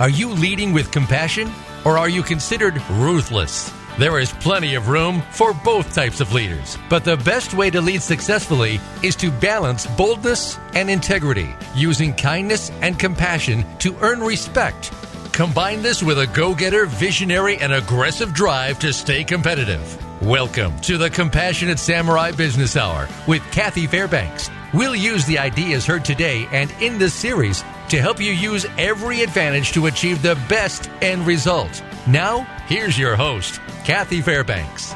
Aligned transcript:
Are 0.00 0.08
you 0.08 0.30
leading 0.30 0.72
with 0.72 0.90
compassion 0.90 1.52
or 1.84 1.98
are 1.98 2.08
you 2.08 2.22
considered 2.22 2.80
ruthless? 2.88 3.70
There 3.98 4.18
is 4.18 4.32
plenty 4.32 4.74
of 4.74 4.88
room 4.88 5.20
for 5.30 5.52
both 5.52 5.94
types 5.94 6.22
of 6.22 6.32
leaders, 6.32 6.78
but 6.88 7.04
the 7.04 7.18
best 7.18 7.52
way 7.52 7.68
to 7.68 7.82
lead 7.82 8.00
successfully 8.00 8.80
is 9.02 9.14
to 9.16 9.30
balance 9.30 9.86
boldness 9.98 10.58
and 10.72 10.88
integrity, 10.88 11.54
using 11.74 12.14
kindness 12.14 12.70
and 12.80 12.98
compassion 12.98 13.62
to 13.80 13.94
earn 14.00 14.20
respect. 14.20 14.90
Combine 15.32 15.82
this 15.82 16.02
with 16.02 16.18
a 16.18 16.26
go 16.28 16.54
getter, 16.54 16.86
visionary, 16.86 17.58
and 17.58 17.74
aggressive 17.74 18.32
drive 18.32 18.78
to 18.78 18.94
stay 18.94 19.22
competitive. 19.22 19.98
Welcome 20.22 20.80
to 20.80 20.96
the 20.96 21.10
Compassionate 21.10 21.78
Samurai 21.78 22.30
Business 22.30 22.74
Hour 22.74 23.06
with 23.28 23.42
Kathy 23.52 23.86
Fairbanks. 23.86 24.48
We'll 24.72 24.96
use 24.96 25.26
the 25.26 25.38
ideas 25.38 25.84
heard 25.84 26.06
today 26.06 26.48
and 26.52 26.70
in 26.80 26.96
this 26.96 27.12
series 27.12 27.62
to 27.90 28.00
help 28.00 28.20
you 28.20 28.30
use 28.30 28.64
every 28.78 29.22
advantage 29.22 29.72
to 29.72 29.86
achieve 29.86 30.22
the 30.22 30.36
best 30.48 30.88
end 31.02 31.26
result. 31.26 31.82
Now, 32.06 32.42
here's 32.66 32.96
your 32.96 33.16
host, 33.16 33.60
Kathy 33.84 34.20
Fairbanks. 34.20 34.94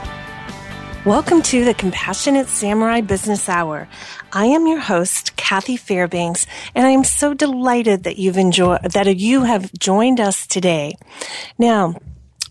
Welcome 1.05 1.43
to 1.43 1.65
the 1.65 1.75
Compassionate 1.75 2.49
Samurai 2.49 3.01
Business 3.01 3.49
Hour. 3.49 3.89
I 4.33 4.47
am 4.47 4.67
your 4.67 4.79
host, 4.79 5.37
Kathy 5.37 5.77
Fairbanks, 5.77 6.47
and 6.75 6.87
I 6.87 6.91
am 6.91 7.05
so 7.05 7.35
delighted 7.35 8.05
that 8.05 8.17
you've 8.17 8.39
enjoyed, 8.39 8.83
that 8.85 9.17
you 9.17 9.43
have 9.43 9.73
joined 9.75 10.21
us 10.21 10.47
today. 10.47 10.97
Now, 11.59 11.97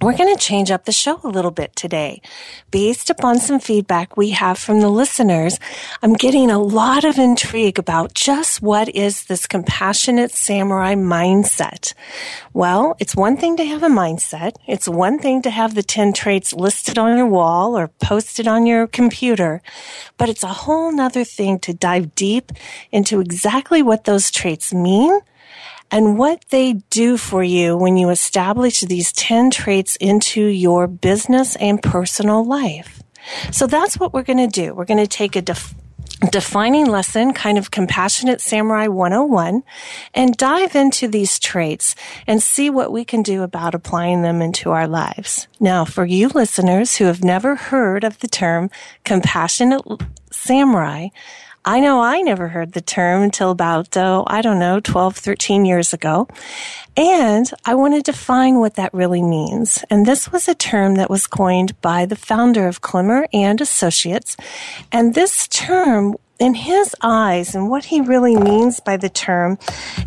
we're 0.04 0.18
going 0.18 0.36
to 0.36 0.42
change 0.42 0.70
up 0.70 0.84
the 0.84 0.92
show 0.92 1.18
a 1.24 1.30
little 1.30 1.52
bit 1.52 1.74
today. 1.78 2.22
Based 2.72 3.10
upon 3.10 3.40
some 3.40 3.60
feedback 3.60 4.18
we 4.18 4.32
have 4.32 4.58
from 4.58 4.82
the 4.82 4.90
listeners, 4.90 5.58
I'm 6.02 6.14
getting 6.14 6.52
a 6.52 6.60
lot 6.60 7.06
of 7.06 7.18
intrigue 7.18 7.80
about 7.80 8.14
just 8.14 8.62
what 8.62 8.90
is 8.90 9.26
this 9.26 9.48
compassionate 9.48 10.32
samurai 10.32 10.96
mindset. 10.96 11.94
Well, 12.52 12.98
it's 13.00 13.16
one 13.16 13.38
thing 13.38 13.56
to 13.56 13.66
have 13.66 13.82
a 13.82 13.88
mindset. 13.88 14.58
It's 14.68 14.90
one 14.90 15.20
thing 15.20 15.42
to 15.44 15.50
have 15.50 15.74
the 15.74 15.84
10 15.84 16.12
traits 16.12 16.52
listed 16.52 16.98
on 16.98 17.16
your 17.16 17.28
wall 17.28 17.78
or 17.78 17.88
posted 17.88 18.46
on 18.46 18.66
your 18.66 18.88
computer, 18.88 19.62
but 20.18 20.28
it's 20.28 20.44
a 20.44 20.48
whole 20.48 20.92
nother 20.92 21.24
thing 21.24 21.60
to 21.60 21.74
dive 21.74 22.14
deep 22.14 22.52
into 22.92 23.22
exactly 23.22 23.82
what 23.82 24.04
those 24.04 24.32
traits 24.32 24.74
mean 24.74 25.22
and 25.94 26.18
what 26.18 26.44
they 26.50 26.74
do 26.90 27.18
for 27.18 27.44
you 27.44 27.78
when 27.78 27.98
you 27.98 28.10
establish 28.10 28.82
these 28.82 29.12
10 29.14 29.52
traits 29.52 29.96
into 29.98 30.42
your 30.42 30.88
business 30.88 31.56
and 31.58 31.84
personal 31.84 32.44
life. 32.44 33.04
So 33.52 33.68
that's 33.68 34.00
what 34.00 34.12
we're 34.12 34.24
going 34.24 34.40
to 34.40 34.48
do. 34.48 34.74
We're 34.74 34.86
going 34.86 34.98
to 34.98 35.08
take 35.08 35.36
a 35.36 35.42
def- 35.44 35.76
defining 36.32 36.88
lesson, 36.88 37.32
kind 37.32 37.60
of 37.60 37.70
compassionate 37.70 38.42
samurai 38.42 38.88
101, 38.88 39.62
and 40.16 40.36
dive 40.36 40.76
into 40.76 41.08
these 41.08 41.38
traits 41.38 41.94
and 42.26 42.42
see 42.42 42.72
what 42.72 42.92
we 42.92 43.06
can 43.06 43.22
do 43.22 43.44
about 43.44 43.76
applying 43.76 44.24
them 44.24 44.42
into 44.42 44.72
our 44.72 44.88
lives. 44.88 45.48
Now, 45.60 45.86
for 45.86 46.06
you 46.06 46.28
listeners 46.30 46.96
who 46.96 47.06
have 47.06 47.24
never 47.24 47.56
heard 47.56 48.04
of 48.04 48.18
the 48.18 48.28
term 48.28 48.72
compassionate 49.04 49.84
samurai, 50.32 51.10
I 51.66 51.80
know 51.80 52.02
I 52.02 52.22
never 52.22 52.50
heard 52.50 52.74
the 52.74 52.82
term 52.82 53.22
until 53.22 53.50
about, 53.50 53.96
oh, 53.96 54.26
I 54.28 54.42
don't 54.42 54.60
know, 54.60 54.82
12, 54.82 55.16
13 55.16 55.64
years 55.64 55.94
ago. 55.94 56.28
And 56.98 57.50
I 57.64 57.76
wanted 57.76 58.04
to 58.06 58.14
find 58.14 58.60
what 58.60 58.76
that 58.76 58.94
really 58.94 59.22
means. 59.22 59.84
And 59.90 60.06
this 60.06 60.30
was 60.30 60.50
a 60.50 60.56
term 60.56 60.96
that 60.96 61.10
was 61.10 61.26
coined 61.26 61.80
by 61.80 62.06
the 62.06 62.18
founder 62.18 62.68
of 62.68 62.82
Klemmer 62.82 63.28
and 63.32 63.62
Associates. 63.62 64.36
And 64.92 65.16
this 65.16 65.48
term 65.48 66.16
in 66.38 66.54
his 66.54 66.94
eyes 67.02 67.56
and 67.56 67.70
what 67.70 67.86
he 67.86 68.02
really 68.02 68.36
means 68.36 68.82
by 68.82 68.98
the 68.98 69.10
term 69.10 69.58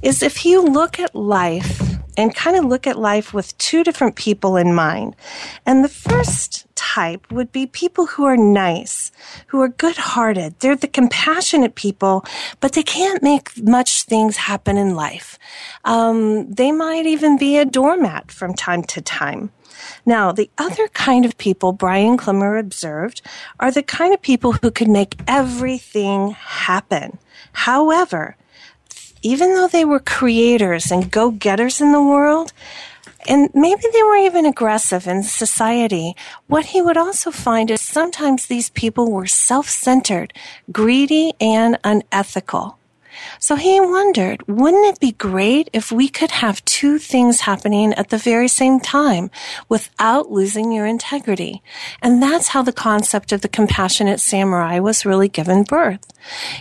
is 0.02 0.22
if 0.22 0.44
you 0.44 0.60
look 0.60 1.00
at 1.00 1.14
life 1.14 1.95
and 2.16 2.34
kind 2.34 2.56
of 2.56 2.64
look 2.64 2.86
at 2.86 2.98
life 2.98 3.34
with 3.34 3.56
two 3.58 3.84
different 3.84 4.16
people 4.16 4.56
in 4.56 4.74
mind. 4.74 5.16
And 5.64 5.84
the 5.84 5.88
first 5.88 6.66
type 6.74 7.30
would 7.30 7.52
be 7.52 7.66
people 7.66 8.06
who 8.06 8.24
are 8.24 8.36
nice, 8.36 9.12
who 9.48 9.60
are 9.60 9.68
good 9.68 9.96
hearted. 9.96 10.58
They're 10.60 10.76
the 10.76 10.88
compassionate 10.88 11.74
people, 11.74 12.24
but 12.60 12.72
they 12.72 12.82
can't 12.82 13.22
make 13.22 13.60
much 13.62 14.02
things 14.04 14.36
happen 14.36 14.76
in 14.76 14.94
life. 14.94 15.38
Um, 15.84 16.50
they 16.52 16.72
might 16.72 17.06
even 17.06 17.36
be 17.36 17.58
a 17.58 17.64
doormat 17.64 18.30
from 18.30 18.54
time 18.54 18.82
to 18.84 19.00
time. 19.00 19.50
Now, 20.04 20.32
the 20.32 20.50
other 20.58 20.88
kind 20.88 21.24
of 21.24 21.36
people 21.38 21.72
Brian 21.72 22.16
Klemmer 22.16 22.58
observed 22.58 23.22
are 23.60 23.70
the 23.70 23.82
kind 23.82 24.14
of 24.14 24.22
people 24.22 24.52
who 24.52 24.70
could 24.70 24.88
make 24.88 25.16
everything 25.26 26.30
happen. 26.30 27.18
However, 27.52 28.36
even 29.26 29.54
though 29.54 29.66
they 29.66 29.84
were 29.84 29.98
creators 29.98 30.92
and 30.92 31.10
go 31.10 31.32
getters 31.32 31.80
in 31.80 31.90
the 31.90 32.02
world, 32.02 32.52
and 33.28 33.50
maybe 33.54 33.82
they 33.92 34.02
were 34.04 34.16
even 34.16 34.46
aggressive 34.46 35.08
in 35.08 35.24
society. 35.24 36.14
What 36.46 36.66
he 36.66 36.80
would 36.80 36.96
also 36.96 37.32
find 37.32 37.68
is 37.72 37.80
sometimes 37.80 38.46
these 38.46 38.70
people 38.70 39.10
were 39.10 39.26
self 39.26 39.68
centered, 39.68 40.32
greedy, 40.70 41.32
and 41.40 41.76
unethical. 41.82 42.78
So 43.38 43.56
he 43.56 43.80
wondered, 43.80 44.46
wouldn't 44.48 44.86
it 44.86 45.00
be 45.00 45.12
great 45.12 45.70
if 45.72 45.92
we 45.92 46.08
could 46.08 46.30
have 46.30 46.64
two 46.64 46.98
things 46.98 47.40
happening 47.40 47.92
at 47.94 48.10
the 48.10 48.18
very 48.18 48.48
same 48.48 48.80
time 48.80 49.30
without 49.68 50.30
losing 50.30 50.72
your 50.72 50.86
integrity? 50.86 51.62
And 52.02 52.22
that's 52.22 52.48
how 52.48 52.62
the 52.62 52.72
concept 52.72 53.32
of 53.32 53.40
the 53.40 53.48
compassionate 53.48 54.20
samurai 54.20 54.78
was 54.78 55.06
really 55.06 55.28
given 55.28 55.62
birth. 55.62 56.00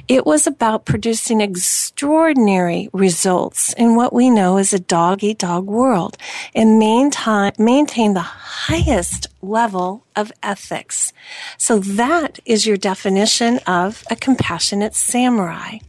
It 0.07 0.25
was 0.25 0.45
about 0.45 0.85
producing 0.85 1.41
extraordinary 1.41 2.89
results 2.93 3.73
in 3.73 3.95
what 3.95 4.13
we 4.13 4.29
know 4.29 4.57
as 4.57 4.73
a 4.73 4.79
dog 4.79 5.23
eat 5.23 5.39
dog 5.39 5.65
world 5.65 6.17
and 6.53 6.77
maintain, 6.77 7.51
maintain 7.57 8.13
the 8.13 8.19
highest 8.21 9.27
level 9.41 10.05
of 10.15 10.31
ethics. 10.43 11.13
So 11.57 11.79
that 11.79 12.39
is 12.45 12.65
your 12.65 12.77
definition 12.77 13.59
of 13.67 14.03
a 14.09 14.15
compassionate 14.15 14.95
samurai. 14.95 15.79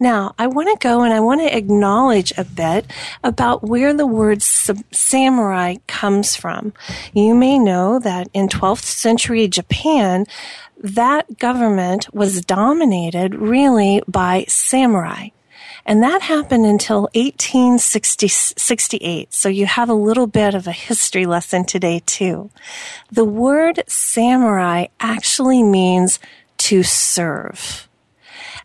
Now, 0.00 0.34
I 0.38 0.46
want 0.46 0.68
to 0.68 0.86
go 0.86 1.02
and 1.02 1.12
I 1.12 1.20
want 1.20 1.40
to 1.40 1.56
acknowledge 1.56 2.32
a 2.36 2.44
bit 2.44 2.86
about 3.24 3.62
where 3.62 3.92
the 3.92 4.06
word 4.06 4.42
samurai 4.42 5.76
comes 5.86 6.36
from. 6.36 6.72
You 7.12 7.34
may 7.34 7.58
know 7.58 7.98
that 7.98 8.28
in 8.32 8.48
12th 8.48 8.84
century 8.84 9.48
Japan, 9.48 10.26
that 10.76 11.38
government 11.38 12.12
was 12.14 12.44
dominated 12.44 13.34
really 13.34 14.02
by 14.06 14.44
samurai. 14.48 15.30
And 15.88 16.02
that 16.02 16.20
happened 16.20 16.66
until 16.66 17.08
1868. 17.14 19.32
So 19.32 19.48
you 19.48 19.64
have 19.64 19.88
a 19.88 19.94
little 19.94 20.26
bit 20.26 20.54
of 20.54 20.66
a 20.66 20.72
history 20.72 21.24
lesson 21.24 21.64
today 21.64 22.02
too. 22.04 22.50
The 23.10 23.24
word 23.24 23.82
samurai 23.86 24.88
actually 25.00 25.62
means 25.62 26.18
to 26.58 26.82
serve. 26.82 27.87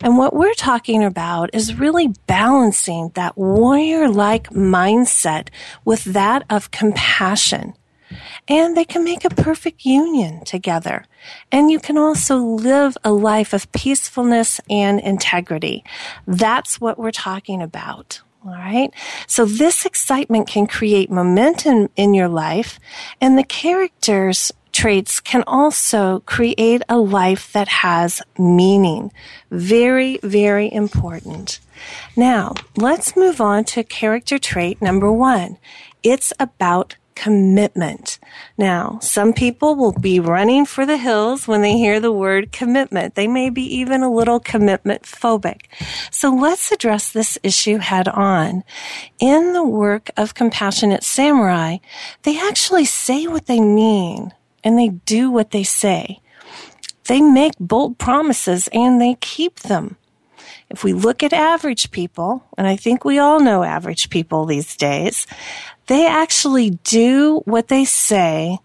And 0.01 0.17
what 0.17 0.35
we're 0.35 0.53
talking 0.53 1.03
about 1.03 1.49
is 1.53 1.75
really 1.75 2.07
balancing 2.27 3.11
that 3.15 3.37
warrior 3.37 4.09
like 4.09 4.49
mindset 4.49 5.49
with 5.85 6.03
that 6.05 6.43
of 6.49 6.71
compassion. 6.71 7.73
And 8.47 8.77
they 8.77 8.85
can 8.85 9.03
make 9.03 9.25
a 9.25 9.29
perfect 9.29 9.85
union 9.85 10.43
together. 10.45 11.05
And 11.51 11.71
you 11.71 11.79
can 11.79 11.97
also 11.97 12.37
live 12.37 12.97
a 13.03 13.11
life 13.11 13.53
of 13.53 13.71
peacefulness 13.71 14.59
and 14.69 14.99
integrity. 14.99 15.83
That's 16.27 16.79
what 16.79 16.99
we're 16.99 17.11
talking 17.11 17.61
about. 17.61 18.21
All 18.45 18.51
right. 18.51 18.93
So 19.25 19.45
this 19.45 19.85
excitement 19.85 20.47
can 20.47 20.67
create 20.67 21.09
momentum 21.09 21.89
in 21.95 22.13
your 22.13 22.27
life 22.27 22.77
and 23.21 23.37
the 23.37 23.43
characters 23.43 24.51
traits 24.73 25.19
can 25.19 25.43
also 25.47 26.21
create 26.21 26.81
a 26.89 26.97
life 26.97 27.51
that 27.53 27.67
has 27.67 28.21
meaning. 28.37 29.11
Very, 29.51 30.19
very 30.23 30.71
important. 30.71 31.59
Now, 32.17 32.55
let's 32.75 33.15
move 33.15 33.39
on 33.39 33.63
to 33.65 33.83
character 33.83 34.37
trait 34.37 34.81
number 34.81 35.11
one. 35.11 35.57
It's 36.01 36.33
about 36.39 36.95
commitment. 37.15 38.19
Now, 38.57 38.99
some 39.01 39.33
people 39.33 39.75
will 39.75 39.93
be 39.93 40.19
running 40.19 40.65
for 40.65 40.85
the 40.85 40.97
hills 40.97 41.47
when 41.47 41.61
they 41.61 41.77
hear 41.77 41.99
the 41.99 42.11
word 42.11 42.51
commitment. 42.51 43.15
They 43.15 43.27
may 43.27 43.49
be 43.49 43.61
even 43.77 44.01
a 44.01 44.11
little 44.11 44.39
commitment 44.39 45.03
phobic. 45.03 45.61
So 46.11 46.29
let's 46.33 46.71
address 46.71 47.11
this 47.11 47.37
issue 47.43 47.77
head 47.77 48.07
on. 48.07 48.63
In 49.19 49.53
the 49.53 49.65
work 49.65 50.09
of 50.17 50.33
Compassionate 50.33 51.03
Samurai, 51.03 51.77
they 52.23 52.39
actually 52.39 52.85
say 52.85 53.27
what 53.27 53.45
they 53.45 53.59
mean 53.59 54.33
and 54.63 54.77
they 54.77 54.89
do 54.89 55.29
what 55.29 55.51
they 55.51 55.63
say. 55.63 56.19
They 57.05 57.21
make 57.21 57.53
bold 57.59 57.97
promises 57.97 58.69
and 58.71 59.01
they 59.01 59.15
keep 59.19 59.59
them. 59.59 59.97
If 60.69 60.83
we 60.83 60.93
look 60.93 61.21
at 61.21 61.33
average 61.33 61.91
people, 61.91 62.43
and 62.57 62.65
I 62.65 62.75
think 62.75 63.05
we 63.05 63.19
all 63.19 63.39
know 63.39 63.63
average 63.63 64.09
people 64.09 64.45
these 64.45 64.75
days, 64.75 65.27
they 65.87 66.07
actually 66.07 66.71
do 66.83 67.41
what 67.45 67.67
they 67.67 67.85
say 67.85 68.59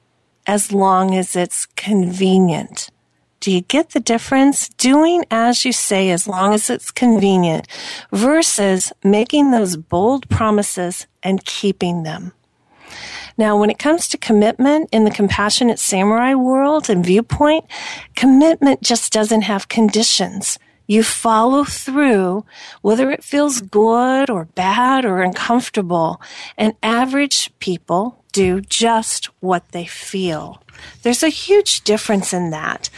as 0.46 0.72
long 0.72 1.14
as 1.14 1.36
it's 1.36 1.66
convenient. 1.66 2.90
Do 3.40 3.52
you 3.52 3.60
get 3.60 3.90
the 3.90 4.00
difference? 4.00 4.68
Doing 4.70 5.24
as 5.30 5.64
you 5.64 5.72
say 5.72 6.10
as 6.10 6.26
long 6.26 6.54
as 6.54 6.70
it's 6.70 6.90
convenient 6.90 7.68
versus 8.12 8.92
making 9.04 9.50
those 9.50 9.76
bold 9.76 10.28
promises 10.28 11.06
and 11.22 11.44
keeping 11.44 12.02
them. 12.02 12.32
Now, 13.38 13.56
when 13.56 13.70
it 13.70 13.78
comes 13.78 14.08
to 14.08 14.18
commitment 14.18 14.88
in 14.90 15.04
the 15.04 15.12
compassionate 15.12 15.78
samurai 15.78 16.34
world 16.34 16.90
and 16.90 17.06
viewpoint, 17.06 17.64
commitment 18.16 18.82
just 18.82 19.12
doesn't 19.12 19.42
have 19.42 19.68
conditions. 19.68 20.58
You 20.88 21.04
follow 21.04 21.62
through, 21.64 22.44
whether 22.82 23.12
it 23.12 23.22
feels 23.22 23.60
good 23.60 24.28
or 24.28 24.46
bad 24.46 25.04
or 25.04 25.22
uncomfortable. 25.22 26.20
And 26.56 26.74
average 26.82 27.50
people 27.60 28.24
do 28.32 28.60
just 28.60 29.26
what 29.40 29.68
they 29.70 29.86
feel. 29.86 30.60
There's 31.02 31.22
a 31.22 31.28
huge 31.28 31.82
difference 31.82 32.32
in 32.32 32.50
that. 32.50 32.90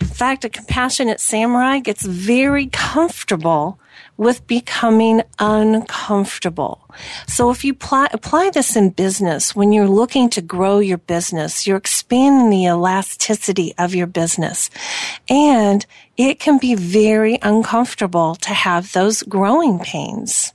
In 0.00 0.06
fact, 0.06 0.44
a 0.44 0.48
compassionate 0.48 1.20
samurai 1.20 1.78
gets 1.78 2.04
very 2.04 2.66
comfortable 2.66 3.80
with 4.18 4.46
becoming 4.46 5.22
uncomfortable. 5.38 6.84
So 7.26 7.50
if 7.50 7.64
you 7.64 7.72
apply, 7.72 8.08
apply 8.12 8.50
this 8.50 8.76
in 8.76 8.90
business, 8.90 9.56
when 9.56 9.72
you're 9.72 9.88
looking 9.88 10.28
to 10.30 10.42
grow 10.42 10.80
your 10.80 10.98
business, 10.98 11.66
you're 11.66 11.78
expanding 11.78 12.50
the 12.50 12.66
elasticity 12.66 13.72
of 13.78 13.94
your 13.94 14.08
business. 14.08 14.68
And 15.30 15.86
it 16.18 16.40
can 16.40 16.58
be 16.58 16.74
very 16.74 17.38
uncomfortable 17.40 18.34
to 18.34 18.50
have 18.50 18.92
those 18.92 19.22
growing 19.22 19.78
pains. 19.78 20.52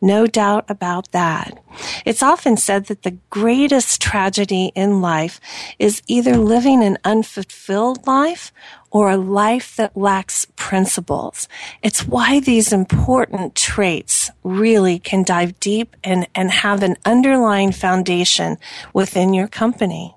No 0.00 0.26
doubt 0.26 0.64
about 0.68 1.10
that. 1.12 1.62
It's 2.06 2.22
often 2.22 2.56
said 2.56 2.86
that 2.86 3.02
the 3.02 3.18
greatest 3.28 4.00
tragedy 4.00 4.72
in 4.74 5.00
life 5.00 5.40
is 5.78 6.02
either 6.06 6.36
living 6.36 6.82
an 6.82 6.96
unfulfilled 7.04 8.06
life 8.06 8.52
or 8.90 9.10
a 9.10 9.16
life 9.16 9.76
that 9.76 9.96
lacks 9.96 10.46
principles. 10.56 11.48
It's 11.82 12.06
why 12.06 12.40
these 12.40 12.72
important 12.72 13.54
traits 13.54 14.30
really 14.42 14.98
can 14.98 15.22
dive 15.22 15.60
deep 15.60 15.94
and, 16.02 16.26
and 16.34 16.50
have 16.50 16.82
an 16.82 16.96
underlying 17.04 17.72
foundation 17.72 18.58
within 18.92 19.34
your 19.34 19.48
company. 19.48 20.16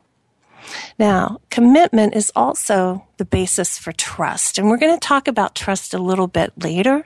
Now, 0.98 1.40
commitment 1.50 2.16
is 2.16 2.32
also 2.36 3.06
the 3.18 3.26
basis 3.26 3.78
for 3.78 3.92
trust. 3.92 4.58
And 4.58 4.70
we're 4.70 4.78
going 4.78 4.98
to 4.98 5.08
talk 5.08 5.28
about 5.28 5.56
trust 5.56 5.94
a 5.94 6.00
little 6.00 6.28
bit 6.28 6.52
later. 6.62 7.06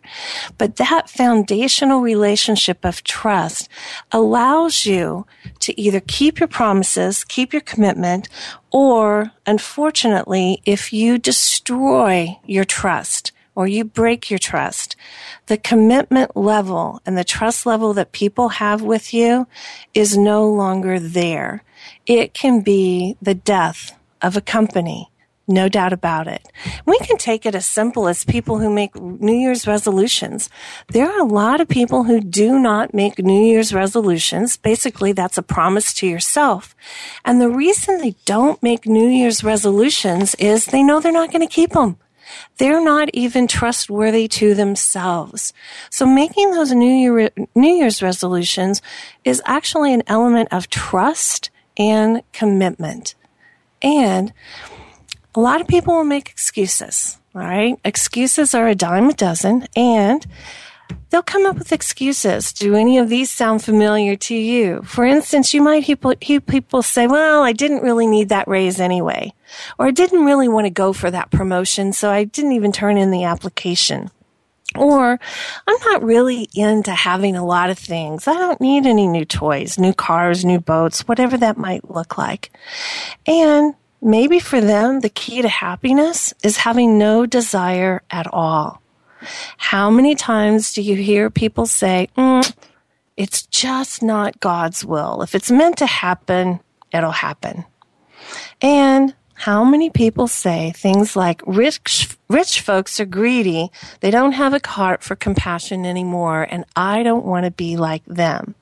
But 0.57 0.77
that 0.77 1.09
foundational 1.09 2.01
relationship 2.01 2.85
of 2.85 3.03
trust 3.03 3.69
allows 4.11 4.85
you 4.85 5.25
to 5.59 5.79
either 5.79 5.99
keep 5.99 6.39
your 6.39 6.47
promises, 6.47 7.23
keep 7.23 7.53
your 7.53 7.61
commitment, 7.61 8.29
or 8.71 9.31
unfortunately, 9.45 10.61
if 10.65 10.91
you 10.93 11.17
destroy 11.17 12.37
your 12.45 12.65
trust, 12.65 13.31
or 13.57 13.67
you 13.67 13.83
break 13.83 14.29
your 14.29 14.37
trust, 14.37 14.95
the 15.47 15.57
commitment 15.57 16.37
level 16.37 17.01
and 17.07 17.17
the 17.17 17.23
trust 17.23 17.65
level 17.65 17.91
that 17.91 18.11
people 18.11 18.49
have 18.49 18.83
with 18.83 19.15
you 19.15 19.47
is 19.95 20.15
no 20.15 20.47
longer 20.47 20.99
there 20.99 21.63
it 22.05 22.33
can 22.33 22.61
be 22.61 23.17
the 23.21 23.35
death 23.35 23.97
of 24.21 24.37
a 24.37 24.41
company. 24.41 25.09
No 25.49 25.69
doubt 25.69 25.93
about 25.93 26.27
it. 26.27 26.45
We 26.85 26.99
can 26.99 27.15
take 27.15 27.45
it 27.45 27.55
as 27.55 27.65
simple 27.65 28.09
as 28.09 28.25
people 28.25 28.59
who 28.59 28.69
make 28.69 28.93
New 28.95 29.33
Year's 29.33 29.65
resolutions. 29.65 30.49
There 30.89 31.09
are 31.09 31.21
a 31.21 31.23
lot 31.23 31.61
of 31.61 31.69
people 31.69 32.03
who 32.03 32.19
do 32.19 32.59
not 32.59 32.93
make 32.93 33.17
New 33.17 33.45
Year's 33.45 33.73
resolutions. 33.73 34.57
Basically, 34.57 35.13
that's 35.13 35.37
a 35.37 35.41
promise 35.41 35.93
to 35.95 36.07
yourself. 36.07 36.75
And 37.23 37.39
the 37.39 37.49
reason 37.49 37.99
they 37.99 38.15
don't 38.25 38.61
make 38.61 38.85
New 38.85 39.07
Year's 39.07 39.41
resolutions 39.41 40.35
is 40.35 40.65
they 40.65 40.83
know 40.83 40.99
they're 40.99 41.13
not 41.13 41.31
going 41.31 41.47
to 41.47 41.53
keep 41.53 41.71
them. 41.71 41.95
They're 42.57 42.83
not 42.83 43.09
even 43.13 43.47
trustworthy 43.47 44.27
to 44.27 44.53
themselves. 44.53 45.53
So 45.89 46.05
making 46.05 46.51
those 46.51 46.73
New, 46.73 46.93
Year, 46.93 47.29
New 47.55 47.73
Year's 47.73 48.01
resolutions 48.01 48.81
is 49.23 49.41
actually 49.45 49.93
an 49.93 50.03
element 50.07 50.49
of 50.51 50.69
trust 50.69 51.51
and 51.77 52.21
commitment. 52.33 53.15
And 53.81 54.33
a 55.35 55.39
lot 55.39 55.61
of 55.61 55.67
people 55.67 55.95
will 55.95 56.03
make 56.03 56.29
excuses, 56.29 57.17
all 57.35 57.41
right? 57.41 57.79
Excuses 57.85 58.55
are 58.55 58.67
a 58.67 58.75
dime 58.75 59.09
a 59.09 59.13
dozen, 59.13 59.67
and 59.75 60.25
they'll 61.09 61.21
come 61.21 61.45
up 61.45 61.57
with 61.57 61.71
excuses. 61.71 62.51
Do 62.51 62.75
any 62.75 62.97
of 62.97 63.09
these 63.09 63.29
sound 63.29 63.63
familiar 63.63 64.15
to 64.15 64.35
you? 64.35 64.81
For 64.83 65.05
instance, 65.05 65.53
you 65.53 65.61
might 65.61 65.83
hear 65.83 66.41
people 66.41 66.81
say, 66.81 67.07
well, 67.07 67.43
I 67.43 67.53
didn't 67.53 67.83
really 67.83 68.07
need 68.07 68.29
that 68.29 68.47
raise 68.47 68.79
anyway, 68.79 69.33
or 69.77 69.87
I 69.87 69.91
didn't 69.91 70.25
really 70.25 70.47
want 70.47 70.65
to 70.65 70.71
go 70.71 70.93
for 70.93 71.11
that 71.11 71.29
promotion, 71.29 71.93
so 71.93 72.09
I 72.09 72.23
didn't 72.23 72.53
even 72.53 72.71
turn 72.71 72.97
in 72.97 73.11
the 73.11 73.23
application. 73.23 74.09
Or 74.75 75.19
I'm 75.67 75.77
not 75.85 76.03
really 76.03 76.49
into 76.53 76.91
having 76.91 77.35
a 77.35 77.45
lot 77.45 77.69
of 77.69 77.79
things. 77.79 78.27
I 78.27 78.33
don't 78.33 78.61
need 78.61 78.85
any 78.85 79.07
new 79.07 79.25
toys, 79.25 79.79
new 79.79 79.93
cars, 79.93 80.43
new 80.45 80.59
boats, 80.59 81.07
whatever 81.07 81.37
that 81.37 81.57
might 81.57 81.89
look 81.89 82.17
like. 82.17 82.51
And 83.25 83.73
maybe 84.01 84.39
for 84.39 84.61
them, 84.61 84.99
the 84.99 85.09
key 85.09 85.41
to 85.41 85.49
happiness 85.49 86.33
is 86.43 86.57
having 86.57 86.97
no 86.97 87.25
desire 87.25 88.03
at 88.11 88.27
all. 88.31 88.81
How 89.57 89.89
many 89.89 90.15
times 90.15 90.73
do 90.73 90.81
you 90.81 90.95
hear 90.95 91.29
people 91.29 91.65
say, 91.65 92.09
mm, 92.17 92.53
it's 93.15 93.47
just 93.47 94.03
not 94.03 94.39
God's 94.39 94.85
will. 94.85 95.23
If 95.23 95.33
it's 95.33 95.49
meant 95.49 95.77
to 95.79 95.87
happen, 95.87 96.59
it'll 96.93 97.11
happen. 97.11 97.65
And 98.61 99.15
how 99.37 99.63
many 99.63 99.91
people 99.91 100.27
say 100.27 100.73
things 100.75 101.15
like 101.15 101.43
rich, 101.45 102.09
rich 102.27 102.61
folks 102.61 102.99
are 102.99 103.05
greedy. 103.05 103.71
They 103.99 104.09
don't 104.09 104.31
have 104.31 104.53
a 104.53 104.67
heart 104.67 105.03
for 105.03 105.15
compassion 105.15 105.85
anymore. 105.85 106.47
And 106.49 106.65
I 106.75 107.03
don't 107.03 107.23
want 107.23 107.45
to 107.45 107.51
be 107.51 107.77
like 107.77 108.03
them. 108.05 108.55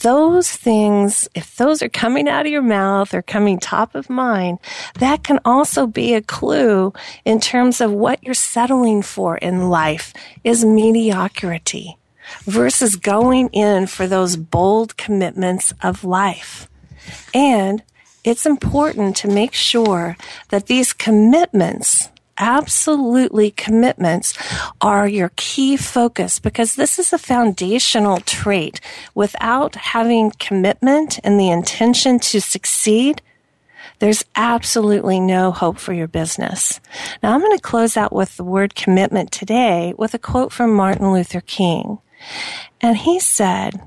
Those 0.00 0.50
things, 0.50 1.28
if 1.34 1.54
those 1.56 1.82
are 1.82 1.88
coming 1.90 2.28
out 2.28 2.46
of 2.46 2.52
your 2.52 2.62
mouth 2.62 3.12
or 3.12 3.20
coming 3.20 3.58
top 3.58 3.94
of 3.94 4.08
mind, 4.08 4.58
that 4.98 5.22
can 5.22 5.38
also 5.44 5.86
be 5.86 6.14
a 6.14 6.22
clue 6.22 6.94
in 7.26 7.38
terms 7.38 7.82
of 7.82 7.92
what 7.92 8.22
you're 8.24 8.32
settling 8.32 9.02
for 9.02 9.36
in 9.36 9.68
life 9.68 10.14
is 10.44 10.64
mediocrity 10.64 11.98
versus 12.44 12.96
going 12.96 13.48
in 13.48 13.86
for 13.86 14.06
those 14.06 14.36
bold 14.36 14.96
commitments 14.96 15.74
of 15.82 16.04
life. 16.04 16.68
And 17.34 17.82
it's 18.24 18.46
important 18.46 19.16
to 19.16 19.28
make 19.28 19.54
sure 19.54 20.16
that 20.50 20.66
these 20.66 20.92
commitments, 20.92 22.08
absolutely 22.36 23.50
commitments, 23.50 24.34
are 24.80 25.08
your 25.08 25.30
key 25.36 25.76
focus 25.76 26.38
because 26.38 26.74
this 26.74 26.98
is 26.98 27.12
a 27.12 27.18
foundational 27.18 28.18
trait. 28.20 28.80
Without 29.14 29.74
having 29.74 30.32
commitment 30.38 31.18
and 31.24 31.38
the 31.38 31.50
intention 31.50 32.18
to 32.18 32.40
succeed, 32.40 33.22
there's 34.00 34.24
absolutely 34.34 35.20
no 35.20 35.50
hope 35.50 35.78
for 35.78 35.92
your 35.92 36.08
business. 36.08 36.80
Now 37.22 37.34
I'm 37.34 37.40
going 37.40 37.56
to 37.56 37.62
close 37.62 37.96
out 37.96 38.12
with 38.12 38.36
the 38.36 38.44
word 38.44 38.74
commitment 38.74 39.30
today 39.30 39.94
with 39.96 40.14
a 40.14 40.18
quote 40.18 40.52
from 40.52 40.74
Martin 40.74 41.12
Luther 41.12 41.42
King. 41.42 41.98
And 42.80 42.96
he 42.96 43.20
said, 43.20 43.80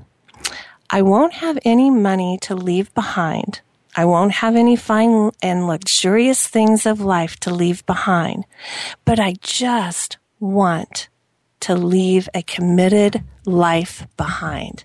I 0.90 1.02
won't 1.02 1.34
have 1.34 1.58
any 1.64 1.90
money 1.90 2.38
to 2.42 2.54
leave 2.54 2.94
behind 2.94 3.60
I 3.96 4.04
won't 4.04 4.32
have 4.32 4.56
any 4.56 4.76
fine 4.76 5.30
and 5.42 5.66
luxurious 5.66 6.46
things 6.46 6.86
of 6.86 7.00
life 7.00 7.38
to 7.40 7.54
leave 7.54 7.86
behind, 7.86 8.44
but 9.04 9.20
I 9.20 9.34
just 9.40 10.18
want 10.40 11.08
to 11.60 11.74
leave 11.74 12.28
a 12.34 12.42
committed 12.42 13.22
life 13.46 14.06
behind. 14.16 14.84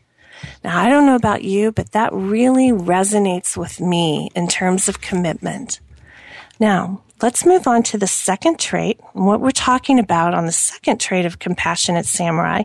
Now, 0.63 0.79
I 0.79 0.89
don't 0.89 1.05
know 1.05 1.15
about 1.15 1.43
you, 1.43 1.71
but 1.71 1.91
that 1.91 2.13
really 2.13 2.69
resonates 2.69 3.57
with 3.57 3.81
me 3.81 4.29
in 4.35 4.47
terms 4.47 4.87
of 4.87 5.01
commitment. 5.01 5.79
Now, 6.59 7.01
let's 7.21 7.45
move 7.45 7.67
on 7.67 7.83
to 7.83 7.97
the 7.97 8.07
second 8.07 8.59
trait. 8.59 8.99
What 9.13 9.41
we're 9.41 9.51
talking 9.51 9.99
about 9.99 10.33
on 10.33 10.45
the 10.45 10.51
second 10.51 10.99
trait 10.99 11.25
of 11.25 11.39
compassionate 11.39 12.05
samurai 12.05 12.63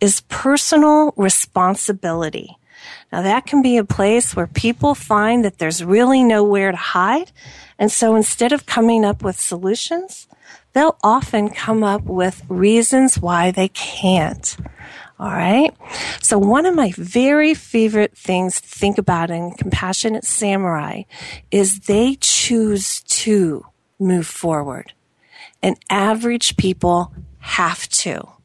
is 0.00 0.22
personal 0.28 1.12
responsibility. 1.16 2.56
Now 3.12 3.22
that 3.22 3.46
can 3.46 3.62
be 3.62 3.76
a 3.76 3.84
place 3.84 4.34
where 4.34 4.46
people 4.46 4.94
find 4.94 5.44
that 5.44 5.58
there's 5.58 5.84
really 5.84 6.22
nowhere 6.22 6.70
to 6.70 6.76
hide. 6.76 7.32
And 7.78 7.90
so 7.90 8.16
instead 8.16 8.52
of 8.52 8.66
coming 8.66 9.04
up 9.04 9.22
with 9.22 9.38
solutions, 9.38 10.26
they'll 10.72 10.98
often 11.02 11.48
come 11.50 11.82
up 11.82 12.02
with 12.02 12.42
reasons 12.48 13.18
why 13.18 13.50
they 13.50 13.68
can't. 13.68 14.56
All 15.18 15.30
right. 15.30 15.74
So 16.20 16.36
one 16.36 16.66
of 16.66 16.74
my 16.74 16.92
very 16.96 17.54
favorite 17.54 18.16
things 18.16 18.60
to 18.60 18.68
think 18.68 18.98
about 18.98 19.30
in 19.30 19.52
Compassionate 19.52 20.24
Samurai 20.24 21.02
is 21.50 21.80
they 21.80 22.16
choose 22.16 23.00
to 23.02 23.64
move 23.98 24.26
forward 24.26 24.92
and 25.62 25.76
average 25.88 26.56
people 26.56 27.14
have 27.38 27.88
to. 27.88 28.35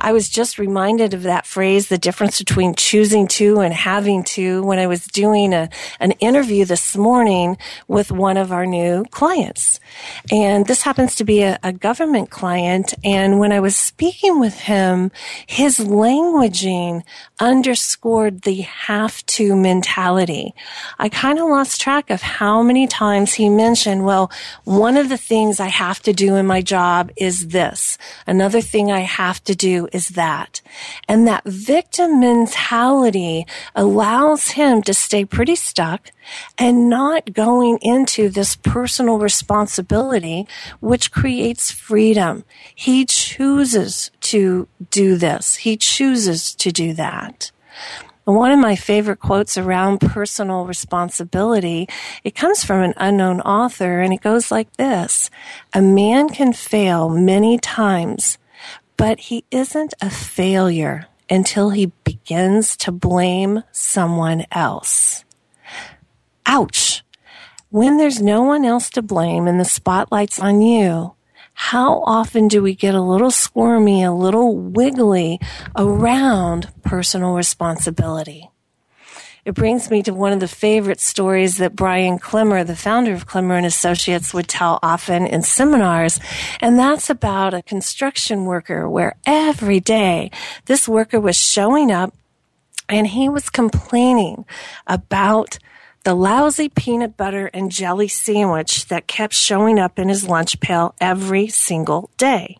I 0.00 0.12
was 0.12 0.28
just 0.28 0.58
reminded 0.58 1.14
of 1.14 1.22
that 1.22 1.46
phrase, 1.46 1.88
the 1.88 1.98
difference 1.98 2.38
between 2.38 2.74
choosing 2.74 3.26
to 3.28 3.60
and 3.60 3.72
having 3.72 4.24
to, 4.24 4.62
when 4.62 4.78
I 4.78 4.86
was 4.86 5.06
doing 5.06 5.52
a, 5.52 5.68
an 6.00 6.12
interview 6.12 6.64
this 6.64 6.96
morning 6.96 7.56
with 7.88 8.10
one 8.10 8.36
of 8.36 8.52
our 8.52 8.66
new 8.66 9.04
clients. 9.10 9.80
And 10.30 10.66
this 10.66 10.82
happens 10.82 11.14
to 11.16 11.24
be 11.24 11.42
a, 11.42 11.58
a 11.62 11.72
government 11.72 12.30
client. 12.30 12.94
And 13.04 13.38
when 13.38 13.52
I 13.52 13.60
was 13.60 13.76
speaking 13.76 14.40
with 14.40 14.60
him, 14.60 15.10
his 15.46 15.78
languaging 15.78 17.02
underscored 17.40 18.42
the 18.42 18.62
have 18.62 19.24
to 19.26 19.56
mentality. 19.56 20.54
I 20.98 21.08
kind 21.08 21.38
of 21.38 21.48
lost 21.48 21.80
track 21.80 22.10
of 22.10 22.22
how 22.22 22.62
many 22.62 22.86
times 22.86 23.34
he 23.34 23.48
mentioned, 23.48 24.04
well, 24.04 24.30
one 24.64 24.96
of 24.96 25.08
the 25.08 25.16
things 25.16 25.60
I 25.60 25.68
have 25.68 26.00
to 26.02 26.12
do 26.12 26.36
in 26.36 26.46
my 26.46 26.62
job 26.62 27.10
is 27.16 27.48
this. 27.48 27.98
Another 28.26 28.60
thing 28.60 28.90
I 28.90 29.00
have 29.00 29.42
to 29.44 29.54
do 29.54 29.81
is 29.92 30.10
that. 30.10 30.60
And 31.08 31.26
that 31.26 31.44
victim 31.44 32.20
mentality 32.20 33.46
allows 33.74 34.48
him 34.48 34.82
to 34.82 34.94
stay 34.94 35.24
pretty 35.24 35.56
stuck 35.56 36.10
and 36.58 36.88
not 36.88 37.32
going 37.32 37.78
into 37.82 38.28
this 38.28 38.56
personal 38.56 39.18
responsibility, 39.18 40.46
which 40.80 41.10
creates 41.10 41.70
freedom. 41.70 42.44
He 42.74 43.04
chooses 43.04 44.10
to 44.20 44.68
do 44.90 45.16
this. 45.16 45.56
He 45.56 45.76
chooses 45.76 46.54
to 46.56 46.70
do 46.70 46.92
that. 46.94 47.50
One 48.24 48.52
of 48.52 48.60
my 48.60 48.76
favorite 48.76 49.18
quotes 49.18 49.58
around 49.58 50.00
personal 50.00 50.64
responsibility, 50.64 51.88
it 52.22 52.36
comes 52.36 52.62
from 52.62 52.80
an 52.80 52.94
unknown 52.96 53.40
author 53.40 54.00
and 54.00 54.12
it 54.12 54.20
goes 54.20 54.52
like 54.52 54.72
this. 54.76 55.28
A 55.74 55.82
man 55.82 56.28
can 56.28 56.52
fail 56.52 57.08
many 57.08 57.58
times, 57.58 58.38
but 58.96 59.18
he 59.20 59.44
isn't 59.50 59.94
a 60.00 60.10
failure 60.10 61.06
until 61.28 61.70
he 61.70 61.86
begins 62.04 62.76
to 62.76 62.92
blame 62.92 63.62
someone 63.72 64.44
else. 64.52 65.24
Ouch! 66.46 67.02
When 67.70 67.96
there's 67.96 68.20
no 68.20 68.42
one 68.42 68.64
else 68.64 68.90
to 68.90 69.02
blame 69.02 69.46
and 69.48 69.58
the 69.58 69.64
spotlight's 69.64 70.38
on 70.38 70.60
you, 70.60 71.14
how 71.54 72.02
often 72.04 72.48
do 72.48 72.62
we 72.62 72.74
get 72.74 72.94
a 72.94 73.00
little 73.00 73.30
squirmy, 73.30 74.02
a 74.02 74.12
little 74.12 74.56
wiggly 74.56 75.40
around 75.76 76.70
personal 76.82 77.34
responsibility? 77.34 78.51
It 79.44 79.54
brings 79.54 79.90
me 79.90 80.04
to 80.04 80.14
one 80.14 80.32
of 80.32 80.38
the 80.38 80.46
favorite 80.46 81.00
stories 81.00 81.56
that 81.56 81.74
Brian 81.74 82.20
Klemmer, 82.20 82.64
the 82.64 82.76
founder 82.76 83.12
of 83.12 83.26
Klemmer 83.26 83.56
and 83.56 83.66
Associates, 83.66 84.32
would 84.32 84.46
tell 84.46 84.78
often 84.84 85.26
in 85.26 85.42
seminars. 85.42 86.20
And 86.60 86.78
that's 86.78 87.10
about 87.10 87.52
a 87.52 87.62
construction 87.62 88.44
worker 88.44 88.88
where 88.88 89.16
every 89.26 89.80
day 89.80 90.30
this 90.66 90.86
worker 90.86 91.18
was 91.18 91.36
showing 91.36 91.90
up 91.90 92.14
and 92.88 93.08
he 93.08 93.28
was 93.28 93.50
complaining 93.50 94.44
about 94.86 95.58
the 96.04 96.14
lousy 96.14 96.68
peanut 96.68 97.16
butter 97.16 97.50
and 97.52 97.70
jelly 97.70 98.08
sandwich 98.08 98.86
that 98.86 99.08
kept 99.08 99.34
showing 99.34 99.78
up 99.78 99.98
in 99.98 100.08
his 100.08 100.28
lunch 100.28 100.60
pail 100.60 100.94
every 101.00 101.48
single 101.48 102.10
day. 102.16 102.58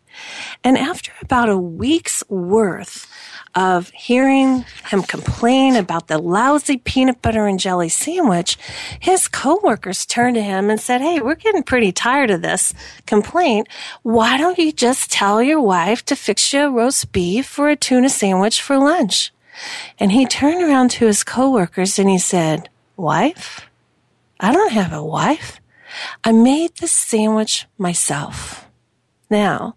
And 0.65 0.77
after 0.77 1.13
about 1.21 1.49
a 1.49 1.59
week's 1.59 2.23
worth 2.29 3.12
of 3.55 3.91
hearing 3.91 4.65
him 4.91 5.03
complain 5.03 5.77
about 5.77 6.09
the 6.09 6.19
lousy 6.19 6.79
peanut 6.79 7.21
butter 7.21 7.47
and 7.47 7.61
jelly 7.61 7.89
sandwich, 7.89 8.57
his 8.99 9.29
coworkers 9.29 10.07
turned 10.07 10.37
to 10.37 10.43
him 10.43 10.71
and 10.71 10.81
said, 10.81 11.01
Hey, 11.01 11.21
we're 11.21 11.35
getting 11.35 11.63
pretty 11.63 11.93
tired 11.93 12.31
of 12.31 12.43
this 12.43 12.73
complaint. 13.07 13.69
Why 14.03 14.37
don't 14.39 14.59
you 14.59 14.73
just 14.73 15.11
tell 15.11 15.43
your 15.43 15.61
wife 15.61 16.05
to 16.07 16.17
fix 16.17 16.53
you 16.53 16.63
a 16.63 16.71
roast 16.71 17.13
beef 17.13 17.59
or 17.59 17.69
a 17.69 17.77
tuna 17.77 18.09
sandwich 18.09 18.63
for 18.63 18.79
lunch? 18.79 19.33
And 19.99 20.13
he 20.13 20.27
turned 20.27 20.63
around 20.63 20.91
to 20.93 21.07
his 21.07 21.25
coworkers 21.25 21.99
and 21.99 22.09
he 22.09 22.19
said, 22.19 22.69
Wife? 22.97 23.69
I 24.41 24.53
don't 24.53 24.73
have 24.73 24.93
a 24.93 25.05
wife. 25.05 25.61
I 26.25 26.33
made 26.33 26.77
the 26.77 26.89
sandwich 26.89 27.67
myself. 27.79 28.67
Now, 29.31 29.77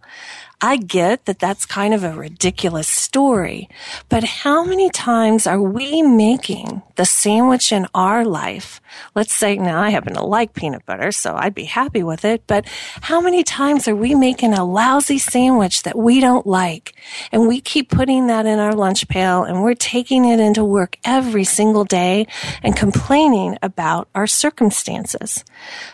I 0.65 0.77
get 0.77 1.25
that 1.25 1.37
that's 1.37 1.63
kind 1.63 1.93
of 1.93 2.03
a 2.03 2.15
ridiculous 2.15 2.87
story, 2.87 3.69
but 4.09 4.23
how 4.23 4.63
many 4.65 4.89
times 4.89 5.45
are 5.45 5.61
we 5.61 6.01
making 6.01 6.81
the 6.95 7.05
sandwich 7.05 7.71
in 7.71 7.85
our 7.93 8.25
life? 8.25 8.81
Let's 9.13 9.35
say 9.35 9.57
now 9.57 9.79
I 9.79 9.91
happen 9.91 10.15
to 10.15 10.23
like 10.23 10.55
peanut 10.55 10.83
butter, 10.87 11.11
so 11.11 11.35
I'd 11.35 11.53
be 11.53 11.65
happy 11.65 12.01
with 12.01 12.25
it, 12.25 12.47
but 12.47 12.65
how 13.01 13.21
many 13.21 13.43
times 13.43 13.87
are 13.87 13.95
we 13.95 14.15
making 14.15 14.53
a 14.53 14.65
lousy 14.65 15.19
sandwich 15.19 15.83
that 15.83 15.99
we 15.99 16.19
don't 16.19 16.47
like 16.47 16.95
and 17.31 17.47
we 17.47 17.61
keep 17.61 17.91
putting 17.91 18.25
that 18.25 18.47
in 18.47 18.57
our 18.57 18.73
lunch 18.73 19.07
pail 19.07 19.43
and 19.43 19.61
we're 19.61 19.75
taking 19.75 20.25
it 20.25 20.39
into 20.39 20.65
work 20.65 20.97
every 21.05 21.43
single 21.43 21.83
day 21.83 22.25
and 22.63 22.75
complaining 22.75 23.55
about 23.61 24.07
our 24.15 24.25
circumstances? 24.25 25.45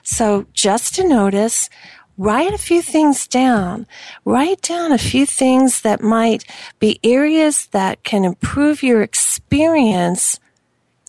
So 0.01 0.45
just 0.53 0.95
to 0.95 1.05
notice, 1.05 1.69
write 2.17 2.53
a 2.53 2.57
few 2.57 2.81
things 2.81 3.27
down. 3.27 3.87
Write 4.25 4.61
down 4.61 4.91
a 4.91 4.97
few 4.97 5.25
things 5.25 5.81
that 5.81 6.01
might 6.01 6.45
be 6.79 6.99
areas 7.03 7.67
that 7.67 8.03
can 8.03 8.25
improve 8.25 8.83
your 8.83 9.01
experience 9.01 10.39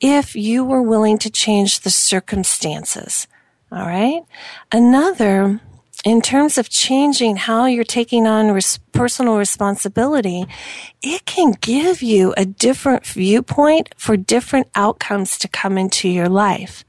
if 0.00 0.34
you 0.34 0.64
were 0.64 0.82
willing 0.82 1.18
to 1.18 1.30
change 1.30 1.80
the 1.80 1.90
circumstances. 1.90 3.28
All 3.70 3.86
right. 3.86 4.22
Another 4.70 5.60
in 6.04 6.20
terms 6.20 6.58
of 6.58 6.68
changing 6.68 7.36
how 7.36 7.66
you're 7.66 7.84
taking 7.84 8.26
on 8.26 8.50
res- 8.50 8.78
personal 8.90 9.36
responsibility, 9.36 10.44
it 11.00 11.24
can 11.24 11.52
give 11.60 12.02
you 12.02 12.34
a 12.36 12.44
different 12.44 13.06
viewpoint 13.06 13.94
for 13.96 14.16
different 14.16 14.66
outcomes 14.74 15.38
to 15.38 15.48
come 15.48 15.78
into 15.78 16.08
your 16.08 16.28
life. 16.28 16.84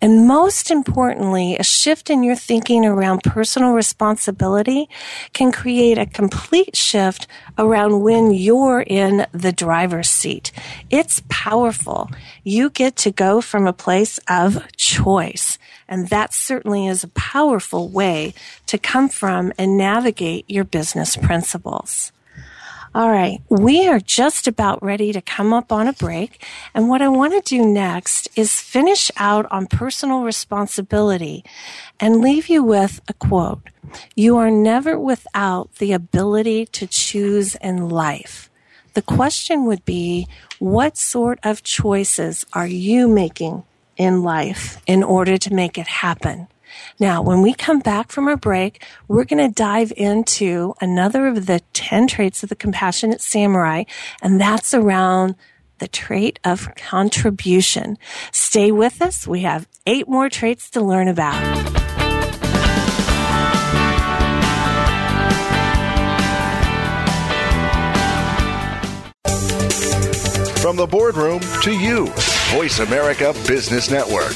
And 0.00 0.26
most 0.26 0.70
importantly, 0.70 1.56
a 1.56 1.62
shift 1.62 2.10
in 2.10 2.24
your 2.24 2.36
thinking 2.36 2.84
around 2.84 3.22
personal 3.22 3.72
responsibility 3.72 4.88
can 5.32 5.52
create 5.52 5.98
a 5.98 6.06
complete 6.06 6.76
shift 6.76 7.26
around 7.58 8.02
when 8.02 8.30
you're 8.30 8.82
in 8.86 9.26
the 9.32 9.52
driver's 9.52 10.10
seat. 10.10 10.52
It's 10.90 11.22
powerful. 11.28 12.10
You 12.44 12.70
get 12.70 12.96
to 12.96 13.10
go 13.10 13.40
from 13.40 13.66
a 13.66 13.72
place 13.72 14.18
of 14.28 14.62
choice. 14.76 15.58
And 15.88 16.08
that 16.08 16.34
certainly 16.34 16.86
is 16.86 17.04
a 17.04 17.08
powerful 17.08 17.88
way 17.88 18.34
to 18.66 18.78
come 18.78 19.08
from 19.08 19.52
and 19.58 19.78
navigate 19.78 20.44
your 20.48 20.64
business 20.64 21.16
principles. 21.16 22.12
All 22.96 23.10
right, 23.10 23.42
we 23.50 23.86
are 23.88 24.00
just 24.00 24.48
about 24.48 24.82
ready 24.82 25.12
to 25.12 25.20
come 25.20 25.52
up 25.52 25.70
on 25.70 25.86
a 25.86 25.92
break. 25.92 26.42
And 26.72 26.88
what 26.88 27.02
I 27.02 27.08
want 27.08 27.34
to 27.34 27.42
do 27.42 27.62
next 27.62 28.26
is 28.36 28.58
finish 28.58 29.10
out 29.18 29.44
on 29.52 29.66
personal 29.66 30.22
responsibility 30.22 31.44
and 32.00 32.22
leave 32.22 32.48
you 32.48 32.62
with 32.64 33.02
a 33.06 33.12
quote. 33.12 33.68
You 34.14 34.38
are 34.38 34.50
never 34.50 34.98
without 34.98 35.74
the 35.74 35.92
ability 35.92 36.64
to 36.72 36.86
choose 36.86 37.54
in 37.56 37.90
life. 37.90 38.48
The 38.94 39.02
question 39.02 39.66
would 39.66 39.84
be, 39.84 40.26
what 40.58 40.96
sort 40.96 41.38
of 41.42 41.62
choices 41.62 42.46
are 42.54 42.66
you 42.66 43.08
making 43.08 43.64
in 43.98 44.22
life 44.22 44.80
in 44.86 45.02
order 45.02 45.36
to 45.36 45.52
make 45.52 45.76
it 45.76 45.86
happen. 45.86 46.48
Now, 46.98 47.22
when 47.22 47.42
we 47.42 47.52
come 47.54 47.80
back 47.80 48.10
from 48.10 48.28
our 48.28 48.36
break, 48.36 48.84
we're 49.08 49.24
going 49.24 49.46
to 49.46 49.54
dive 49.54 49.92
into 49.96 50.74
another 50.80 51.26
of 51.26 51.46
the 51.46 51.60
10 51.72 52.06
traits 52.06 52.42
of 52.42 52.48
the 52.48 52.56
compassionate 52.56 53.20
samurai, 53.20 53.84
and 54.22 54.40
that's 54.40 54.74
around 54.74 55.36
the 55.78 55.88
trait 55.88 56.38
of 56.44 56.74
contribution. 56.74 57.98
Stay 58.32 58.72
with 58.72 59.02
us. 59.02 59.26
We 59.26 59.42
have 59.42 59.68
eight 59.86 60.08
more 60.08 60.28
traits 60.28 60.70
to 60.70 60.80
learn 60.80 61.08
about. 61.08 61.34
From 70.60 70.76
the 70.76 70.86
boardroom 70.86 71.40
to 71.62 71.70
you. 71.70 72.06
Voice 72.50 72.80
America 72.80 73.32
Business 73.46 73.90
Network. 73.90 74.34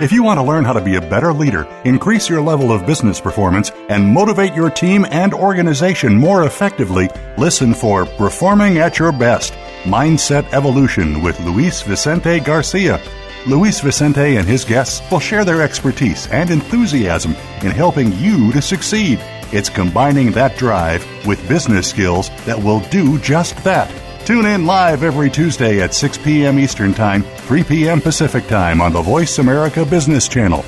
If 0.00 0.12
you 0.12 0.22
want 0.22 0.38
to 0.38 0.44
learn 0.44 0.64
how 0.64 0.74
to 0.74 0.80
be 0.80 0.94
a 0.94 1.00
better 1.00 1.32
leader, 1.32 1.66
increase 1.84 2.28
your 2.28 2.40
level 2.40 2.70
of 2.70 2.86
business 2.86 3.20
performance, 3.20 3.72
and 3.88 4.14
motivate 4.14 4.54
your 4.54 4.70
team 4.70 5.04
and 5.10 5.34
organization 5.34 6.14
more 6.16 6.44
effectively, 6.44 7.08
listen 7.36 7.74
for 7.74 8.06
Performing 8.06 8.78
at 8.78 9.00
Your 9.00 9.10
Best 9.10 9.54
Mindset 9.82 10.52
Evolution 10.52 11.20
with 11.20 11.40
Luis 11.40 11.82
Vicente 11.82 12.38
Garcia. 12.38 13.00
Luis 13.48 13.80
Vicente 13.80 14.36
and 14.36 14.46
his 14.46 14.64
guests 14.64 15.02
will 15.10 15.18
share 15.18 15.44
their 15.44 15.62
expertise 15.62 16.28
and 16.28 16.52
enthusiasm 16.52 17.32
in 17.62 17.72
helping 17.72 18.12
you 18.18 18.52
to 18.52 18.62
succeed. 18.62 19.18
It's 19.50 19.68
combining 19.68 20.30
that 20.30 20.56
drive 20.56 21.04
with 21.26 21.48
business 21.48 21.90
skills 21.90 22.30
that 22.44 22.62
will 22.62 22.80
do 22.90 23.18
just 23.18 23.56
that. 23.64 23.90
Tune 24.28 24.44
in 24.44 24.66
live 24.66 25.04
every 25.04 25.30
Tuesday 25.30 25.80
at 25.80 25.94
6 25.94 26.18
p.m. 26.18 26.58
Eastern 26.58 26.92
Time, 26.92 27.22
3 27.22 27.64
p.m. 27.64 27.98
Pacific 27.98 28.46
Time 28.46 28.82
on 28.82 28.92
the 28.92 29.00
Voice 29.00 29.38
America 29.38 29.86
Business 29.86 30.28
Channel. 30.28 30.66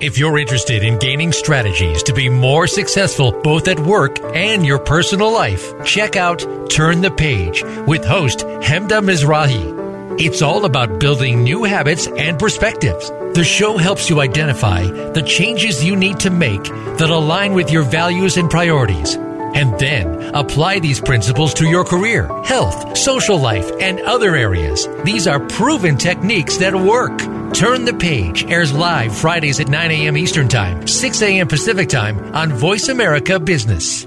If 0.00 0.18
you're 0.18 0.36
interested 0.36 0.84
in 0.84 0.98
gaining 0.98 1.32
strategies 1.32 2.02
to 2.02 2.12
be 2.12 2.28
more 2.28 2.66
successful 2.66 3.32
both 3.32 3.68
at 3.68 3.80
work 3.80 4.20
and 4.34 4.66
your 4.66 4.80
personal 4.80 5.32
life, 5.32 5.72
check 5.86 6.14
out 6.14 6.44
Turn 6.68 7.00
the 7.00 7.10
Page 7.10 7.64
with 7.86 8.04
host 8.04 8.40
Hemda 8.40 9.00
Mizrahi. 9.00 10.20
It's 10.20 10.42
all 10.42 10.66
about 10.66 11.00
building 11.00 11.42
new 11.42 11.64
habits 11.64 12.06
and 12.06 12.38
perspectives. 12.38 13.08
The 13.32 13.44
show 13.44 13.78
helps 13.78 14.10
you 14.10 14.20
identify 14.20 14.82
the 14.82 15.22
changes 15.22 15.82
you 15.82 15.96
need 15.96 16.20
to 16.20 16.28
make 16.28 16.64
that 16.64 17.08
align 17.08 17.54
with 17.54 17.70
your 17.70 17.84
values 17.84 18.36
and 18.36 18.50
priorities. 18.50 19.16
And 19.54 19.78
then 19.78 20.34
apply 20.34 20.80
these 20.80 21.00
principles 21.00 21.54
to 21.54 21.68
your 21.68 21.84
career, 21.84 22.26
health, 22.44 22.96
social 22.96 23.38
life, 23.38 23.70
and 23.80 24.00
other 24.00 24.36
areas. 24.36 24.88
These 25.04 25.26
are 25.26 25.40
proven 25.40 25.96
techniques 25.96 26.58
that 26.58 26.74
work. 26.74 27.18
Turn 27.54 27.84
the 27.84 27.94
Page 27.94 28.44
airs 28.46 28.72
live 28.72 29.16
Fridays 29.16 29.60
at 29.60 29.68
9 29.68 29.90
a.m. 29.90 30.16
Eastern 30.16 30.48
Time, 30.48 30.86
6 30.86 31.22
a.m. 31.22 31.48
Pacific 31.48 31.88
Time 31.88 32.34
on 32.34 32.52
Voice 32.52 32.88
America 32.88 33.38
Business. 33.38 34.06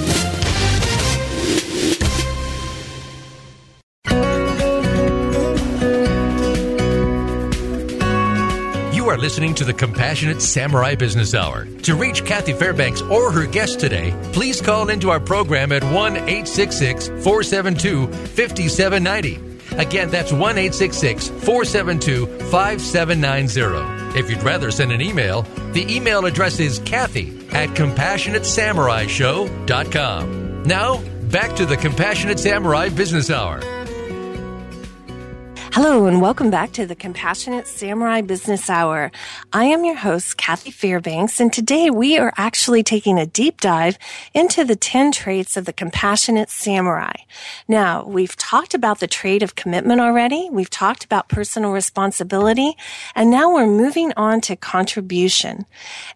Listening 9.31 9.55
to 9.55 9.63
the 9.63 9.73
Compassionate 9.73 10.41
Samurai 10.41 10.93
Business 10.93 11.33
Hour. 11.33 11.63
To 11.83 11.95
reach 11.95 12.25
Kathy 12.25 12.51
Fairbanks 12.51 13.01
or 13.03 13.31
her 13.31 13.45
guest 13.45 13.79
today, 13.79 14.13
please 14.33 14.59
call 14.59 14.89
into 14.89 15.09
our 15.09 15.21
program 15.21 15.71
at 15.71 15.85
1 15.85 16.17
866 16.17 17.07
472 17.07 18.07
5790. 18.07 19.39
Again, 19.77 20.09
that's 20.09 20.33
1 20.33 20.41
866 20.41 21.29
472 21.29 22.25
5790. 22.51 24.19
If 24.19 24.29
you'd 24.29 24.43
rather 24.43 24.69
send 24.69 24.91
an 24.91 24.99
email, 24.99 25.43
the 25.71 25.89
email 25.89 26.25
address 26.25 26.59
is 26.59 26.79
Kathy 26.79 27.29
at 27.51 27.69
CompassionateSamuraiShow.com. 27.69 30.63
Now, 30.63 31.01
back 31.31 31.55
to 31.55 31.65
the 31.65 31.77
Compassionate 31.77 32.37
Samurai 32.37 32.89
Business 32.89 33.29
Hour. 33.29 33.61
Hello, 35.73 36.05
and 36.05 36.21
welcome 36.21 36.51
back 36.51 36.73
to 36.73 36.85
the 36.85 36.95
Compassionate 36.95 37.65
Samurai 37.65 38.19
Business 38.19 38.69
Hour. 38.69 39.09
I 39.53 39.63
am 39.63 39.85
your 39.85 39.95
host, 39.95 40.35
Kathy 40.35 40.69
Fairbanks, 40.69 41.39
and 41.39 41.51
today 41.51 41.89
we 41.89 42.17
are 42.17 42.33
actually 42.35 42.83
taking 42.83 43.17
a 43.17 43.25
deep 43.25 43.61
dive 43.61 43.97
into 44.33 44.65
the 44.65 44.75
10 44.75 45.13
traits 45.13 45.55
of 45.55 45.63
the 45.63 45.71
Compassionate 45.71 46.49
Samurai. 46.49 47.13
Now, 47.69 48.03
we've 48.03 48.35
talked 48.35 48.73
about 48.73 48.99
the 48.99 49.07
trait 49.07 49.41
of 49.41 49.55
commitment 49.55 50.01
already, 50.01 50.49
we've 50.51 50.69
talked 50.69 51.05
about 51.05 51.29
personal 51.29 51.71
responsibility, 51.71 52.75
and 53.15 53.31
now 53.31 53.53
we're 53.53 53.65
moving 53.65 54.11
on 54.17 54.41
to 54.41 54.57
contribution. 54.57 55.65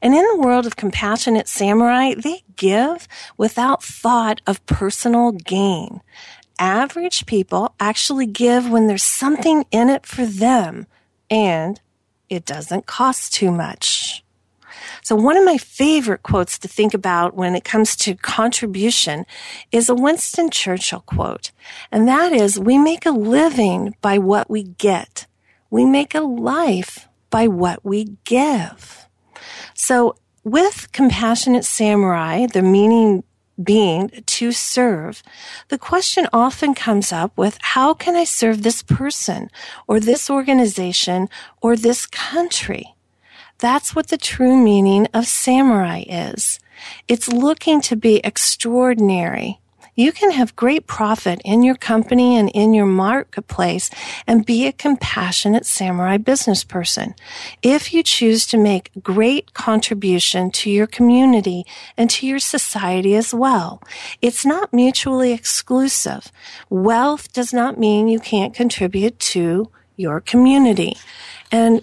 And 0.02 0.14
in 0.14 0.26
the 0.34 0.38
world 0.38 0.66
of 0.66 0.76
Compassionate 0.76 1.48
Samurai, 1.48 2.14
they 2.14 2.44
give 2.58 3.08
without 3.38 3.82
thought 3.82 4.42
of 4.46 4.66
personal 4.66 5.32
gain 5.32 6.02
average 6.60 7.26
people 7.26 7.74
actually 7.80 8.26
give 8.26 8.70
when 8.70 8.88
there's 8.88 9.04
something 9.04 9.66
in 9.72 9.90
it 9.90 10.06
for 10.06 10.26
them 10.26 10.88
and 11.30 11.80
it 12.30 12.46
doesn't 12.46 12.86
cost 12.86 13.34
too 13.34 13.52
much. 13.52 14.24
So 15.04 15.16
one 15.16 15.38
of 15.38 15.46
my 15.46 15.58
favorite 15.58 16.24
quotes 16.24 16.58
to 16.60 16.68
think 16.68 16.94
about 16.94 17.36
when 17.36 17.56
it 17.56 17.64
comes 17.64 17.96
to 17.98 18.16
contribution 18.16 19.26
is 19.72 19.88
a 19.88 19.96
Winston 19.96 20.50
Churchill 20.50 21.02
quote. 21.02 21.52
And 21.92 22.08
that 22.08 22.34
is, 22.34 22.60
we 22.60 22.78
make 22.78 23.06
a 23.06 23.12
living 23.12 23.96
by 24.02 24.18
what 24.18 24.50
we 24.50 24.64
get. 24.64 25.28
We 25.70 25.86
make 25.86 26.16
a 26.16 26.22
life 26.22 27.08
by 27.30 27.48
what 27.48 27.86
we 27.86 28.18
give. 28.24 29.08
So 29.74 30.16
with 30.44 30.92
compassionate 30.92 31.66
samurai, 31.66 32.48
the 32.48 32.62
meaning 32.62 33.24
being 33.62 34.10
to 34.26 34.52
serve, 34.52 35.24
the 35.70 35.78
question 35.78 36.28
often 36.34 36.74
comes 36.74 37.12
up 37.12 37.38
with 37.38 37.58
how 37.62 37.94
can 37.94 38.16
I 38.16 38.24
serve 38.24 38.64
this 38.64 38.84
person 38.84 39.50
or 39.88 40.00
this 40.00 40.30
organization 40.30 41.30
or 41.62 41.76
this 41.76 42.06
country? 42.06 42.96
That's 43.60 43.96
what 43.96 44.08
the 44.08 44.18
true 44.18 44.58
meaning 44.58 45.08
of 45.14 45.28
samurai 45.28 46.04
is. 46.08 46.60
It's 47.08 47.32
looking 47.32 47.82
to 47.82 47.96
be 47.96 48.18
extraordinary, 48.18 49.60
you 49.96 50.12
can 50.12 50.32
have 50.32 50.56
great 50.56 50.88
profit 50.88 51.42
in 51.46 51.64
your 51.64 51.76
company 51.76 52.38
and 52.38 52.50
in 52.50 52.74
your 52.74 52.86
marketplace 52.86 53.90
and 54.28 54.46
be 54.46 54.68
a 54.68 54.72
compassionate 54.72 55.66
samurai 55.66 56.18
business 56.18 56.64
person. 56.64 57.16
If 57.62 57.94
you 57.94 58.04
choose 58.04 58.46
to 58.48 58.58
make 58.58 58.92
great 59.02 59.54
contribution 59.54 60.52
to 60.52 60.70
your 60.70 60.88
community 60.88 61.66
and 61.98 62.10
to 62.12 62.28
your 62.28 62.40
society 62.40 63.16
as 63.16 63.34
well, 63.34 63.82
it's 64.22 64.46
not 64.46 64.74
mutually 64.74 65.32
exclusive. 65.32 66.32
Wealth 66.70 67.32
does 67.32 67.54
not 67.54 67.80
mean 67.80 68.08
you 68.08 68.20
can't 68.20 68.54
contribute 68.54 69.18
to 69.20 69.72
your 69.96 70.20
community. 70.20 70.98
And 71.52 71.82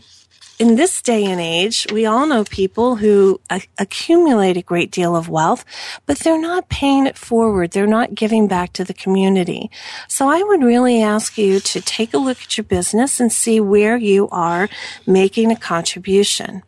in 0.59 0.77
this 0.77 1.03
day 1.03 1.25
and 1.25 1.41
age, 1.41 1.87
we 1.93 2.07
all 2.07 2.27
know 2.27 2.45
people 2.45 2.97
who 2.97 3.41
a- 3.51 3.63
accumulate 3.79 4.57
a 4.57 4.63
great 4.63 4.91
deal 4.91 5.17
of 5.17 5.29
wealth, 5.29 5.65
but 6.07 6.19
they're 6.21 6.41
not 6.41 6.69
paying 6.69 7.07
it 7.07 7.17
forward. 7.17 7.73
They're 7.73 7.87
not 7.87 8.15
giving 8.15 8.47
back 8.47 8.73
to 8.75 8.85
the 8.85 8.95
community. 8.95 9.71
So 10.09 10.29
I 10.29 10.43
would 10.43 10.63
really 10.63 11.03
ask 11.03 11.37
you 11.37 11.61
to 11.61 11.81
take 11.81 12.15
a 12.15 12.19
look 12.19 12.43
at 12.43 12.57
your 12.57 12.65
business 12.65 13.19
and 13.19 13.33
see 13.33 13.61
where 13.61 13.97
you 13.97 14.29
are 14.31 14.69
making 15.07 15.51
a 15.51 15.57
contribution. 15.57 16.63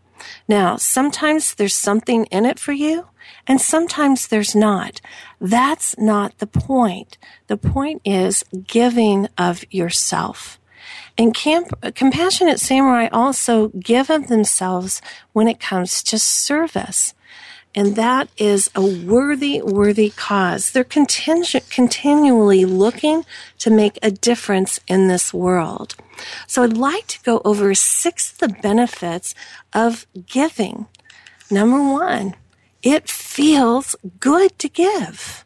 Now, 0.49 0.77
sometimes 0.77 1.55
there's 1.55 1.77
something 1.77 2.25
in 2.27 2.45
it 2.45 2.59
for 2.59 2.73
you, 2.73 3.07
and 3.47 3.61
sometimes 3.61 4.27
there's 4.27 4.55
not. 4.55 5.01
That's 5.41 5.97
not 5.99 6.39
the 6.39 6.47
point. 6.47 7.19
The 7.47 7.57
point 7.57 8.03
is 8.05 8.45
giving 8.67 9.29
of 9.37 9.65
yourself. 9.71 10.59
And 11.17 11.33
camp, 11.33 11.73
compassionate 11.95 12.59
samurai 12.59 13.09
also 13.13 13.69
give 13.69 14.11
of 14.11 14.27
themselves 14.27 15.01
when 15.33 15.47
it 15.47 15.61
comes 15.61 16.03
to 16.05 16.19
service. 16.19 17.15
And 17.77 17.97
that 17.97 18.29
is 18.37 18.71
a 18.75 18.83
worthy, 18.83 19.61
worthy 19.61 20.11
cause. 20.11 20.71
They're 20.71 20.85
contingent, 20.85 21.71
continually 21.71 22.65
looking 22.65 23.25
to 23.59 23.71
make 23.71 23.99
a 24.01 24.13
difference 24.13 24.79
in 24.87 25.09
this 25.09 25.35
world. 25.35 25.97
So 26.47 26.63
I'd 26.63 26.77
like 26.77 27.09
to 27.09 27.23
go 27.23 27.43
over 27.45 27.75
six 27.75 28.33
of 28.33 28.39
the 28.39 28.49
benefits 28.49 29.35
of 29.73 30.07
giving. 30.27 30.87
Number 31.51 31.83
one, 31.83 32.37
it 32.83 33.09
feels 33.09 33.97
good 34.21 34.57
to 34.61 34.69
give. 34.69 35.45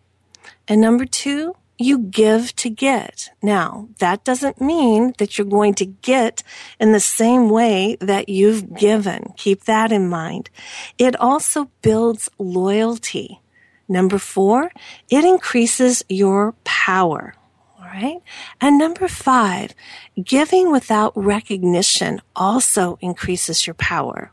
And 0.66 0.82
number 0.82 1.06
two, 1.06 1.56
you 1.78 1.98
give 1.98 2.54
to 2.56 2.68
get. 2.68 3.30
Now, 3.40 3.88
that 3.98 4.24
doesn't 4.24 4.60
mean 4.60 5.14
that 5.18 5.38
you're 5.38 5.46
going 5.46 5.74
to 5.74 5.86
get 5.86 6.42
in 6.80 6.92
the 6.92 7.00
same 7.00 7.48
way 7.48 7.96
that 8.00 8.28
you've 8.28 8.74
given. 8.76 9.32
Keep 9.36 9.64
that 9.64 9.92
in 9.92 10.08
mind. 10.08 10.50
It 10.98 11.18
also 11.20 11.70
builds 11.82 12.28
loyalty. 12.38 13.40
Number 13.88 14.18
four, 14.18 14.70
it 15.08 15.24
increases 15.24 16.04
your 16.08 16.52
power. 16.64 17.34
All 17.78 17.86
right. 17.86 18.20
And 18.60 18.76
number 18.76 19.08
five, 19.08 19.74
giving 20.22 20.70
without 20.70 21.12
recognition 21.16 22.20
also 22.36 22.98
increases 23.00 23.66
your 23.66 23.74
power. 23.74 24.32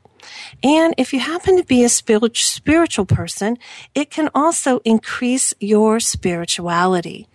And 0.63 0.95
if 0.97 1.13
you 1.13 1.19
happen 1.19 1.55
to 1.57 1.63
be 1.63 1.83
a 1.83 1.89
spiritual 1.89 3.05
person, 3.05 3.57
it 3.93 4.09
can 4.09 4.29
also 4.33 4.79
increase 4.83 5.53
your 5.59 5.99
spirituality. 5.99 7.27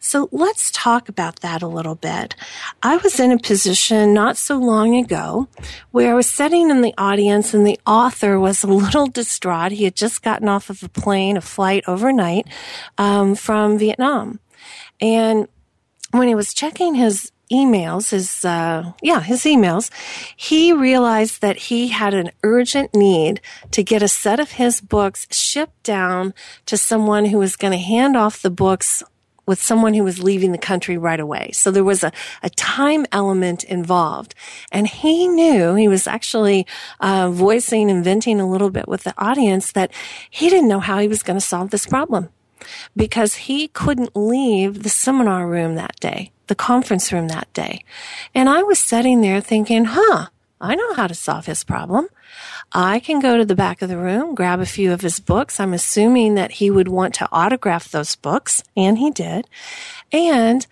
So 0.00 0.28
let's 0.32 0.70
talk 0.70 1.08
about 1.08 1.40
that 1.40 1.62
a 1.62 1.66
little 1.66 1.94
bit. 1.94 2.34
I 2.82 2.96
was 2.98 3.18
in 3.18 3.32
a 3.32 3.38
position 3.38 4.14
not 4.14 4.36
so 4.36 4.56
long 4.56 4.96
ago 4.96 5.48
where 5.90 6.12
I 6.12 6.14
was 6.14 6.28
sitting 6.28 6.70
in 6.70 6.82
the 6.82 6.94
audience 6.96 7.54
and 7.54 7.66
the 7.66 7.78
author 7.86 8.38
was 8.38 8.62
a 8.62 8.66
little 8.68 9.06
distraught. 9.06 9.72
He 9.72 9.84
had 9.84 9.96
just 9.96 10.22
gotten 10.22 10.48
off 10.48 10.70
of 10.70 10.82
a 10.82 10.88
plane, 10.88 11.36
a 11.36 11.40
flight 11.40 11.84
overnight 11.86 12.46
um, 12.96 13.34
from 13.34 13.78
Vietnam. 13.78 14.40
And 15.00 15.48
when 16.12 16.28
he 16.28 16.34
was 16.34 16.54
checking 16.54 16.94
his 16.94 17.32
emails, 17.50 18.10
his, 18.10 18.44
uh, 18.44 18.92
yeah, 19.02 19.20
his 19.20 19.44
emails, 19.44 19.90
he 20.36 20.72
realized 20.72 21.40
that 21.40 21.56
he 21.56 21.88
had 21.88 22.14
an 22.14 22.30
urgent 22.42 22.94
need 22.94 23.40
to 23.70 23.82
get 23.82 24.02
a 24.02 24.08
set 24.08 24.38
of 24.40 24.52
his 24.52 24.80
books 24.80 25.26
shipped 25.30 25.82
down 25.82 26.34
to 26.66 26.76
someone 26.76 27.26
who 27.26 27.38
was 27.38 27.56
going 27.56 27.72
to 27.72 27.78
hand 27.78 28.16
off 28.16 28.42
the 28.42 28.50
books 28.50 29.02
with 29.48 29.60
someone 29.60 29.94
who 29.94 30.04
was 30.04 30.22
leaving 30.22 30.52
the 30.52 30.58
country 30.58 30.98
right 30.98 31.18
away. 31.18 31.50
So 31.52 31.70
there 31.70 31.82
was 31.82 32.04
a, 32.04 32.12
a 32.42 32.50
time 32.50 33.06
element 33.10 33.64
involved. 33.64 34.34
And 34.70 34.86
he 34.86 35.26
knew, 35.26 35.74
he 35.74 35.88
was 35.88 36.06
actually 36.06 36.66
uh, 37.00 37.30
voicing 37.30 37.90
and 37.90 38.04
venting 38.04 38.40
a 38.40 38.48
little 38.48 38.70
bit 38.70 38.86
with 38.86 39.04
the 39.04 39.14
audience 39.16 39.72
that 39.72 39.90
he 40.30 40.50
didn't 40.50 40.68
know 40.68 40.80
how 40.80 40.98
he 40.98 41.08
was 41.08 41.22
going 41.22 41.38
to 41.38 41.44
solve 41.44 41.70
this 41.70 41.86
problem 41.86 42.28
because 42.94 43.34
he 43.34 43.68
couldn't 43.68 44.14
leave 44.14 44.82
the 44.82 44.88
seminar 44.90 45.48
room 45.48 45.76
that 45.76 45.96
day, 45.98 46.30
the 46.48 46.54
conference 46.54 47.10
room 47.10 47.28
that 47.28 47.50
day. 47.54 47.82
And 48.34 48.48
I 48.50 48.62
was 48.62 48.78
sitting 48.78 49.22
there 49.22 49.40
thinking, 49.40 49.86
huh, 49.86 50.26
I 50.60 50.74
know 50.74 50.94
how 50.94 51.06
to 51.06 51.14
solve 51.14 51.46
his 51.46 51.64
problem. 51.64 52.08
I 52.72 53.00
can 53.00 53.20
go 53.20 53.38
to 53.38 53.44
the 53.44 53.54
back 53.54 53.80
of 53.80 53.88
the 53.88 53.96
room, 53.96 54.34
grab 54.34 54.60
a 54.60 54.66
few 54.66 54.92
of 54.92 55.00
his 55.00 55.20
books. 55.20 55.58
I'm 55.58 55.72
assuming 55.72 56.34
that 56.34 56.52
he 56.52 56.70
would 56.70 56.88
want 56.88 57.14
to 57.14 57.28
autograph 57.32 57.90
those 57.90 58.14
books, 58.14 58.62
and 58.76 58.98
he 58.98 59.10
did. 59.10 59.46
And 60.12 60.66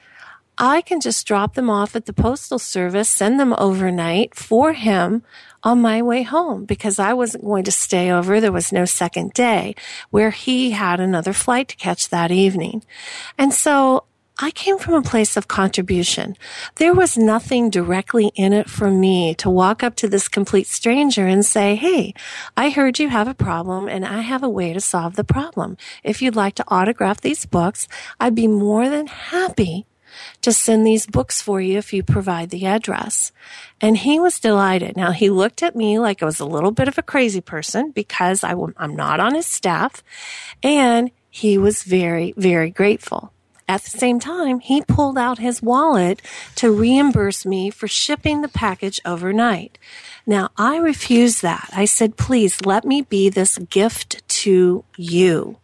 I 0.59 0.81
can 0.81 1.01
just 1.01 1.27
drop 1.27 1.55
them 1.55 1.69
off 1.69 1.97
at 1.97 2.07
the 2.07 2.13
postal 2.13 2.59
service, 2.59 3.09
send 3.09 3.39
them 3.39 3.55
overnight 3.59 4.35
for 4.35 4.73
him 4.73 5.23
on 5.63 5.83
my 5.83 6.01
way 6.01 6.23
home 6.23 6.65
because 6.65 6.99
I 6.99 7.13
wasn't 7.13 7.45
going 7.45 7.65
to 7.65 7.73
stay 7.73 8.11
over. 8.11 8.41
There 8.41 8.53
was 8.53 8.73
no 8.73 8.85
second 8.85 9.33
day 9.33 9.75
where 10.11 10.31
he 10.31 10.71
had 10.71 11.01
another 11.01 11.33
flight 11.33 11.69
to 11.69 11.77
catch 11.77 12.09
that 12.09 12.31
evening. 12.31 12.85
And 13.37 13.53
so 13.53 14.05
I 14.39 14.51
came 14.51 14.79
from 14.79 14.93
a 14.93 15.03
place 15.03 15.39
of 15.39 15.49
contribution. 15.49 16.37
There 16.75 16.93
was 16.93 17.17
nothing 17.17 17.71
directly 17.71 18.33
in 18.35 18.53
it 18.53 18.69
for 18.69 18.91
me 18.91 19.35
to 19.37 19.49
walk 19.49 19.83
up 19.83 19.97
to 19.97 20.09
this 20.09 20.29
complete 20.29 20.67
stranger 20.67 21.27
and 21.27 21.43
say, 21.43 21.75
Hey, 21.75 22.13
I 22.55 22.69
heard 22.69 22.99
you 22.99 23.09
have 23.09 23.29
a 23.29 23.35
problem 23.35 23.89
and 23.89 24.05
I 24.05 24.21
have 24.21 24.43
a 24.43 24.49
way 24.49 24.75
to 24.75 24.81
solve 24.81 25.17
the 25.17 25.25
problem. 25.25 25.79
If 26.05 26.21
you'd 26.21 26.37
like 26.37 26.55
to 26.57 26.65
autograph 26.69 27.23
these 27.23 27.47
books, 27.47 27.89
I'd 28.21 28.35
be 28.35 28.47
more 28.47 28.91
than 28.91 29.07
happy 29.07 29.87
to 30.43 30.53
send 30.53 30.87
these 30.87 31.07
books 31.07 31.41
for 31.41 31.59
you 31.59 31.79
if 31.79 31.95
you 31.95 32.03
provide 32.03 32.51
the 32.51 32.67
address. 32.67 33.33
And 33.81 33.97
he 33.97 34.21
was 34.21 34.39
delighted. 34.39 34.99
Now 34.99 35.13
he 35.13 35.31
looked 35.31 35.63
at 35.63 35.75
me 35.75 35.99
like 35.99 36.23
I 36.23 36.27
was 36.27 36.41
a 36.41 36.47
little 36.47 36.73
bit 36.73 36.89
of 36.89 36.99
a 36.99 37.03
crazy 37.03 37.41
person 37.41 37.91
because 37.91 38.45
I, 38.45 38.55
I'm 38.77 38.97
not 38.97 39.19
on 39.19 39.35
his 39.35 39.47
staff 39.47 40.05
and 40.63 41.11
he 41.31 41.57
was 41.57 41.85
very, 41.85 42.35
very 42.37 42.71
grateful. 42.71 43.33
At 43.69 43.83
the 43.83 43.91
same 43.91 44.21
time, 44.21 44.61
he 44.61 44.83
pulled 44.83 45.19
out 45.19 45.39
his 45.39 45.61
wallet 45.61 46.23
to 46.55 46.71
reimburse 46.71 47.45
me 47.45 47.71
for 47.71 47.89
shipping 47.89 48.43
the 48.43 48.49
package 48.49 49.01
overnight. 49.05 49.77
Now, 50.25 50.51
I 50.57 50.77
refused 50.77 51.43
that. 51.43 51.69
I 51.73 51.85
said, 51.85 52.17
please 52.17 52.65
let 52.65 52.85
me 52.85 53.03
be 53.03 53.29
this 53.29 53.59
gift 53.59 54.27
to 54.29 54.85
you. 54.97 55.57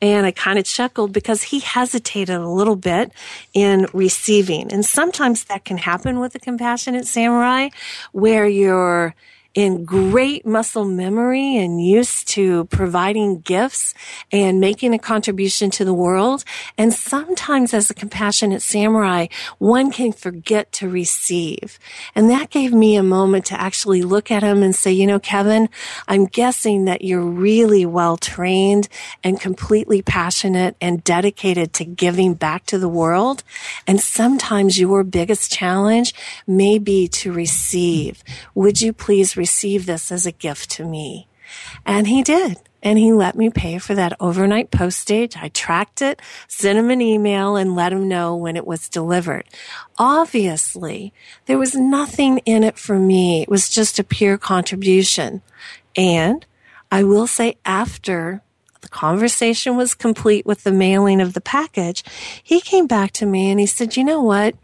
And 0.00 0.24
I 0.24 0.30
kind 0.30 0.58
of 0.58 0.64
chuckled 0.64 1.12
because 1.12 1.44
he 1.44 1.58
hesitated 1.60 2.36
a 2.36 2.48
little 2.48 2.76
bit 2.76 3.12
in 3.52 3.88
receiving. 3.92 4.72
And 4.72 4.84
sometimes 4.84 5.44
that 5.44 5.64
can 5.64 5.78
happen 5.78 6.20
with 6.20 6.34
a 6.34 6.38
compassionate 6.38 7.06
samurai 7.06 7.70
where 8.12 8.46
you're 8.46 9.14
in 9.58 9.84
great 9.84 10.46
muscle 10.46 10.84
memory 10.84 11.56
and 11.56 11.84
used 11.84 12.28
to 12.28 12.64
providing 12.66 13.40
gifts 13.40 13.92
and 14.30 14.60
making 14.60 14.94
a 14.94 14.98
contribution 15.00 15.68
to 15.68 15.84
the 15.84 15.92
world. 15.92 16.44
And 16.78 16.94
sometimes 16.94 17.74
as 17.74 17.90
a 17.90 17.94
compassionate 17.94 18.62
samurai, 18.62 19.26
one 19.58 19.90
can 19.90 20.12
forget 20.12 20.70
to 20.74 20.88
receive. 20.88 21.80
And 22.14 22.30
that 22.30 22.50
gave 22.50 22.72
me 22.72 22.94
a 22.94 23.02
moment 23.02 23.46
to 23.46 23.60
actually 23.60 24.02
look 24.02 24.30
at 24.30 24.44
him 24.44 24.62
and 24.62 24.76
say, 24.76 24.92
you 24.92 25.08
know, 25.08 25.18
Kevin, 25.18 25.68
I'm 26.06 26.26
guessing 26.26 26.84
that 26.84 27.02
you're 27.02 27.20
really 27.20 27.84
well 27.84 28.16
trained 28.16 28.88
and 29.24 29.40
completely 29.40 30.02
passionate 30.02 30.76
and 30.80 31.02
dedicated 31.02 31.72
to 31.72 31.84
giving 31.84 32.34
back 32.34 32.64
to 32.66 32.78
the 32.78 32.88
world. 32.88 33.42
And 33.88 34.00
sometimes 34.00 34.78
your 34.78 35.02
biggest 35.02 35.50
challenge 35.50 36.14
may 36.46 36.78
be 36.78 37.08
to 37.08 37.32
receive. 37.32 38.22
Would 38.54 38.80
you 38.80 38.92
please 38.92 39.36
receive 39.36 39.47
this 39.86 40.12
as 40.12 40.26
a 40.26 40.32
gift 40.32 40.70
to 40.72 40.84
me. 40.84 41.26
And 41.86 42.06
he 42.06 42.22
did. 42.22 42.58
And 42.80 42.98
he 42.98 43.12
let 43.12 43.34
me 43.34 43.50
pay 43.50 43.78
for 43.78 43.94
that 43.96 44.16
overnight 44.20 44.70
postage. 44.70 45.36
I 45.36 45.48
tracked 45.48 46.00
it, 46.00 46.22
sent 46.46 46.78
him 46.78 46.90
an 46.90 47.00
email, 47.00 47.56
and 47.56 47.74
let 47.74 47.92
him 47.92 48.06
know 48.06 48.36
when 48.36 48.56
it 48.56 48.66
was 48.66 48.88
delivered. 48.88 49.44
Obviously, 49.98 51.12
there 51.46 51.58
was 51.58 51.74
nothing 51.74 52.38
in 52.46 52.62
it 52.62 52.78
for 52.78 52.98
me. 52.98 53.42
It 53.42 53.48
was 53.48 53.68
just 53.68 53.98
a 53.98 54.04
pure 54.04 54.38
contribution. 54.38 55.42
And 55.96 56.46
I 56.92 57.02
will 57.02 57.26
say 57.26 57.56
after 57.64 58.42
the 58.80 58.88
conversation 58.88 59.76
was 59.76 59.94
complete 59.94 60.46
with 60.46 60.62
the 60.62 60.70
mailing 60.70 61.20
of 61.20 61.32
the 61.32 61.40
package, 61.40 62.04
he 62.42 62.60
came 62.60 62.86
back 62.86 63.10
to 63.14 63.26
me 63.26 63.50
and 63.50 63.58
he 63.58 63.66
said, 63.66 63.96
you 63.96 64.04
know 64.04 64.22
what? 64.22 64.54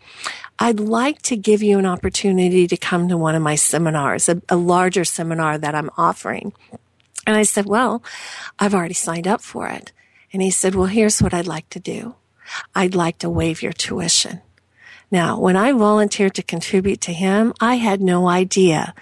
I'd 0.58 0.80
like 0.80 1.20
to 1.22 1.36
give 1.36 1.62
you 1.62 1.78
an 1.78 1.86
opportunity 1.86 2.66
to 2.68 2.76
come 2.76 3.08
to 3.08 3.16
one 3.16 3.34
of 3.34 3.42
my 3.42 3.56
seminars, 3.56 4.28
a, 4.28 4.40
a 4.48 4.56
larger 4.56 5.04
seminar 5.04 5.58
that 5.58 5.74
I'm 5.74 5.90
offering. 5.96 6.52
And 7.26 7.36
I 7.36 7.42
said, 7.42 7.66
well, 7.66 8.02
I've 8.58 8.74
already 8.74 8.94
signed 8.94 9.26
up 9.26 9.40
for 9.40 9.68
it. 9.68 9.92
And 10.32 10.42
he 10.42 10.50
said, 10.50 10.74
well, 10.74 10.86
here's 10.86 11.20
what 11.20 11.34
I'd 11.34 11.46
like 11.46 11.68
to 11.70 11.80
do. 11.80 12.14
I'd 12.74 12.94
like 12.94 13.18
to 13.18 13.30
waive 13.30 13.62
your 13.62 13.72
tuition. 13.72 14.42
Now, 15.10 15.38
when 15.38 15.56
I 15.56 15.72
volunteered 15.72 16.34
to 16.34 16.42
contribute 16.42 17.00
to 17.02 17.12
him, 17.12 17.54
I 17.60 17.76
had 17.76 18.00
no 18.00 18.28
idea 18.28 18.94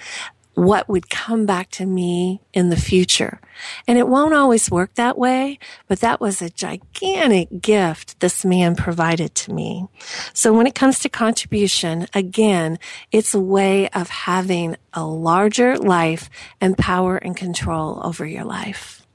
what 0.54 0.88
would 0.88 1.08
come 1.08 1.46
back 1.46 1.70
to 1.70 1.86
me 1.86 2.40
in 2.52 2.68
the 2.68 2.76
future. 2.76 3.40
And 3.88 3.98
it 3.98 4.08
won't 4.08 4.34
always 4.34 4.70
work 4.70 4.94
that 4.94 5.16
way, 5.16 5.58
but 5.88 6.00
that 6.00 6.20
was 6.20 6.42
a 6.42 6.50
gigantic 6.50 7.62
gift 7.62 8.20
this 8.20 8.44
man 8.44 8.76
provided 8.76 9.34
to 9.36 9.52
me. 9.52 9.86
So 10.34 10.52
when 10.52 10.66
it 10.66 10.74
comes 10.74 10.98
to 11.00 11.08
contribution, 11.08 12.06
again, 12.14 12.78
it's 13.10 13.34
a 13.34 13.40
way 13.40 13.88
of 13.90 14.08
having 14.08 14.76
a 14.92 15.04
larger 15.04 15.78
life 15.78 16.28
and 16.60 16.76
power 16.76 17.16
and 17.16 17.36
control 17.36 18.00
over 18.04 18.26
your 18.26 18.44
life. 18.44 19.06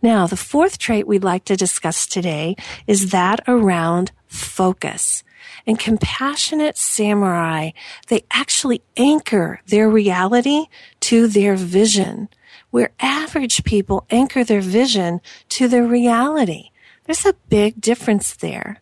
Now, 0.00 0.26
the 0.26 0.36
fourth 0.36 0.78
trait 0.78 1.06
we'd 1.06 1.24
like 1.24 1.44
to 1.46 1.56
discuss 1.56 2.06
today 2.06 2.56
is 2.86 3.10
that 3.10 3.40
around 3.46 4.12
focus 4.26 5.22
and 5.68 5.78
compassionate 5.78 6.78
samurai, 6.78 7.70
they 8.08 8.24
actually 8.30 8.80
anchor 8.96 9.60
their 9.66 9.88
reality 9.88 10.64
to 11.00 11.28
their 11.28 11.56
vision, 11.56 12.30
where 12.70 12.90
average 12.98 13.62
people 13.64 14.06
anchor 14.10 14.42
their 14.42 14.62
vision 14.62 15.20
to 15.50 15.68
their 15.68 15.84
reality. 15.84 16.70
There's 17.04 17.26
a 17.26 17.34
big 17.50 17.82
difference 17.82 18.34
there. 18.34 18.80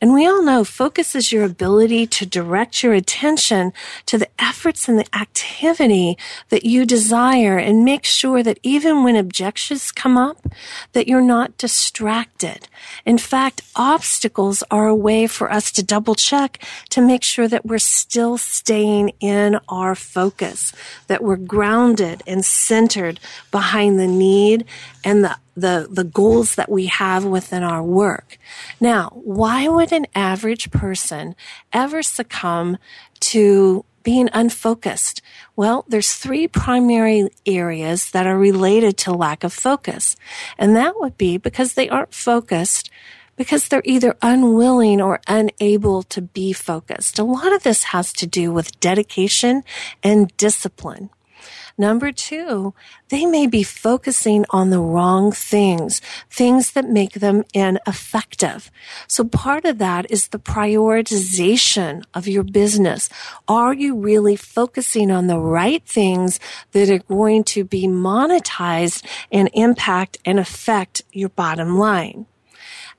And 0.00 0.14
we 0.14 0.26
all 0.26 0.42
know 0.42 0.64
focus 0.64 1.14
is 1.14 1.32
your 1.32 1.44
ability 1.44 2.06
to 2.06 2.26
direct 2.26 2.82
your 2.82 2.92
attention 2.92 3.72
to 4.06 4.18
the 4.18 4.28
efforts 4.38 4.88
and 4.88 4.98
the 4.98 5.16
activity 5.16 6.16
that 6.50 6.64
you 6.64 6.86
desire 6.86 7.58
and 7.58 7.84
make 7.84 8.04
sure 8.04 8.42
that 8.42 8.58
even 8.62 9.02
when 9.02 9.16
objections 9.16 9.90
come 9.90 10.16
up, 10.16 10.46
that 10.92 11.08
you're 11.08 11.20
not 11.20 11.58
distracted. 11.58 12.68
In 13.04 13.18
fact, 13.18 13.62
obstacles 13.74 14.62
are 14.70 14.86
a 14.86 14.94
way 14.94 15.26
for 15.26 15.50
us 15.50 15.72
to 15.72 15.82
double 15.82 16.14
check 16.14 16.62
to 16.90 17.00
make 17.00 17.24
sure 17.24 17.48
that 17.48 17.66
we're 17.66 17.78
still 17.78 18.38
staying 18.38 19.12
in 19.20 19.58
our 19.68 19.94
focus, 19.94 20.72
that 21.08 21.22
we're 21.22 21.36
grounded 21.36 22.22
and 22.26 22.44
centered 22.44 23.18
behind 23.50 23.98
the 23.98 24.06
need 24.06 24.64
and 25.04 25.24
the 25.24 25.36
the, 25.60 25.88
the 25.90 26.04
goals 26.04 26.54
that 26.54 26.70
we 26.70 26.86
have 26.86 27.24
within 27.24 27.62
our 27.64 27.82
work. 27.82 28.38
Now, 28.80 29.10
why 29.14 29.66
would 29.66 29.87
an 29.92 30.06
average 30.14 30.70
person 30.70 31.34
ever 31.72 32.02
succumb 32.02 32.78
to 33.20 33.84
being 34.02 34.28
unfocused? 34.32 35.20
Well, 35.56 35.84
there's 35.88 36.14
three 36.14 36.48
primary 36.48 37.28
areas 37.44 38.10
that 38.12 38.26
are 38.26 38.38
related 38.38 38.96
to 38.98 39.12
lack 39.12 39.44
of 39.44 39.52
focus. 39.52 40.16
And 40.56 40.74
that 40.76 40.98
would 40.98 41.18
be 41.18 41.36
because 41.36 41.74
they 41.74 41.88
aren't 41.88 42.14
focused 42.14 42.90
because 43.36 43.68
they're 43.68 43.82
either 43.84 44.16
unwilling 44.20 45.00
or 45.00 45.20
unable 45.28 46.02
to 46.02 46.20
be 46.20 46.52
focused. 46.52 47.18
A 47.18 47.24
lot 47.24 47.54
of 47.54 47.62
this 47.62 47.84
has 47.84 48.12
to 48.14 48.26
do 48.26 48.52
with 48.52 48.78
dedication 48.80 49.62
and 50.02 50.36
discipline. 50.36 51.10
Number 51.80 52.10
two, 52.10 52.74
they 53.08 53.24
may 53.24 53.46
be 53.46 53.62
focusing 53.62 54.44
on 54.50 54.70
the 54.70 54.80
wrong 54.80 55.30
things, 55.30 56.00
things 56.28 56.72
that 56.72 56.90
make 56.90 57.12
them 57.12 57.44
ineffective. 57.54 58.72
So 59.06 59.22
part 59.22 59.64
of 59.64 59.78
that 59.78 60.10
is 60.10 60.28
the 60.28 60.40
prioritization 60.40 62.02
of 62.12 62.26
your 62.26 62.42
business. 62.42 63.08
Are 63.46 63.72
you 63.72 63.94
really 63.94 64.34
focusing 64.34 65.12
on 65.12 65.28
the 65.28 65.38
right 65.38 65.84
things 65.84 66.40
that 66.72 66.90
are 66.90 66.98
going 66.98 67.44
to 67.44 67.62
be 67.62 67.86
monetized 67.86 69.04
and 69.30 69.48
impact 69.52 70.18
and 70.24 70.40
affect 70.40 71.02
your 71.12 71.28
bottom 71.28 71.78
line? 71.78 72.26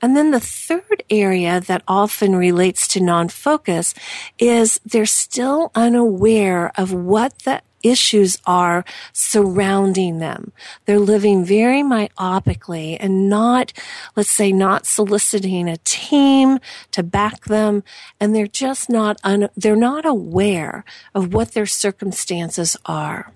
And 0.02 0.16
then 0.16 0.32
the 0.32 0.40
third 0.40 1.04
area 1.10 1.60
that 1.60 1.84
often 1.86 2.34
relates 2.34 2.88
to 2.90 3.02
non-focus 3.02 3.94
is 4.38 4.80
they're 4.86 5.06
still 5.06 5.72
unaware 5.76 6.72
of 6.80 6.94
what 6.94 7.40
the 7.40 7.62
issues 7.84 8.38
are 8.46 8.86
surrounding 9.14 10.20
them. 10.20 10.52
They're 10.86 11.00
living 11.00 11.46
very 11.46 11.82
myopically 11.84 12.98
and 13.00 13.30
not, 13.30 13.74
let's 14.16 14.30
say, 14.30 14.52
not 14.52 14.86
soliciting 14.86 15.68
a 15.68 15.78
team 15.78 16.60
to 16.92 17.04
back 17.04 17.46
them. 17.46 17.84
And 18.20 18.36
they're 18.36 18.48
just 18.48 18.90
not, 18.90 19.18
un- 19.24 19.50
they're 19.56 19.76
not 19.76 20.06
aware 20.06 20.84
of 21.14 21.34
what 21.34 21.54
their 21.54 21.66
circumstances 21.66 22.78
are. 22.86 23.32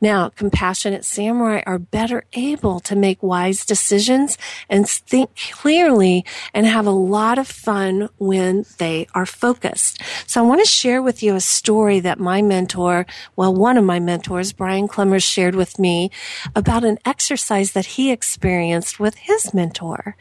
Now, 0.00 0.30
compassionate 0.30 1.04
samurai 1.04 1.62
are 1.66 1.78
better 1.78 2.24
able 2.32 2.80
to 2.80 2.96
make 2.96 3.22
wise 3.22 3.64
decisions 3.64 4.38
and 4.68 4.88
think 4.88 5.30
clearly 5.52 6.24
and 6.54 6.66
have 6.66 6.86
a 6.86 6.90
lot 6.90 7.38
of 7.38 7.46
fun 7.46 8.08
when 8.18 8.64
they 8.78 9.06
are 9.14 9.26
focused. 9.26 10.00
So 10.26 10.42
I 10.42 10.46
want 10.46 10.62
to 10.62 10.70
share 10.70 11.02
with 11.02 11.22
you 11.22 11.34
a 11.34 11.40
story 11.40 12.00
that 12.00 12.18
my 12.18 12.42
mentor, 12.42 13.06
well, 13.36 13.54
one 13.54 13.76
of 13.76 13.84
my 13.84 14.00
mentors, 14.00 14.52
Brian 14.52 14.88
Klemmer, 14.88 15.22
shared 15.22 15.54
with 15.54 15.78
me 15.78 16.10
about 16.54 16.84
an 16.84 16.98
exercise 17.04 17.72
that 17.72 17.86
he 17.86 18.10
experienced 18.10 19.00
with 19.00 19.16
his 19.16 19.52
mentor. 19.52 20.16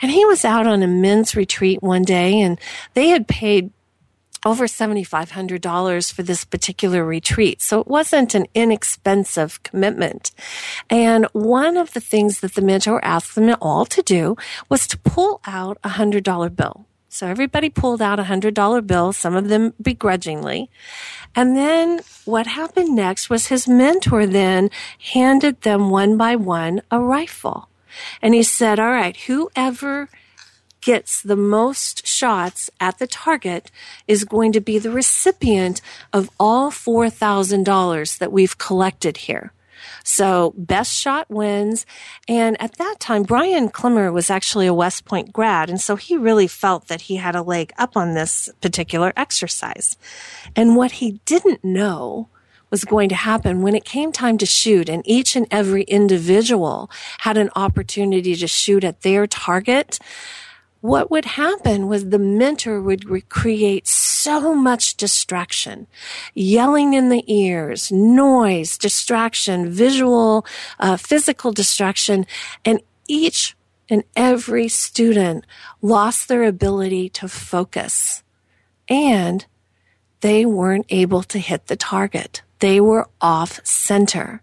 And 0.00 0.10
he 0.10 0.24
was 0.24 0.44
out 0.44 0.66
on 0.66 0.82
a 0.82 0.86
men's 0.86 1.36
retreat 1.36 1.82
one 1.82 2.02
day 2.02 2.40
and 2.40 2.58
they 2.94 3.08
had 3.08 3.28
paid 3.28 3.70
over 4.44 4.66
$7,500 4.66 6.12
for 6.12 6.22
this 6.22 6.44
particular 6.44 7.04
retreat. 7.04 7.62
So 7.62 7.80
it 7.80 7.86
wasn't 7.86 8.34
an 8.34 8.46
inexpensive 8.54 9.62
commitment. 9.62 10.32
And 10.90 11.26
one 11.32 11.76
of 11.76 11.92
the 11.92 12.00
things 12.00 12.40
that 12.40 12.54
the 12.54 12.62
mentor 12.62 13.04
asked 13.04 13.34
them 13.34 13.54
all 13.60 13.84
to 13.86 14.02
do 14.02 14.36
was 14.68 14.86
to 14.88 14.98
pull 14.98 15.40
out 15.46 15.78
a 15.84 15.90
hundred 15.90 16.24
dollar 16.24 16.50
bill. 16.50 16.86
So 17.08 17.28
everybody 17.28 17.70
pulled 17.70 18.02
out 18.02 18.18
a 18.18 18.24
hundred 18.24 18.54
dollar 18.54 18.80
bill, 18.80 19.12
some 19.12 19.36
of 19.36 19.48
them 19.48 19.72
begrudgingly. 19.80 20.68
And 21.36 21.56
then 21.56 22.00
what 22.24 22.46
happened 22.46 22.96
next 22.96 23.30
was 23.30 23.46
his 23.46 23.68
mentor 23.68 24.26
then 24.26 24.70
handed 25.12 25.60
them 25.62 25.90
one 25.90 26.16
by 26.16 26.34
one 26.34 26.82
a 26.90 27.00
rifle. 27.00 27.68
And 28.20 28.34
he 28.34 28.42
said, 28.42 28.80
all 28.80 28.90
right, 28.90 29.16
whoever 29.16 30.08
gets 30.84 31.22
the 31.22 31.34
most 31.34 32.06
shots 32.06 32.70
at 32.78 32.98
the 32.98 33.06
target 33.06 33.70
is 34.06 34.24
going 34.24 34.52
to 34.52 34.60
be 34.60 34.78
the 34.78 34.90
recipient 34.90 35.80
of 36.12 36.28
all 36.38 36.70
$4,000 36.70 38.18
that 38.18 38.30
we've 38.30 38.58
collected 38.58 39.16
here. 39.16 39.52
So 40.04 40.52
best 40.58 40.94
shot 40.94 41.30
wins. 41.30 41.86
And 42.28 42.60
at 42.60 42.76
that 42.76 42.96
time, 43.00 43.22
Brian 43.22 43.70
Klemmer 43.70 44.12
was 44.12 44.28
actually 44.28 44.66
a 44.66 44.74
West 44.74 45.06
Point 45.06 45.32
grad. 45.32 45.70
And 45.70 45.80
so 45.80 45.96
he 45.96 46.16
really 46.16 46.46
felt 46.46 46.88
that 46.88 47.02
he 47.02 47.16
had 47.16 47.34
a 47.34 47.42
leg 47.42 47.72
up 47.78 47.96
on 47.96 48.12
this 48.12 48.50
particular 48.60 49.14
exercise. 49.16 49.96
And 50.54 50.76
what 50.76 50.92
he 50.92 51.20
didn't 51.24 51.64
know 51.64 52.28
was 52.70 52.84
going 52.84 53.08
to 53.08 53.14
happen 53.14 53.62
when 53.62 53.74
it 53.74 53.84
came 53.84 54.12
time 54.12 54.36
to 54.36 54.46
shoot 54.46 54.88
and 54.88 55.02
each 55.06 55.36
and 55.36 55.46
every 55.50 55.84
individual 55.84 56.90
had 57.20 57.36
an 57.36 57.48
opportunity 57.56 58.34
to 58.34 58.48
shoot 58.48 58.84
at 58.84 59.02
their 59.02 59.26
target 59.26 59.98
what 60.84 61.10
would 61.10 61.24
happen 61.24 61.88
was 61.88 62.10
the 62.10 62.18
mentor 62.18 62.78
would 62.78 63.08
re- 63.08 63.22
create 63.22 63.88
so 63.88 64.54
much 64.54 64.98
distraction, 64.98 65.86
yelling 66.34 66.92
in 66.92 67.08
the 67.08 67.24
ears, 67.26 67.90
noise, 67.90 68.76
distraction, 68.76 69.70
visual, 69.70 70.44
uh, 70.78 70.98
physical 70.98 71.52
distraction, 71.52 72.26
and 72.66 72.82
each 73.08 73.56
and 73.88 74.04
every 74.14 74.68
student 74.68 75.46
lost 75.80 76.28
their 76.28 76.44
ability 76.44 77.08
to 77.08 77.28
focus. 77.28 78.22
And 78.86 79.46
they 80.20 80.44
weren't 80.44 80.84
able 80.90 81.22
to 81.22 81.38
hit 81.38 81.68
the 81.68 81.76
target. 81.76 82.42
They 82.58 82.78
were 82.78 83.08
off 83.22 83.58
center 83.64 84.42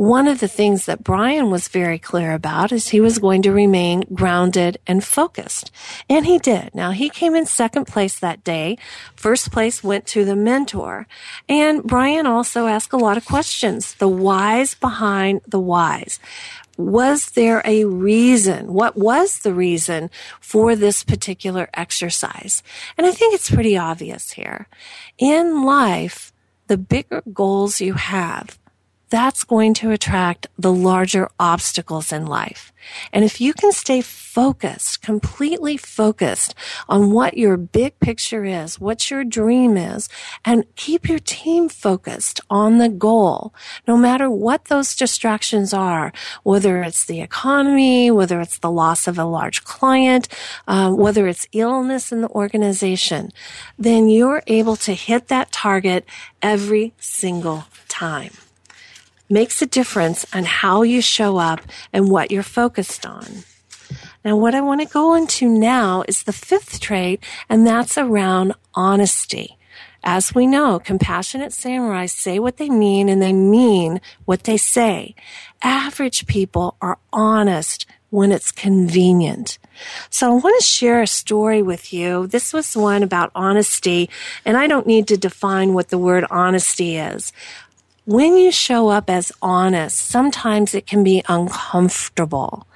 one 0.00 0.26
of 0.26 0.40
the 0.40 0.48
things 0.48 0.86
that 0.86 1.04
Brian 1.04 1.50
was 1.50 1.68
very 1.68 1.98
clear 1.98 2.32
about 2.32 2.72
is 2.72 2.88
he 2.88 3.02
was 3.02 3.18
going 3.18 3.42
to 3.42 3.52
remain 3.52 4.02
grounded 4.14 4.78
and 4.86 5.04
focused. 5.04 5.70
And 6.08 6.24
he 6.24 6.38
did. 6.38 6.74
Now 6.74 6.92
he 6.92 7.10
came 7.10 7.34
in 7.34 7.44
second 7.44 7.84
place 7.84 8.18
that 8.18 8.42
day. 8.42 8.78
First 9.14 9.52
place 9.52 9.84
went 9.84 10.06
to 10.06 10.24
the 10.24 10.34
mentor. 10.34 11.06
And 11.50 11.82
Brian 11.82 12.26
also 12.26 12.66
asked 12.66 12.94
a 12.94 12.96
lot 12.96 13.18
of 13.18 13.26
questions. 13.26 13.92
The 13.92 14.08
whys 14.08 14.74
behind 14.74 15.42
the 15.46 15.60
whys 15.60 16.18
was 16.78 17.32
there 17.32 17.60
a 17.66 17.84
reason? 17.84 18.72
What 18.72 18.96
was 18.96 19.40
the 19.40 19.52
reason 19.52 20.08
for 20.40 20.74
this 20.76 21.04
particular 21.04 21.68
exercise? 21.74 22.62
And 22.96 23.06
I 23.06 23.10
think 23.10 23.34
it's 23.34 23.50
pretty 23.50 23.76
obvious 23.76 24.30
here. 24.30 24.66
In 25.18 25.62
life, 25.66 26.32
the 26.68 26.78
bigger 26.78 27.20
goals 27.34 27.80
you 27.80 27.94
have, 27.94 28.59
that's 29.10 29.42
going 29.42 29.74
to 29.74 29.90
attract 29.90 30.46
the 30.56 30.72
larger 30.72 31.28
obstacles 31.38 32.12
in 32.12 32.26
life. 32.26 32.72
And 33.12 33.24
if 33.24 33.40
you 33.40 33.52
can 33.52 33.72
stay 33.72 34.00
focused, 34.00 35.02
completely 35.02 35.76
focused 35.76 36.54
on 36.88 37.10
what 37.10 37.36
your 37.36 37.56
big 37.56 37.98
picture 37.98 38.44
is, 38.44 38.80
what 38.80 39.10
your 39.10 39.24
dream 39.24 39.76
is, 39.76 40.08
and 40.44 40.64
keep 40.76 41.08
your 41.08 41.18
team 41.18 41.68
focused 41.68 42.40
on 42.48 42.78
the 42.78 42.88
goal, 42.88 43.52
no 43.86 43.96
matter 43.96 44.30
what 44.30 44.66
those 44.66 44.96
distractions 44.96 45.74
are, 45.74 46.12
whether 46.42 46.82
it's 46.82 47.04
the 47.04 47.20
economy, 47.20 48.10
whether 48.10 48.40
it's 48.40 48.58
the 48.58 48.70
loss 48.70 49.06
of 49.06 49.18
a 49.18 49.24
large 49.24 49.64
client, 49.64 50.28
um, 50.68 50.96
whether 50.96 51.26
it's 51.26 51.48
illness 51.52 52.12
in 52.12 52.20
the 52.22 52.30
organization, 52.30 53.30
then 53.78 54.08
you're 54.08 54.42
able 54.46 54.76
to 54.76 54.94
hit 54.94 55.28
that 55.28 55.52
target 55.52 56.04
every 56.42 56.94
single 56.98 57.64
time 57.88 58.30
makes 59.30 59.62
a 59.62 59.66
difference 59.66 60.26
on 60.34 60.44
how 60.44 60.82
you 60.82 61.00
show 61.00 61.38
up 61.38 61.60
and 61.92 62.10
what 62.10 62.30
you're 62.30 62.42
focused 62.42 63.06
on. 63.06 63.44
Now, 64.24 64.36
what 64.36 64.54
I 64.54 64.60
want 64.60 64.82
to 64.82 64.86
go 64.86 65.14
into 65.14 65.48
now 65.48 66.04
is 66.06 66.24
the 66.24 66.32
fifth 66.32 66.80
trait, 66.80 67.24
and 67.48 67.66
that's 67.66 67.96
around 67.96 68.54
honesty. 68.74 69.56
As 70.02 70.34
we 70.34 70.46
know, 70.46 70.78
compassionate 70.78 71.52
samurais 71.52 72.10
say 72.10 72.38
what 72.38 72.56
they 72.56 72.70
mean 72.70 73.08
and 73.08 73.20
they 73.20 73.32
mean 73.32 74.00
what 74.24 74.44
they 74.44 74.56
say. 74.56 75.14
Average 75.62 76.26
people 76.26 76.76
are 76.80 76.98
honest 77.12 77.86
when 78.08 78.32
it's 78.32 78.50
convenient. 78.50 79.58
So 80.08 80.32
I 80.32 80.34
want 80.34 80.60
to 80.60 80.66
share 80.66 81.00
a 81.00 81.06
story 81.06 81.62
with 81.62 81.92
you. 81.92 82.26
This 82.26 82.52
was 82.52 82.76
one 82.76 83.02
about 83.02 83.30
honesty, 83.34 84.10
and 84.44 84.56
I 84.56 84.66
don't 84.66 84.86
need 84.86 85.06
to 85.08 85.16
define 85.16 85.74
what 85.74 85.88
the 85.88 85.98
word 85.98 86.24
honesty 86.30 86.96
is 86.96 87.32
when 88.10 88.36
you 88.36 88.50
show 88.50 88.88
up 88.88 89.08
as 89.08 89.30
honest, 89.40 89.96
sometimes 89.96 90.74
it 90.74 90.84
can 90.84 91.04
be 91.04 91.22
uncomfortable. 91.28 92.66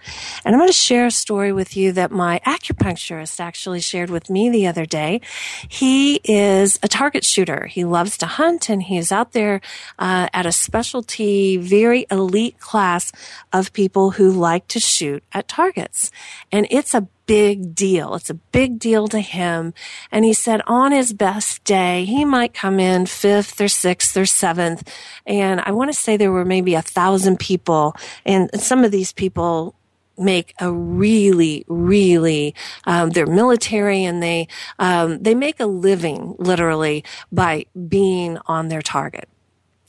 And 0.45 0.55
I'm 0.55 0.61
going 0.61 0.69
to 0.69 0.73
share 0.73 1.07
a 1.07 1.11
story 1.11 1.53
with 1.53 1.77
you 1.77 1.91
that 1.91 2.13
my 2.13 2.41
acupuncturist 2.47 3.41
actually 3.41 3.81
shared 3.81 4.11
with 4.11 4.31
me 4.31 4.49
the 4.49 4.69
other 4.69 4.87
day. 4.87 5.21
He 5.69 6.21
is 6.23 6.79
a 6.85 6.89
target 6.89 7.25
shooter. 7.25 7.67
He 7.67 7.85
loves 7.85 8.17
to 8.19 8.27
hunt 8.27 8.69
and 8.69 8.81
he's 8.81 9.11
out 9.11 9.33
there 9.33 9.61
uh, 9.99 10.29
at 10.33 10.47
a 10.47 10.53
specialty, 10.53 11.57
very 11.57 12.07
elite 12.13 12.61
class 12.61 13.11
of 13.53 13.73
people 13.73 14.13
who 14.13 14.31
like 14.31 14.69
to 14.69 14.79
shoot 14.79 15.25
at 15.33 15.49
targets. 15.49 16.13
And 16.53 16.69
it's 16.71 16.95
a 16.95 17.09
big 17.27 17.75
deal. 17.75 18.15
It's 18.15 18.31
a 18.31 18.35
big 18.35 18.79
deal 18.79 19.09
to 19.09 19.21
him. 19.21 19.75
And 20.11 20.25
he 20.25 20.33
said 20.33 20.63
on 20.67 20.93
his 20.93 21.13
best 21.13 21.65
day, 21.65 22.05
he 22.05 22.25
might 22.25 22.55
come 22.55 22.79
in 22.79 23.07
fifth 23.07 23.61
or 23.61 23.69
sixth 23.69 24.17
or 24.17 24.27
seventh. 24.27 24.91
And 25.27 25.61
I 25.61 25.73
want 25.73 25.93
to 25.93 25.99
say 25.99 26.17
there 26.17 26.33
were 26.33 26.45
maybe 26.45 26.75
a 26.75 26.83
thousand 26.83 27.39
people 27.39 27.97
and 28.25 28.51
some 28.61 28.85
of 28.85 28.91
these 28.91 29.13
people 29.13 29.75
make 30.17 30.55
a 30.61 30.71
really, 30.71 31.65
really, 31.67 32.55
um, 32.85 33.11
they're 33.11 33.27
military 33.27 34.05
and 34.05 34.23
they, 34.23 34.47
um, 34.79 35.21
they 35.23 35.35
make 35.35 35.59
a 35.59 35.67
living 35.67 36.37
literally 36.39 37.05
by 37.33 37.67
being 37.89 38.39
on 38.47 38.69
their 38.69 38.83
target. 38.83 39.29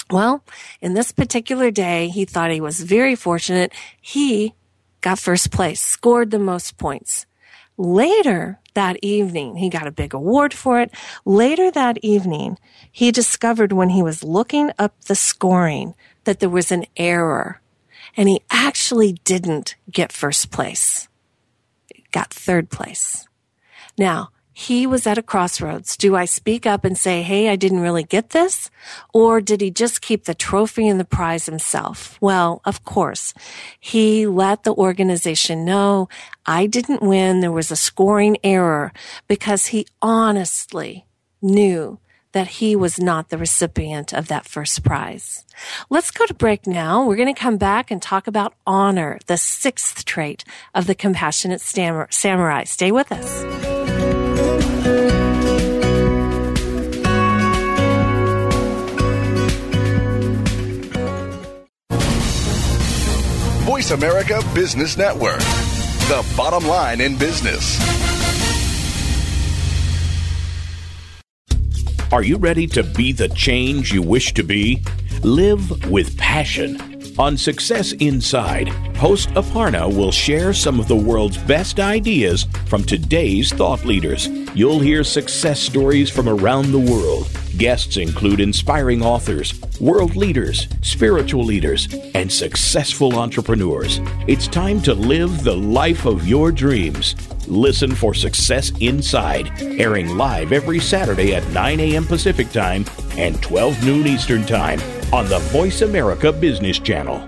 Well, 0.10 0.44
in 0.82 0.94
this 0.94 1.12
particular 1.12 1.72
day, 1.72 2.10
he 2.10 2.26
thought 2.26 2.52
he 2.52 2.62
was 2.62 2.82
very 2.82 3.16
fortunate. 3.16 3.72
He 4.02 4.54
got 5.06 5.20
first 5.20 5.52
place, 5.52 5.80
scored 5.80 6.32
the 6.32 6.40
most 6.40 6.80
points. 6.80 7.28
Later 7.78 8.60
that 8.74 8.98
evening, 9.04 9.58
he 9.58 9.70
got 9.70 9.86
a 9.86 9.92
big 9.92 10.16
award 10.16 10.52
for 10.52 10.82
it. 10.82 10.90
Later 11.26 11.70
that 11.70 12.00
evening, 12.02 12.58
he 12.92 13.12
discovered 13.12 13.72
when 13.72 13.90
he 13.90 14.02
was 14.02 14.24
looking 14.24 14.72
up 14.80 15.00
the 15.02 15.14
scoring 15.14 15.94
that 16.24 16.40
there 16.40 16.50
was 16.50 16.72
an 16.72 16.86
error 16.98 17.62
and 18.18 18.28
he 18.28 18.42
actually 18.50 19.14
didn't 19.24 19.76
get 19.92 20.12
first 20.12 20.50
place. 20.50 21.08
Got 22.12 22.34
third 22.34 22.72
place. 22.72 23.28
Now, 24.00 24.32
he 24.58 24.88
was 24.88 25.06
at 25.06 25.18
a 25.18 25.22
crossroads. 25.22 25.98
Do 25.98 26.16
I 26.16 26.24
speak 26.24 26.66
up 26.66 26.86
and 26.86 26.98
say, 26.98 27.22
Hey, 27.24 27.50
I 27.50 27.58
didn't 27.58 27.82
really 27.82 28.04
get 28.04 28.30
this? 28.30 28.72
Or 29.14 29.42
did 29.42 29.60
he 29.60 29.70
just 29.70 30.02
keep 30.02 30.24
the 30.24 30.34
trophy 30.34 30.88
and 30.88 30.98
the 30.98 31.04
prize 31.04 31.46
himself? 31.46 32.18
Well, 32.22 32.62
of 32.64 32.86
course, 32.86 33.34
he 33.82 34.26
let 34.26 34.64
the 34.64 34.74
organization 34.74 35.66
know 35.66 36.08
I 36.46 36.68
didn't 36.68 37.02
win. 37.02 37.42
There 37.42 37.52
was 37.52 37.70
a 37.70 37.76
scoring 37.76 38.38
error 38.46 38.94
because 39.28 39.68
he 39.68 39.88
honestly 40.02 41.06
knew 41.42 42.00
that 42.32 42.48
he 42.48 42.78
was 42.78 42.98
not 42.98 43.30
the 43.30 43.38
recipient 43.38 44.14
of 44.14 44.30
that 44.30 44.46
first 44.46 44.86
prize. 44.86 45.44
Let's 45.90 46.12
go 46.12 46.26
to 46.26 46.34
break 46.34 46.66
now. 46.66 47.06
We're 47.06 47.18
going 47.18 47.34
to 47.34 47.40
come 47.40 47.58
back 47.58 47.92
and 47.92 48.02
talk 48.02 48.26
about 48.26 48.54
honor, 48.66 49.20
the 49.26 49.38
sixth 49.38 50.06
trait 50.06 50.46
of 50.74 50.88
the 50.88 50.96
compassionate 50.96 51.60
samurai. 51.60 52.64
Stay 52.64 52.94
with 52.94 53.12
us. 53.12 53.75
Voice 63.76 63.92
America 63.92 64.42
Business 64.54 64.96
Network, 64.96 65.40
the 66.08 66.26
bottom 66.38 66.66
line 66.66 67.02
in 67.02 67.18
business. 67.18 67.78
Are 72.14 72.24
you 72.24 72.38
ready 72.38 72.68
to 72.68 72.84
be 72.84 73.12
the 73.12 73.28
change 73.28 73.92
you 73.92 74.02
wish 74.02 74.34
to 74.36 74.44
be? 74.44 74.82
Live 75.24 75.92
with 75.92 76.18
passion. 76.18 76.95
On 77.18 77.38
Success 77.38 77.94
Inside, 77.94 78.68
host 78.98 79.30
Aparna 79.30 79.88
will 79.88 80.12
share 80.12 80.52
some 80.52 80.82
of 80.82 80.90
the 80.90 80.98
world's 80.98 81.38
best 81.38 81.80
ideas 81.80 82.46
from 82.66 82.84
today's 82.84 83.54
thought 83.54 83.86
leaders. 83.86 84.28
You'll 84.54 84.82
hear 84.82 85.02
success 85.06 85.62
stories 85.62 86.10
from 86.10 86.28
around 86.28 86.74
the 86.74 86.80
world. 86.80 87.30
Guests 87.58 87.96
include 87.96 88.42
inspiring 88.42 89.02
authors, 89.02 89.54
world 89.80 90.18
leaders, 90.18 90.68
spiritual 90.82 91.46
leaders, 91.46 91.88
and 92.16 92.30
successful 92.30 93.18
entrepreneurs. 93.18 94.02
It's 94.28 94.50
time 94.50 94.82
to 94.82 94.94
live 94.94 95.46
the 95.46 95.56
life 95.56 96.06
of 96.06 96.28
your 96.28 96.52
dreams. 96.52 97.16
Listen 97.48 97.96
for 97.96 98.14
Success 98.14 98.74
Inside, 98.82 99.52
airing 99.62 100.18
live 100.18 100.52
every 100.52 100.82
Saturday 100.82 101.34
at 101.34 101.48
9 101.52 101.80
a.m. 101.80 102.06
Pacific 102.06 102.52
Time 102.52 102.84
and 103.12 103.42
12 103.42 103.86
noon 103.86 104.06
Eastern 104.06 104.46
Time 104.46 104.82
on 105.12 105.28
the 105.28 105.40
Voice 105.40 105.82
America 105.82 106.32
Business 106.32 106.80
Channel. 106.80 107.20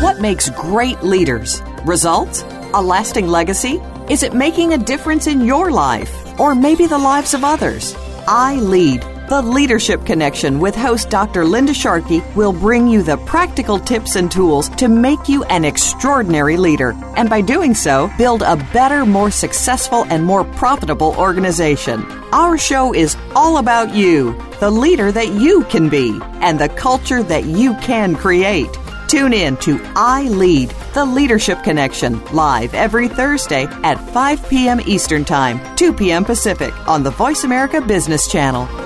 What 0.00 0.20
makes 0.20 0.50
great 0.50 1.02
leaders? 1.02 1.62
Results? 1.84 2.42
A 2.74 2.82
lasting 2.82 3.28
legacy? 3.28 3.80
Is 4.10 4.22
it 4.22 4.34
making 4.34 4.72
a 4.72 4.78
difference 4.78 5.26
in 5.26 5.44
your 5.44 5.70
life? 5.70 6.38
Or 6.38 6.54
maybe 6.54 6.86
the 6.86 6.98
lives 6.98 7.34
of 7.34 7.44
others? 7.44 7.94
I 8.28 8.56
Lead 8.56 9.02
the 9.28 9.42
Leadership 9.42 10.04
Connection 10.06 10.60
with 10.60 10.76
host 10.76 11.10
Dr. 11.10 11.44
Linda 11.44 11.74
Sharkey 11.74 12.22
will 12.36 12.52
bring 12.52 12.86
you 12.86 13.02
the 13.02 13.16
practical 13.18 13.78
tips 13.78 14.14
and 14.14 14.30
tools 14.30 14.68
to 14.70 14.88
make 14.88 15.28
you 15.28 15.42
an 15.44 15.64
extraordinary 15.64 16.56
leader. 16.56 16.94
And 17.16 17.28
by 17.28 17.40
doing 17.40 17.74
so, 17.74 18.10
build 18.18 18.42
a 18.42 18.56
better, 18.72 19.04
more 19.04 19.32
successful, 19.32 20.04
and 20.10 20.24
more 20.24 20.44
profitable 20.44 21.14
organization. 21.18 22.02
Our 22.32 22.56
show 22.56 22.94
is 22.94 23.16
all 23.34 23.58
about 23.58 23.94
you, 23.94 24.40
the 24.60 24.70
leader 24.70 25.10
that 25.10 25.28
you 25.28 25.64
can 25.64 25.88
be, 25.88 26.20
and 26.40 26.60
the 26.60 26.68
culture 26.68 27.22
that 27.24 27.46
you 27.46 27.74
can 27.76 28.14
create. 28.14 28.70
Tune 29.08 29.32
in 29.32 29.56
to 29.58 29.80
I 29.96 30.24
Lead, 30.24 30.70
the 30.94 31.04
Leadership 31.04 31.62
Connection, 31.62 32.24
live 32.26 32.74
every 32.74 33.08
Thursday 33.08 33.64
at 33.82 34.00
5 34.12 34.48
p.m. 34.48 34.80
Eastern 34.86 35.24
Time, 35.24 35.60
2 35.76 35.92
p.m. 35.92 36.24
Pacific 36.24 36.72
on 36.88 37.02
the 37.02 37.10
Voice 37.10 37.44
America 37.44 37.80
Business 37.80 38.30
Channel. 38.30 38.85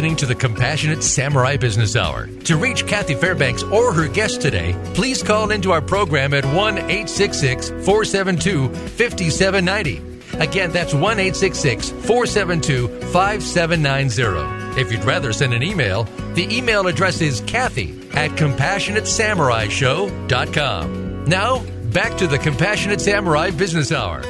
Listening 0.00 0.16
to 0.16 0.24
the 0.24 0.34
Compassionate 0.34 1.02
Samurai 1.02 1.58
Business 1.58 1.94
Hour. 1.94 2.26
To 2.44 2.56
reach 2.56 2.86
Kathy 2.86 3.14
Fairbanks 3.14 3.62
or 3.64 3.92
her 3.92 4.08
guest 4.08 4.40
today, 4.40 4.74
please 4.94 5.22
call 5.22 5.50
into 5.50 5.72
our 5.72 5.82
program 5.82 6.32
at 6.32 6.46
1 6.46 6.78
866 6.78 7.68
472 7.68 8.70
5790. 8.70 10.00
Again, 10.42 10.72
that's 10.72 10.94
1 10.94 11.02
866 11.02 11.90
472 11.90 12.88
5790. 13.12 14.80
If 14.80 14.90
you'd 14.90 15.04
rather 15.04 15.34
send 15.34 15.52
an 15.52 15.62
email, 15.62 16.04
the 16.32 16.48
email 16.50 16.86
address 16.86 17.20
is 17.20 17.42
Kathy 17.42 17.90
at 18.12 18.30
CompassionateSamuraiShow.com. 18.30 21.24
Now, 21.26 21.62
back 21.92 22.16
to 22.16 22.26
the 22.26 22.38
Compassionate 22.38 23.02
Samurai 23.02 23.50
Business 23.50 23.92
Hour. 23.92 24.22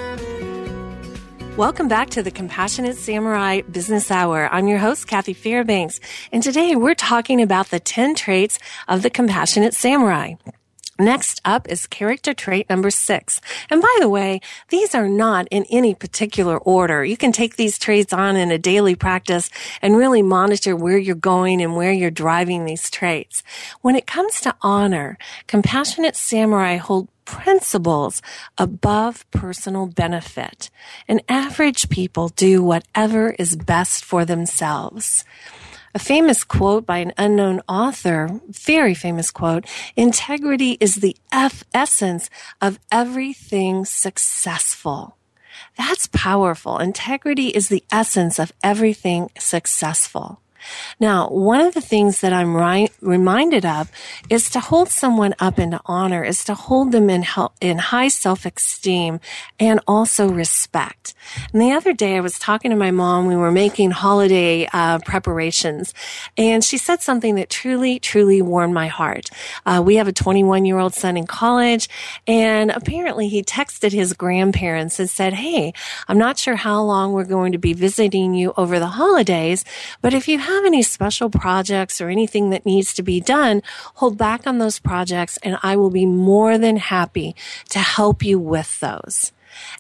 Welcome 1.57 1.89
back 1.89 2.11
to 2.11 2.23
the 2.23 2.31
Compassionate 2.31 2.97
Samurai 2.97 3.63
Business 3.63 4.11
Hour. 4.11 4.49
I'm 4.51 4.69
your 4.69 4.79
host, 4.79 5.09
Kathy 5.09 5.35
Fairbanks, 5.35 6.01
and 6.33 6.43
today 6.43 6.77
we're 6.77 6.95
talking 6.95 7.43
about 7.43 7.71
the 7.71 7.81
10 7.81 8.15
traits 8.15 8.59
of 8.89 9.03
the 9.03 9.11
Compassionate 9.11 9.75
Samurai. 9.75 10.35
Next 11.01 11.41
up 11.47 11.67
is 11.69 11.87
character 11.87 12.35
trait 12.35 12.69
number 12.69 12.91
six. 12.91 13.41
And 13.71 13.81
by 13.81 13.97
the 14.01 14.09
way, 14.09 14.41
these 14.69 14.95
are 14.95 15.09
not 15.09 15.49
in 15.51 15.65
any 15.71 15.95
particular 15.95 16.59
order. 16.59 17.03
You 17.03 17.17
can 17.17 17.33
take 17.33 17.57
these 17.57 17.79
traits 17.79 18.13
on 18.13 18.37
in 18.37 18.51
a 18.51 18.59
daily 18.59 18.95
practice 18.95 19.49
and 19.81 19.97
really 19.97 20.21
monitor 20.21 20.77
where 20.77 20.99
you're 20.99 21.15
going 21.15 21.63
and 21.63 21.75
where 21.75 21.93
you're 21.93 22.11
driving 22.11 22.67
these 22.67 22.91
traits. 22.91 23.43
When 23.81 23.97
it 23.97 24.07
comes 24.07 24.43
to 24.43 24.55
honor, 24.61 25.17
compassionate 25.47 26.17
samurai 26.17 26.77
hold 26.77 27.09
principles 27.25 28.21
above 28.59 29.25
personal 29.31 29.87
benefit. 29.87 30.69
And 31.09 31.23
average 31.29 31.89
people 31.89 32.29
do 32.31 32.63
whatever 32.63 33.31
is 33.39 33.57
best 33.57 34.05
for 34.05 34.25
themselves. 34.25 35.25
A 35.92 35.98
famous 35.98 36.44
quote 36.44 36.87
by 36.87 36.98
an 36.98 37.12
unknown 37.18 37.62
author, 37.68 38.40
very 38.48 38.94
famous 38.94 39.33
quote, 39.33 39.66
integrity 39.96 40.76
is 40.79 40.96
the 40.96 41.16
F 41.33 41.64
essence 41.74 42.31
of 42.61 42.79
everything 42.92 43.85
successful. 43.85 45.16
That's 45.76 46.09
powerful. 46.12 46.79
Integrity 46.79 47.48
is 47.48 47.68
the 47.68 47.83
essence 47.90 48.38
of 48.38 48.53
everything 48.62 49.31
successful. 49.37 50.40
Now, 50.99 51.29
one 51.29 51.61
of 51.61 51.75
the 51.75 51.81
things 51.81 52.20
that 52.20 52.33
I'm 52.33 52.57
ri- 52.57 52.90
reminded 53.01 53.64
of 53.64 53.90
is 54.29 54.51
to 54.51 54.61
hold 54.61 54.88
someone 54.88 55.35
up 55.38 55.59
into 55.59 55.81
honor, 55.87 56.25
is 56.25 56.44
to 56.44 56.55
hold 56.55 56.92
them 56.92 57.09
in, 57.11 57.25
in 57.61 57.79
high 57.79 58.09
self-esteem 58.09 59.20
and 59.59 59.81
also 59.87 60.29
respect. 60.29 61.14
And 61.53 61.62
the 61.62 61.73
other 61.73 61.92
day 61.92 62.16
I 62.16 62.20
was 62.20 62.38
talking 62.38 62.70
to 62.70 62.77
my 62.77 62.90
mom, 62.90 63.27
we 63.27 63.37
were 63.37 63.53
making 63.53 63.92
holiday 63.92 64.68
uh, 64.73 64.99
preparations, 65.01 65.94
and 66.37 66.62
she 66.64 66.79
said 66.79 67.01
something 67.01 67.37
that 67.37 67.51
truly, 67.51 67.99
truly 67.99 68.42
warmed 68.42 68.75
my 68.75 68.88
heart. 68.88 69.31
Uh, 69.64 69.83
we 69.85 69.96
have 69.96 70.09
a 70.09 70.12
21 70.12 70.64
year 70.64 70.79
old 70.79 70.94
son 70.94 71.16
in 71.16 71.27
college, 71.27 71.88
and 72.27 72.70
apparently 72.70 73.29
he 73.29 73.42
texted 73.42 73.92
his 73.92 74.12
grandparents 74.12 74.99
and 74.99 75.09
said, 75.09 75.33
Hey, 75.33 75.73
I'm 76.09 76.18
not 76.18 76.38
sure 76.38 76.57
how 76.57 76.83
long 76.83 77.12
we're 77.12 77.25
going 77.25 77.53
to 77.53 77.59
be 77.59 77.73
visiting 77.73 78.35
you 78.35 78.53
over 78.57 78.79
the 78.79 78.87
holidays, 78.87 79.64
but 80.03 80.14
if 80.14 80.29
you 80.29 80.38
have 80.38 80.50
any 80.65 80.83
special 80.83 81.31
projects 81.31 82.01
or 82.01 82.09
anything 82.09 82.51
that 82.51 82.67
needs 82.67 82.95
to 82.95 83.03
be 83.03 83.21
done, 83.21 83.63
hold 83.95 84.17
back 84.17 84.47
on 84.47 84.59
those 84.59 84.79
projects 84.79 85.39
and 85.43 85.59
I 85.63 85.77
will 85.77 85.91
be 85.91 86.07
more 86.07 86.59
than 86.59 86.77
happy 86.77 87.35
to 87.71 87.79
help 87.79 88.23
you 88.23 88.39
with 88.39 88.79
those. 88.81 89.33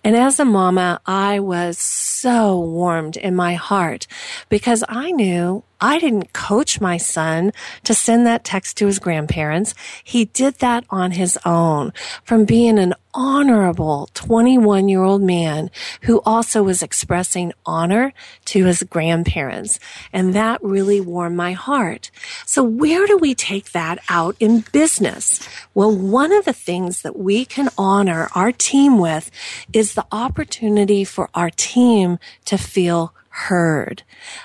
And 0.02 0.16
as 0.16 0.40
a 0.40 0.44
mama, 0.44 1.00
I 1.06 1.40
was 1.40 1.78
so 1.78 2.58
warmed 2.58 3.16
in 3.16 3.34
my 3.36 3.54
heart 3.54 4.06
because 4.48 4.84
I 4.88 5.12
knew 5.12 5.62
I 5.80 5.98
didn't 5.98 6.32
coach 6.32 6.80
my 6.80 6.96
son 6.96 7.52
to 7.84 7.94
send 7.94 8.26
that 8.26 8.44
text 8.44 8.76
to 8.78 8.86
his 8.86 8.98
grandparents. 8.98 9.74
He 10.04 10.26
did 10.26 10.56
that 10.56 10.84
on 10.90 11.12
his 11.12 11.38
own 11.44 11.92
from 12.24 12.44
being 12.44 12.78
an 12.78 12.94
honorable 13.12 14.08
21 14.14 14.88
year 14.88 15.02
old 15.02 15.22
man 15.22 15.70
who 16.02 16.20
also 16.24 16.62
was 16.62 16.82
expressing 16.82 17.52
honor 17.66 18.12
to 18.44 18.64
his 18.66 18.82
grandparents. 18.84 19.80
And 20.12 20.34
that 20.34 20.62
really 20.62 21.00
warmed 21.00 21.36
my 21.36 21.52
heart. 21.52 22.10
So 22.46 22.62
where 22.62 23.06
do 23.06 23.16
we 23.16 23.34
take 23.34 23.72
that 23.72 23.98
out 24.08 24.36
in 24.38 24.64
business? 24.72 25.40
Well, 25.74 25.94
one 25.94 26.32
of 26.32 26.44
the 26.44 26.52
things 26.52 27.02
that 27.02 27.18
we 27.18 27.44
can 27.44 27.68
honor 27.76 28.28
our 28.34 28.52
team 28.52 28.98
with 28.98 29.30
is 29.72 29.94
the 29.94 30.06
opportunity 30.12 31.04
for 31.04 31.30
our 31.34 31.50
team 31.50 32.18
to 32.44 32.56
feel 32.56 33.14
heard. 33.30 34.02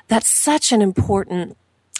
That's 0.07 0.29
such 0.29 0.71
an 0.71 0.81
important 0.81 1.57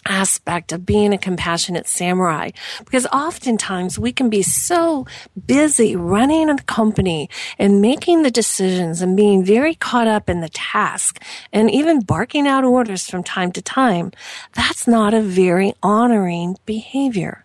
aspect 0.07 0.71
of 0.71 0.85
being 0.85 1.13
a 1.13 1.17
compassionate 1.17 1.87
samurai 1.87 2.51
because 2.83 3.07
oftentimes 3.07 3.97
we 3.97 4.11
can 4.11 4.29
be 4.29 4.41
so 4.41 5.05
busy 5.47 5.95
running 5.95 6.49
a 6.49 6.57
company 6.63 7.29
and 7.57 7.81
making 7.81 8.21
the 8.21 8.31
decisions 8.31 9.01
and 9.01 9.17
being 9.17 9.43
very 9.43 9.73
caught 9.75 10.07
up 10.07 10.29
in 10.29 10.41
the 10.41 10.49
task 10.49 11.21
and 11.51 11.71
even 11.71 12.01
barking 12.01 12.47
out 12.47 12.63
orders 12.63 13.09
from 13.09 13.23
time 13.23 13.51
to 13.51 13.61
time. 13.61 14.11
That's 14.53 14.87
not 14.87 15.13
a 15.13 15.21
very 15.21 15.73
honoring 15.81 16.57
behavior. 16.65 17.44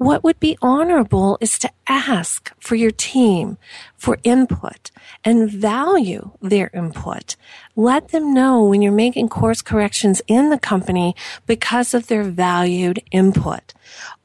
What 0.00 0.24
would 0.24 0.40
be 0.40 0.56
honorable 0.62 1.36
is 1.42 1.58
to 1.58 1.70
ask 1.86 2.50
for 2.58 2.74
your 2.74 2.90
team 2.90 3.58
for 3.98 4.16
input 4.24 4.90
and 5.22 5.50
value 5.50 6.30
their 6.40 6.70
input. 6.72 7.36
Let 7.76 8.08
them 8.08 8.32
know 8.32 8.64
when 8.64 8.80
you're 8.80 8.92
making 8.92 9.28
course 9.28 9.60
corrections 9.60 10.22
in 10.26 10.48
the 10.48 10.58
company 10.58 11.14
because 11.46 11.92
of 11.92 12.06
their 12.06 12.22
valued 12.24 13.02
input. 13.10 13.74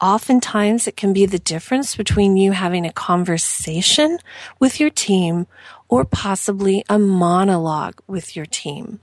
Oftentimes 0.00 0.86
it 0.86 0.96
can 0.96 1.12
be 1.12 1.26
the 1.26 1.38
difference 1.38 1.94
between 1.94 2.38
you 2.38 2.52
having 2.52 2.86
a 2.86 2.90
conversation 2.90 4.16
with 4.58 4.80
your 4.80 4.88
team 4.88 5.46
or 5.90 6.06
possibly 6.06 6.86
a 6.88 6.98
monologue 6.98 8.00
with 8.06 8.34
your 8.34 8.46
team. 8.46 9.00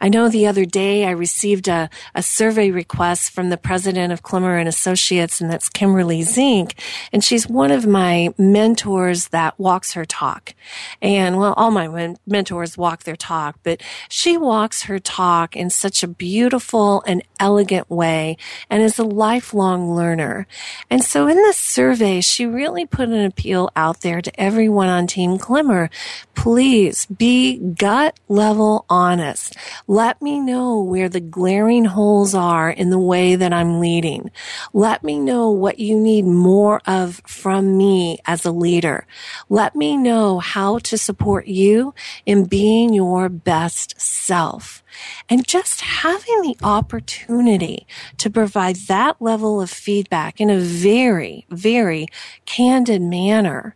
I 0.00 0.08
know 0.08 0.28
the 0.28 0.46
other 0.46 0.64
day 0.64 1.04
I 1.04 1.10
received 1.10 1.68
a, 1.68 1.88
a 2.14 2.22
survey 2.22 2.70
request 2.70 3.30
from 3.30 3.50
the 3.50 3.56
president 3.56 4.12
of 4.12 4.22
Klemmer 4.22 4.58
and 4.58 4.68
Associates, 4.68 5.40
and 5.40 5.50
that's 5.50 5.68
Kimberly 5.68 6.22
Zink. 6.22 6.74
And 7.12 7.22
she's 7.22 7.48
one 7.48 7.70
of 7.70 7.86
my 7.86 8.34
mentors 8.38 9.28
that 9.28 9.58
walks 9.58 9.92
her 9.92 10.04
talk. 10.04 10.54
And 11.00 11.38
well, 11.38 11.54
all 11.56 11.70
my 11.70 12.14
mentors 12.26 12.76
walk 12.76 13.04
their 13.04 13.16
talk, 13.16 13.58
but 13.62 13.82
she 14.08 14.36
walks 14.36 14.84
her 14.84 14.98
talk 14.98 15.56
in 15.56 15.70
such 15.70 16.02
a 16.02 16.08
beautiful 16.08 17.02
and 17.06 17.22
elegant 17.38 17.90
way 17.90 18.36
and 18.70 18.82
is 18.82 18.98
a 18.98 19.04
lifelong 19.04 19.94
learner. 19.94 20.46
And 20.90 21.02
so 21.02 21.26
in 21.26 21.36
this 21.36 21.58
survey, 21.58 22.20
she 22.20 22.46
really 22.46 22.86
put 22.86 23.08
an 23.08 23.24
appeal 23.24 23.70
out 23.76 24.00
there 24.00 24.20
to 24.20 24.40
everyone 24.40 24.88
on 24.88 25.06
Team 25.06 25.38
Klemmer. 25.38 25.90
Please 26.34 27.06
be 27.06 27.58
gut 27.58 28.18
level 28.28 28.84
honest. 28.88 29.56
Let 29.86 30.20
me 30.22 30.40
know 30.40 30.82
where 30.82 31.08
the 31.08 31.20
glaring 31.20 31.84
holes 31.84 32.34
are 32.34 32.70
in 32.70 32.90
the 32.90 32.98
way 32.98 33.34
that 33.34 33.52
I'm 33.52 33.80
leading. 33.80 34.30
Let 34.72 35.02
me 35.02 35.18
know 35.18 35.50
what 35.50 35.78
you 35.78 35.98
need 35.98 36.24
more 36.24 36.80
of 36.86 37.20
from 37.26 37.76
me 37.76 38.18
as 38.26 38.44
a 38.44 38.52
leader. 38.52 39.06
Let 39.48 39.74
me 39.74 39.96
know 39.96 40.38
how 40.38 40.78
to 40.78 40.98
support 40.98 41.46
you 41.46 41.94
in 42.26 42.44
being 42.44 42.92
your 42.92 43.28
best 43.28 44.00
self. 44.00 44.82
And 45.28 45.46
just 45.46 45.80
having 45.80 46.42
the 46.42 46.56
opportunity 46.62 47.86
to 48.18 48.30
provide 48.30 48.76
that 48.88 49.20
level 49.20 49.60
of 49.60 49.70
feedback 49.70 50.40
in 50.40 50.50
a 50.50 50.58
very, 50.58 51.46
very 51.50 52.06
candid 52.44 53.02
manner 53.02 53.74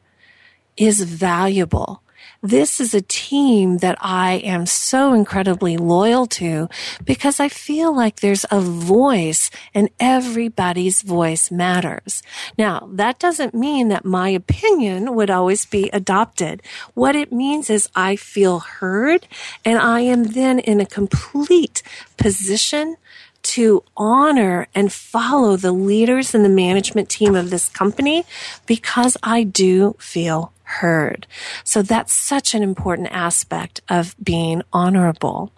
is 0.76 1.02
valuable. 1.02 2.02
This 2.42 2.80
is 2.80 2.94
a 2.94 3.00
team 3.00 3.78
that 3.78 3.96
I 4.00 4.34
am 4.34 4.66
so 4.66 5.12
incredibly 5.12 5.76
loyal 5.76 6.26
to 6.38 6.68
because 7.04 7.40
I 7.40 7.48
feel 7.48 7.94
like 7.94 8.20
there's 8.20 8.44
a 8.50 8.60
voice 8.60 9.50
and 9.74 9.90
everybody's 9.98 11.02
voice 11.02 11.50
matters. 11.50 12.22
Now, 12.56 12.88
that 12.92 13.18
doesn't 13.18 13.54
mean 13.54 13.88
that 13.88 14.04
my 14.04 14.28
opinion 14.28 15.14
would 15.14 15.30
always 15.30 15.64
be 15.66 15.90
adopted. 15.92 16.62
What 16.94 17.16
it 17.16 17.32
means 17.32 17.70
is 17.70 17.88
I 17.94 18.16
feel 18.16 18.60
heard 18.60 19.26
and 19.64 19.78
I 19.78 20.00
am 20.00 20.24
then 20.24 20.58
in 20.58 20.80
a 20.80 20.86
complete 20.86 21.82
position 22.16 22.96
to 23.42 23.84
honor 23.96 24.66
and 24.74 24.92
follow 24.92 25.56
the 25.56 25.70
leaders 25.70 26.34
and 26.34 26.44
the 26.44 26.48
management 26.48 27.08
team 27.08 27.36
of 27.36 27.50
this 27.50 27.68
company 27.68 28.24
because 28.66 29.16
I 29.22 29.44
do 29.44 29.94
feel 30.00 30.52
heard. 30.66 31.26
So 31.62 31.80
that's 31.80 32.12
such 32.12 32.54
an 32.54 32.62
important 32.62 33.08
aspect 33.12 33.80
of 33.88 34.16
being 34.22 34.62
honorable. 34.72 35.52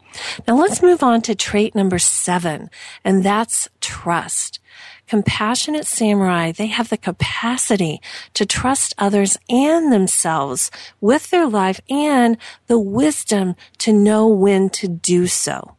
Now 0.47 0.57
let's 0.57 0.83
move 0.83 1.03
on 1.03 1.23
to 1.23 1.35
trait 1.35 1.75
number 1.75 1.99
seven, 1.99 2.71
and 3.05 3.25
that's 3.25 3.69
trust. 3.81 4.61
Compassionate 5.07 5.87
samurai, 5.87 6.53
they 6.53 6.67
have 6.67 6.91
the 6.91 6.99
capacity 6.99 8.01
to 8.35 8.45
trust 8.45 8.95
others 8.99 9.39
and 9.49 9.91
themselves 9.91 10.71
with 11.01 11.31
their 11.31 11.47
life 11.47 11.81
and 11.89 12.37
the 12.67 12.79
wisdom 12.79 13.55
to 13.79 13.93
know 13.93 14.27
when 14.29 14.69
to 14.71 14.89
do 14.89 15.27
so. 15.27 15.77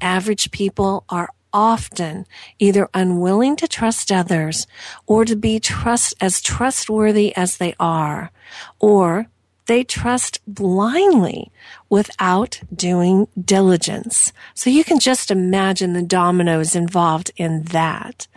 Average 0.00 0.50
people 0.50 1.04
are 1.10 1.28
often 1.56 2.26
either 2.58 2.86
unwilling 2.92 3.56
to 3.56 3.66
trust 3.66 4.12
others 4.12 4.66
or 5.06 5.24
to 5.24 5.34
be 5.34 5.58
trust 5.58 6.14
as 6.20 6.42
trustworthy 6.42 7.34
as 7.34 7.56
they 7.56 7.74
are, 7.80 8.30
or 8.78 9.26
they 9.64 9.82
trust 9.82 10.38
blindly 10.46 11.50
without 11.88 12.60
doing 12.74 13.26
diligence. 13.42 14.32
So 14.54 14.68
you 14.68 14.84
can 14.84 14.98
just 15.00 15.30
imagine 15.30 15.94
the 15.94 16.02
dominoes 16.02 16.76
involved 16.76 17.32
in 17.36 17.62
that. 17.64 18.28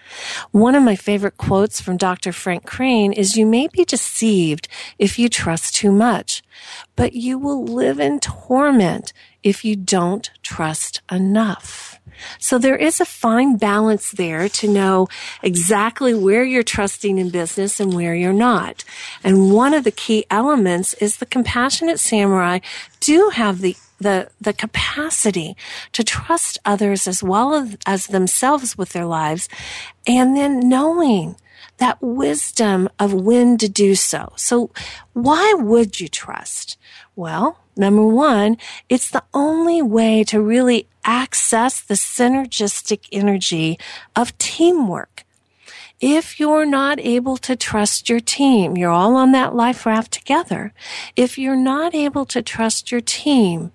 One 0.52 0.74
of 0.74 0.82
my 0.82 0.96
favorite 0.96 1.38
quotes 1.38 1.82
from 1.82 1.98
Dr. 1.98 2.32
Frank 2.32 2.66
Crane 2.66 3.12
is 3.12 3.36
you 3.36 3.46
may 3.46 3.68
be 3.68 3.84
deceived 3.84 4.70
if 4.98 5.20
you 5.20 5.28
trust 5.28 5.76
too 5.76 5.92
much, 5.92 6.42
but 6.96 7.14
you 7.14 7.38
will 7.38 7.64
live 7.64 8.00
in 8.00 8.20
torment 8.20 9.12
if 9.44 9.64
you 9.64 9.76
don't 9.76 10.32
trust 10.42 11.02
enough. 11.12 11.99
So 12.38 12.58
there 12.58 12.76
is 12.76 13.00
a 13.00 13.06
fine 13.06 13.58
balance 13.58 14.12
there 14.12 14.50
to 14.50 14.68
know 14.68 15.08
exactly 15.42 16.14
where 16.14 16.44
you're 16.44 16.64
trusting 16.64 17.18
in 17.18 17.30
business 17.30 17.80
and 17.80 17.94
where 17.94 18.16
you're 18.16 18.34
not. 18.34 18.84
And 19.24 19.52
one 19.54 19.74
of 19.74 19.84
the 19.84 19.92
key 19.92 20.26
elements 20.30 20.94
is 20.96 21.18
the 21.18 21.26
compassionate 21.26 22.00
samurai 22.00 22.60
do 23.00 23.30
have 23.34 23.62
the 23.62 23.76
the, 24.02 24.30
the 24.40 24.54
capacity 24.54 25.58
to 25.92 26.06
trust 26.06 26.58
others 26.64 27.06
as 27.06 27.22
well 27.22 27.54
as, 27.54 27.78
as 27.86 28.08
themselves 28.08 28.78
with 28.78 28.94
their 28.94 29.06
lives 29.06 29.50
and 30.08 30.38
then 30.38 30.70
knowing 30.70 31.36
that 31.78 32.02
wisdom 32.02 32.90
of 33.00 33.14
when 33.14 33.58
to 33.58 33.68
do 33.68 33.96
so. 33.96 34.34
So 34.36 34.72
why 35.14 35.54
would 35.58 36.00
you 36.00 36.08
trust? 36.08 36.78
Well, 37.16 37.60
number 37.80 38.06
one, 38.06 38.58
it's 38.90 39.10
the 39.10 39.24
only 39.34 39.82
way 39.82 40.24
to 40.26 40.42
really 40.42 40.88
access 41.04 41.80
the 41.82 41.96
synergistic 41.96 43.08
energy 43.12 43.80
of 44.16 44.38
teamwork. 44.38 45.26
If 46.00 46.40
you're 46.40 46.66
not 46.66 47.00
able 47.00 47.38
to 47.38 47.56
trust 47.56 48.10
your 48.10 48.22
team, 48.22 48.78
you're 48.78 48.92
all 48.92 49.16
on 49.16 49.32
that 49.34 49.56
life 49.56 49.86
raft 49.86 50.12
together. 50.12 50.74
If 51.16 51.38
you're 51.38 51.56
not 51.56 51.94
able 51.94 52.26
to 52.28 52.42
trust 52.42 52.92
your 52.92 53.02
team, 53.02 53.72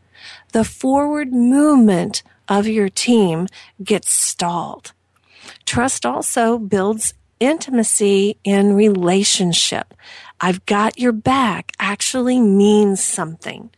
the 0.53 0.65
forward 0.65 1.33
movement 1.33 2.23
of 2.49 2.67
your 2.67 2.89
team 2.89 3.47
gets 3.83 4.13
stalled. 4.13 4.93
Trust 5.67 6.07
also 6.07 6.59
builds 6.59 7.15
intimacy 7.41 8.39
in 8.45 8.75
relationship. 8.75 9.93
I've 10.45 10.67
got 10.67 10.99
your 10.99 11.13
back 11.13 11.73
actually 11.79 12.39
means 12.39 13.03
something. 13.03 13.71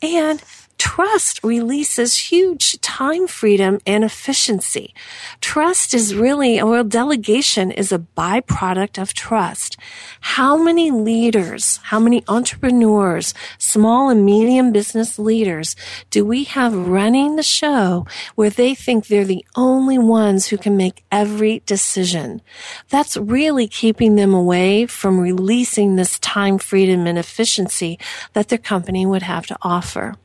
And 0.00 0.40
Trust 0.78 1.40
releases 1.42 2.30
huge 2.30 2.80
time 2.80 3.26
freedom 3.26 3.78
and 3.86 4.04
efficiency. 4.04 4.94
Trust 5.40 5.94
is 5.94 6.14
really, 6.14 6.60
or 6.60 6.82
delegation 6.82 7.70
is 7.70 7.92
a 7.92 7.98
byproduct 7.98 9.00
of 9.00 9.14
trust. 9.14 9.76
How 10.20 10.56
many 10.56 10.90
leaders, 10.90 11.78
how 11.84 12.00
many 12.00 12.22
entrepreneurs, 12.28 13.34
small 13.58 14.08
and 14.08 14.24
medium 14.24 14.72
business 14.72 15.18
leaders 15.18 15.76
do 16.10 16.24
we 16.24 16.44
have 16.44 16.74
running 16.74 17.36
the 17.36 17.42
show 17.42 18.06
where 18.34 18.50
they 18.50 18.74
think 18.74 19.06
they're 19.06 19.24
the 19.24 19.44
only 19.56 19.98
ones 19.98 20.46
who 20.46 20.58
can 20.58 20.76
make 20.76 21.04
every 21.10 21.62
decision? 21.66 22.40
That's 22.88 23.16
really 23.16 23.68
keeping 23.68 24.16
them 24.16 24.34
away 24.34 24.86
from 24.86 25.20
releasing 25.20 25.96
this 25.96 26.18
time 26.18 26.58
freedom 26.58 27.06
and 27.06 27.18
efficiency 27.18 27.98
that 28.32 28.48
their 28.48 28.58
company 28.58 29.06
would 29.06 29.22
have 29.22 29.46
to 29.46 29.56
offer. 29.62 30.16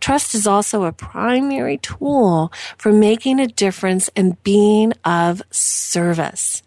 Trust 0.00 0.34
is 0.34 0.46
also 0.46 0.84
a 0.84 0.92
primary 0.92 1.78
tool 1.78 2.52
for 2.76 2.92
making 2.92 3.40
a 3.40 3.46
difference 3.46 4.08
and 4.16 4.42
being 4.42 4.92
of 5.04 5.42
service. 5.50 6.62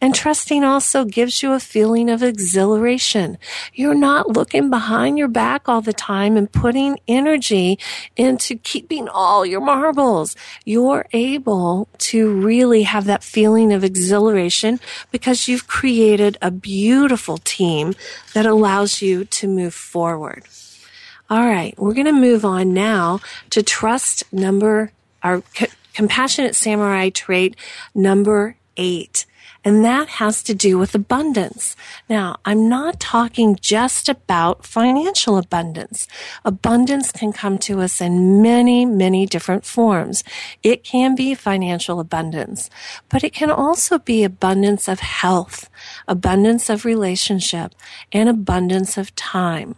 And 0.00 0.14
trusting 0.14 0.64
also 0.64 1.04
gives 1.04 1.42
you 1.42 1.52
a 1.52 1.60
feeling 1.60 2.10
of 2.10 2.22
exhilaration. 2.22 3.38
You're 3.72 3.94
not 3.94 4.28
looking 4.28 4.68
behind 4.68 5.16
your 5.16 5.28
back 5.28 5.68
all 5.68 5.80
the 5.80 5.94
time 5.94 6.36
and 6.36 6.52
putting 6.52 6.98
energy 7.08 7.78
into 8.16 8.56
keeping 8.56 9.08
all 9.08 9.46
your 9.46 9.62
marbles. 9.62 10.36
You're 10.64 11.06
able 11.12 11.88
to 11.98 12.30
really 12.30 12.82
have 12.82 13.06
that 13.06 13.24
feeling 13.24 13.72
of 13.72 13.82
exhilaration 13.82 14.78
because 15.10 15.48
you've 15.48 15.68
created 15.68 16.36
a 16.42 16.50
beautiful 16.50 17.38
team 17.38 17.94
that 18.34 18.44
allows 18.44 19.00
you 19.00 19.24
to 19.24 19.48
move 19.48 19.72
forward. 19.72 20.44
All 21.34 21.44
right, 21.44 21.76
we're 21.76 21.94
going 21.94 22.06
to 22.06 22.12
move 22.12 22.44
on 22.44 22.72
now 22.72 23.18
to 23.50 23.60
trust 23.60 24.22
number, 24.32 24.92
our 25.20 25.42
compassionate 25.92 26.54
samurai 26.54 27.08
trait 27.08 27.56
number 27.92 28.54
eight. 28.76 29.26
And 29.64 29.84
that 29.84 30.06
has 30.20 30.44
to 30.44 30.54
do 30.54 30.78
with 30.78 30.94
abundance. 30.94 31.74
Now, 32.08 32.36
I'm 32.44 32.68
not 32.68 33.00
talking 33.00 33.58
just 33.60 34.08
about 34.08 34.64
financial 34.64 35.36
abundance. 35.36 36.06
Abundance 36.44 37.10
can 37.10 37.32
come 37.32 37.58
to 37.66 37.80
us 37.80 38.00
in 38.00 38.40
many, 38.40 38.84
many 38.84 39.26
different 39.26 39.64
forms. 39.64 40.22
It 40.62 40.84
can 40.84 41.16
be 41.16 41.34
financial 41.34 41.98
abundance, 41.98 42.70
but 43.08 43.24
it 43.24 43.32
can 43.32 43.50
also 43.50 43.98
be 43.98 44.22
abundance 44.22 44.86
of 44.86 45.00
health, 45.00 45.68
abundance 46.06 46.70
of 46.70 46.84
relationship, 46.84 47.74
and 48.12 48.28
abundance 48.28 48.96
of 48.96 49.12
time. 49.16 49.74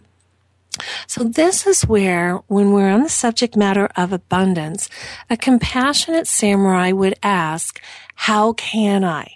So 1.06 1.24
this 1.24 1.66
is 1.66 1.82
where, 1.82 2.36
when 2.46 2.72
we're 2.72 2.90
on 2.90 3.02
the 3.02 3.08
subject 3.08 3.56
matter 3.56 3.88
of 3.96 4.12
abundance, 4.12 4.88
a 5.30 5.36
compassionate 5.36 6.26
samurai 6.26 6.92
would 6.92 7.14
ask, 7.22 7.80
how 8.14 8.52
can 8.54 9.04
I? 9.04 9.32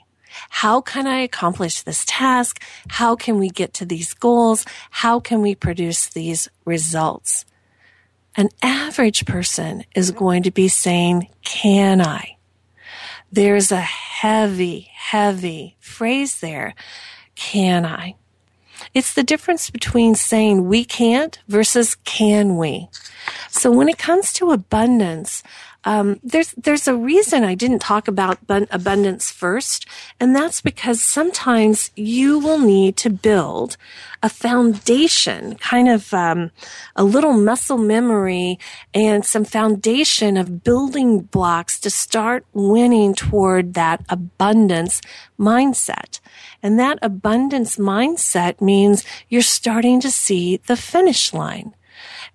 How 0.49 0.81
can 0.81 1.07
I 1.07 1.19
accomplish 1.19 1.83
this 1.83 2.05
task? 2.07 2.63
How 2.89 3.15
can 3.17 3.39
we 3.39 3.51
get 3.51 3.75
to 3.75 3.85
these 3.85 4.15
goals? 4.15 4.65
How 4.91 5.21
can 5.21 5.43
we 5.43 5.55
produce 5.55 6.09
these 6.09 6.49
results? 6.65 7.45
An 8.37 8.49
average 8.63 9.27
person 9.27 9.85
is 9.95 10.11
going 10.13 10.45
to 10.45 10.51
be 10.51 10.69
saying, 10.69 11.29
can 11.45 12.01
I? 12.01 12.37
There's 13.33 13.71
a 13.71 13.81
heavy, 13.81 14.91
heavy 14.95 15.77
phrase 15.81 16.41
there. 16.41 16.75
Can 17.35 17.85
I? 17.85 18.17
It's 18.95 19.15
the 19.15 19.23
difference 19.23 19.71
between 19.71 20.15
saying 20.15 20.69
we 20.69 20.85
can't 20.85 21.39
versus 21.49 21.95
can 22.05 22.57
we. 22.57 22.89
So 23.49 23.71
when 23.71 23.89
it 23.89 23.99
comes 23.99 24.33
to 24.35 24.51
abundance, 24.51 25.43
um, 25.85 26.21
there's 26.23 26.53
there's 26.53 26.87
a 26.87 26.95
reason 26.95 27.43
I 27.43 27.55
didn't 27.55 27.79
talk 27.79 28.07
about 28.07 28.39
abundance 28.49 29.31
first, 29.31 29.87
and 30.19 30.37
that's 30.37 30.61
because 30.61 31.03
sometimes 31.03 31.91
you 31.97 32.39
will 32.39 32.59
need 32.59 32.97
to 32.99 33.11
build 33.11 33.77
a 34.23 34.29
foundation, 34.29 35.57
kind 35.57 35.89
of 35.89 36.13
um, 36.13 36.51
a 36.97 37.05
little 37.05 37.33
muscle 37.33 37.79
memory 37.79 38.59
and 38.93 39.25
some 39.25 39.45
foundation 39.45 40.37
of 40.37 40.63
building 40.63 41.21
blocks 41.21 41.81
to 41.81 41.89
start 41.91 42.45
winning 42.53 43.15
toward 43.15 43.73
that 43.75 44.05
abundance 44.11 45.01
mindset. 45.39 46.21
And 46.63 46.79
that 46.79 46.99
abundance 47.01 47.77
mindset 47.77 48.61
means 48.61 49.05
you're 49.31 49.41
starting 49.41 50.01
to 50.01 50.11
see 50.11 50.59
the 50.67 50.77
finish 50.77 51.33
line. 51.33 51.75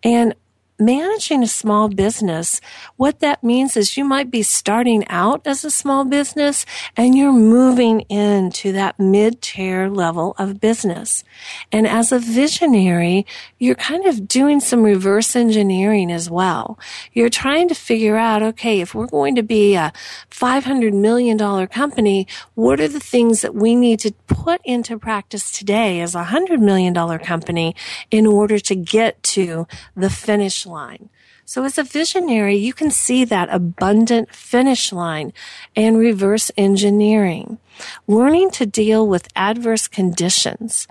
And 0.03 0.33
managing 0.77 1.41
a 1.41 1.47
small 1.47 1.87
business, 1.87 2.59
what 2.97 3.19
that 3.19 3.43
means 3.43 3.77
is 3.77 3.97
you 3.97 4.03
might 4.03 4.29
be 4.29 4.41
starting 4.41 5.07
out 5.07 5.41
as 5.45 5.63
a 5.63 5.71
small 5.71 6.03
business 6.03 6.65
and 6.97 7.17
you're 7.17 7.31
moving 7.31 8.01
into 8.01 8.71
that 8.73 8.99
mid-tier 8.99 9.89
level 9.89 10.35
of 10.37 10.59
business. 10.59 11.23
And 11.71 11.87
as 11.87 12.11
a 12.11 12.19
visionary, 12.19 13.25
you're 13.57 13.75
kind 13.75 14.05
of 14.05 14.27
doing 14.27 14.59
some 14.59 14.83
reverse 14.83 15.35
engineering 15.35 16.11
as 16.11 16.29
well. 16.29 16.77
You're 17.13 17.29
trying 17.29 17.69
to 17.69 17.75
figure 17.75 18.17
out, 18.17 18.43
okay, 18.43 18.81
if 18.81 18.93
we're 18.93 19.07
going 19.07 19.35
to 19.35 19.43
be 19.43 19.75
a 19.75 19.93
$500 20.29 20.93
million 20.93 21.37
company, 21.67 22.27
what 22.55 22.79
are 22.81 22.87
the 22.87 22.99
things 22.99 23.41
that 23.41 23.55
we 23.55 23.75
need 23.75 23.99
to 24.01 24.11
put 24.27 24.59
into 24.65 24.99
practice 24.99 25.51
today 25.51 26.01
as 26.01 26.15
a 26.15 26.25
$100 26.25 26.59
million 26.59 26.93
company 27.19 27.75
in 28.11 28.27
order 28.27 28.59
to 28.59 28.75
get 28.75 29.21
to 29.23 29.67
the 29.95 30.09
finish 30.09 30.64
line. 30.65 31.09
So 31.45 31.63
as 31.63 31.77
a 31.77 31.83
visionary, 31.83 32.55
you 32.55 32.73
can 32.73 32.91
see 32.91 33.23
that 33.25 33.49
abundant 33.51 34.33
finish 34.33 34.91
line 34.91 35.33
and 35.75 35.97
reverse 35.97 36.51
engineering. 36.57 37.59
Learning 38.07 38.49
to 38.51 38.65
deal 38.65 39.07
with 39.07 39.27
adverse 39.35 39.87
conditions, 39.87 40.87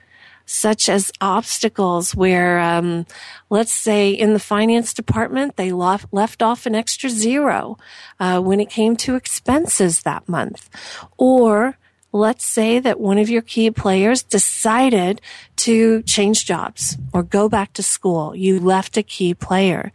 such 0.46 0.88
as 0.88 1.10
obstacles 1.20 2.14
where, 2.14 2.60
um, 2.60 3.06
let's 3.50 3.72
say 3.72 4.10
in 4.10 4.32
the 4.34 4.38
finance 4.38 4.92
department, 4.92 5.56
they 5.56 5.72
left, 5.72 6.42
off 6.42 6.66
an 6.66 6.74
extra 6.74 7.08
zero 7.08 7.78
uh, 8.20 8.40
when 8.40 8.60
it 8.60 8.68
came 8.68 8.96
to 8.96 9.14
expenses 9.14 10.02
that 10.02 10.28
month. 10.28 10.68
Or 11.16 11.78
let's 12.14 12.46
say 12.46 12.78
that 12.78 13.00
one 13.00 13.18
of 13.18 13.28
your 13.28 13.42
key 13.42 13.72
players 13.72 14.22
decided 14.22 15.20
to 15.56 16.00
change 16.04 16.46
jobs 16.46 16.96
or 17.12 17.24
go 17.24 17.48
back 17.48 17.72
to 17.72 17.82
school. 17.82 18.36
You 18.36 18.60
left 18.60 18.96
a 18.96 19.02
key 19.02 19.34
player. 19.34 19.90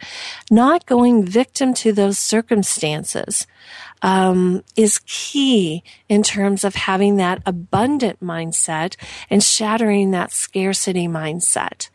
Not 0.52 0.86
going 0.86 1.26
victim 1.26 1.74
to 1.76 1.94
those 1.94 2.20
circumstances 2.20 3.48
um, 4.02 4.66
is 4.76 5.00
key 5.06 5.82
in 6.10 6.22
terms 6.22 6.66
of 6.66 6.76
having 6.76 7.16
that 7.16 7.42
abundant 7.46 8.20
mindset 8.22 8.98
and 9.30 9.42
shattering 9.42 10.12
that 10.12 10.34
scarcity 10.34 11.08
mindset. 11.08 11.90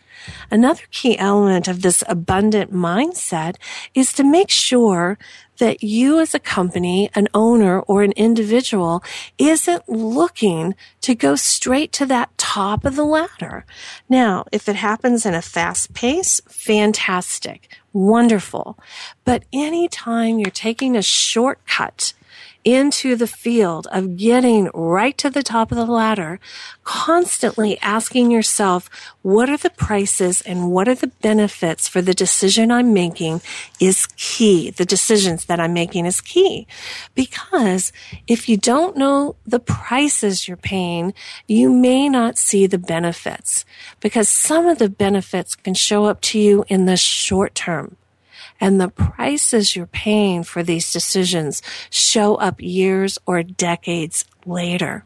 Another 0.50 0.84
key 0.90 1.18
element 1.18 1.68
of 1.68 1.82
this 1.82 2.02
abundant 2.08 2.72
mindset 2.72 3.56
is 3.94 4.12
to 4.14 4.24
make 4.24 4.48
sure 4.48 5.18
that 5.58 5.82
you 5.82 6.20
as 6.20 6.34
a 6.34 6.38
company, 6.38 7.10
an 7.14 7.28
owner 7.34 7.80
or 7.80 8.02
an 8.02 8.12
individual 8.12 9.02
isn't 9.38 9.88
looking 9.88 10.74
to 11.02 11.14
go 11.14 11.36
straight 11.36 11.92
to 11.92 12.06
that 12.06 12.36
top 12.38 12.84
of 12.84 12.96
the 12.96 13.04
ladder. 13.04 13.64
Now, 14.08 14.44
if 14.52 14.68
it 14.68 14.76
happens 14.76 15.26
in 15.26 15.34
a 15.34 15.42
fast 15.42 15.94
pace, 15.94 16.40
fantastic, 16.48 17.68
wonderful. 17.92 18.78
But 19.24 19.44
anytime 19.52 20.38
you're 20.38 20.50
taking 20.50 20.96
a 20.96 21.02
shortcut 21.02 22.14
into 22.64 23.14
the 23.14 23.26
field 23.26 23.86
of 23.92 24.16
getting 24.16 24.70
right 24.74 25.16
to 25.18 25.28
the 25.28 25.42
top 25.42 25.70
of 25.70 25.76
the 25.76 25.86
ladder, 25.86 26.40
constantly 26.82 27.78
asking 27.80 28.30
yourself, 28.30 28.88
what 29.22 29.48
are 29.48 29.56
the 29.56 29.70
prices 29.70 30.40
and 30.42 30.70
what 30.70 30.88
are 30.88 30.94
the 30.94 31.08
benefits 31.22 31.86
for 31.86 32.00
the 32.00 32.14
decision 32.14 32.70
I'm 32.70 32.92
making 32.92 33.42
is 33.80 34.06
key. 34.16 34.70
The 34.70 34.84
decisions 34.84 35.44
that 35.46 35.60
I'm 35.60 35.72
making 35.72 36.06
is 36.06 36.20
key. 36.20 36.66
Because 37.14 37.92
if 38.26 38.48
you 38.48 38.56
don't 38.56 38.96
know 38.96 39.36
the 39.46 39.60
prices 39.60 40.48
you're 40.48 40.56
paying, 40.56 41.12
you 41.46 41.70
may 41.70 42.08
not 42.08 42.38
see 42.38 42.66
the 42.66 42.78
benefits 42.78 43.64
because 44.00 44.28
some 44.28 44.66
of 44.66 44.78
the 44.78 44.88
benefits 44.88 45.54
can 45.54 45.74
show 45.74 46.06
up 46.06 46.20
to 46.22 46.38
you 46.38 46.64
in 46.68 46.86
the 46.86 46.96
short 46.96 47.54
term 47.54 47.96
and 48.60 48.80
the 48.80 48.88
prices 48.88 49.74
you're 49.74 49.86
paying 49.86 50.44
for 50.44 50.62
these 50.62 50.92
decisions 50.92 51.62
show 51.90 52.36
up 52.36 52.60
years 52.60 53.18
or 53.26 53.42
decades 53.42 54.24
later. 54.46 55.04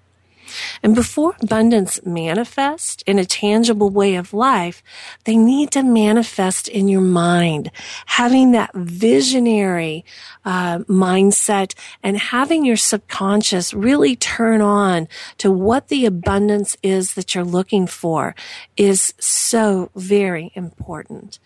And 0.83 0.95
before 0.95 1.37
abundance 1.43 2.05
manifests 2.05 3.03
in 3.07 3.19
a 3.19 3.25
tangible 3.25 3.91
way 3.91 4.15
of 4.17 4.33
life, 4.33 4.83
they 5.25 5.37
need 5.37 5.71
to 5.73 5.83
manifest 5.83 6.69
in 6.69 6.89
your 6.89 7.01
mind, 7.01 7.71
having 8.07 8.53
that 8.53 8.71
visionary 8.75 10.05
uh, 10.45 10.79
mindset 10.81 11.75
and 12.03 12.17
having 12.19 12.65
your 12.65 12.77
subconscious 12.77 13.75
really 13.75 14.17
turn 14.17 14.61
on 14.61 15.09
to 15.39 15.51
what 15.51 15.89
the 15.89 16.07
abundance 16.07 16.77
is 16.83 17.15
that 17.15 17.35
you're 17.35 17.45
looking 17.45 17.87
for 17.87 18.35
is 18.77 19.15
so 19.19 19.91
very 19.95 20.53
important. 20.55 21.39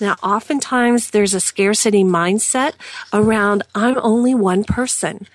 Now, 0.00 0.16
oftentimes 0.22 1.10
there's 1.10 1.34
a 1.34 1.40
scarcity 1.40 2.04
mindset 2.04 2.74
around 3.12 3.62
I'm 3.74 3.98
only 3.98 4.34
one 4.34 4.64
person. 4.64 5.26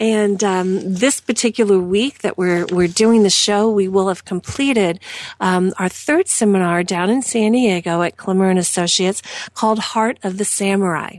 And 0.00 0.42
um, 0.42 0.94
this 0.94 1.20
particular 1.20 1.78
week 1.78 2.20
that 2.20 2.38
we're 2.38 2.64
we're 2.72 2.88
doing 2.88 3.22
the 3.22 3.30
show, 3.30 3.70
we 3.70 3.86
will 3.86 4.08
have 4.08 4.24
completed 4.24 4.98
um, 5.40 5.74
our 5.78 5.90
third 5.90 6.26
seminar 6.26 6.82
down 6.82 7.10
in 7.10 7.20
San 7.20 7.52
Diego 7.52 8.00
at 8.00 8.16
Klemmer 8.16 8.48
and 8.48 8.58
Associates 8.58 9.22
called 9.52 9.78
Heart 9.78 10.18
of 10.24 10.38
the 10.38 10.44
Samurai. 10.46 11.18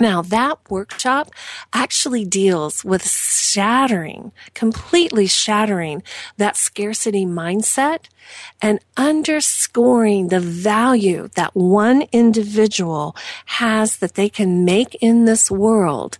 Now 0.00 0.22
that 0.22 0.58
workshop 0.68 1.30
actually 1.72 2.24
deals 2.24 2.84
with 2.84 3.08
shattering, 3.08 4.32
completely 4.52 5.26
shattering 5.26 6.02
that 6.36 6.56
scarcity 6.56 7.24
mindset 7.24 8.08
and 8.60 8.80
underscoring 8.96 10.28
the 10.28 10.40
value 10.40 11.28
that 11.36 11.54
one 11.54 12.06
individual 12.10 13.14
has 13.46 13.98
that 13.98 14.14
they 14.14 14.28
can 14.28 14.64
make 14.64 14.96
in 14.96 15.26
this 15.26 15.48
world 15.48 16.18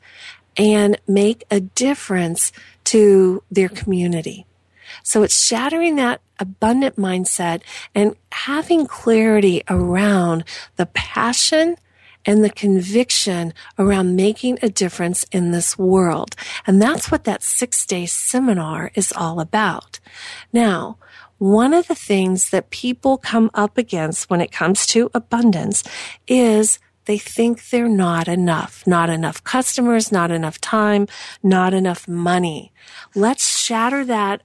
and 0.56 0.98
make 1.06 1.44
a 1.50 1.60
difference 1.60 2.52
to 2.84 3.42
their 3.50 3.68
community. 3.68 4.46
So 5.02 5.22
it's 5.22 5.46
shattering 5.46 5.96
that 5.96 6.20
abundant 6.38 6.96
mindset 6.96 7.62
and 7.94 8.16
having 8.32 8.86
clarity 8.86 9.62
around 9.68 10.44
the 10.76 10.86
passion 10.86 11.76
and 12.26 12.42
the 12.42 12.50
conviction 12.50 13.52
around 13.78 14.16
making 14.16 14.58
a 14.62 14.68
difference 14.68 15.24
in 15.30 15.50
this 15.50 15.78
world. 15.78 16.34
And 16.66 16.80
that's 16.80 17.10
what 17.10 17.24
that 17.24 17.42
six 17.42 17.84
day 17.84 18.06
seminar 18.06 18.90
is 18.94 19.12
all 19.12 19.40
about. 19.40 20.00
Now, 20.52 20.96
one 21.38 21.74
of 21.74 21.88
the 21.88 21.94
things 21.94 22.50
that 22.50 22.70
people 22.70 23.18
come 23.18 23.50
up 23.54 23.76
against 23.76 24.30
when 24.30 24.40
it 24.40 24.52
comes 24.52 24.86
to 24.88 25.10
abundance 25.12 25.84
is 26.26 26.78
they 27.06 27.18
think 27.18 27.70
they're 27.70 27.88
not 27.88 28.28
enough. 28.28 28.86
Not 28.86 29.10
enough 29.10 29.42
customers, 29.44 30.10
not 30.10 30.30
enough 30.30 30.60
time, 30.60 31.06
not 31.42 31.74
enough 31.74 32.08
money. 32.08 32.72
Let's 33.14 33.58
shatter 33.58 34.04
that 34.04 34.42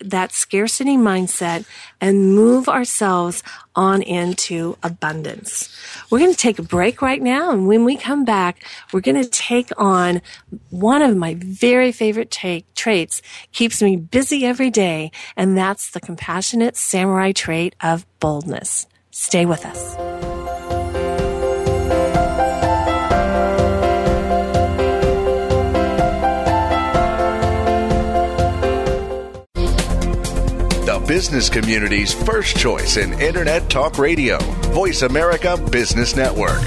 that 0.00 0.32
scarcity 0.32 0.96
mindset 0.96 1.66
and 2.00 2.34
move 2.34 2.68
ourselves 2.68 3.42
on 3.76 4.02
into 4.02 4.76
abundance. 4.82 5.68
We're 6.10 6.20
going 6.20 6.30
to 6.30 6.36
take 6.36 6.58
a 6.58 6.62
break 6.62 7.02
right 7.02 7.20
now. 7.20 7.50
And 7.50 7.66
when 7.66 7.84
we 7.84 7.96
come 7.96 8.24
back, 8.24 8.64
we're 8.92 9.00
going 9.00 9.22
to 9.22 9.28
take 9.28 9.70
on 9.76 10.22
one 10.70 11.02
of 11.02 11.16
my 11.16 11.36
very 11.38 11.92
favorite 11.92 12.30
traits, 12.30 13.22
keeps 13.52 13.82
me 13.82 13.96
busy 13.96 14.46
every 14.46 14.70
day. 14.70 15.10
And 15.36 15.56
that's 15.56 15.90
the 15.90 16.00
compassionate 16.00 16.76
samurai 16.76 17.32
trait 17.32 17.74
of 17.82 18.06
boldness. 18.20 18.86
Stay 19.10 19.44
with 19.44 19.66
us. 19.66 20.31
Business 31.06 31.48
community's 31.50 32.12
first 32.12 32.56
choice 32.56 32.96
in 32.96 33.18
Internet 33.20 33.68
Talk 33.68 33.98
Radio, 33.98 34.38
Voice 34.72 35.02
America 35.02 35.56
Business 35.70 36.14
Network. 36.14 36.60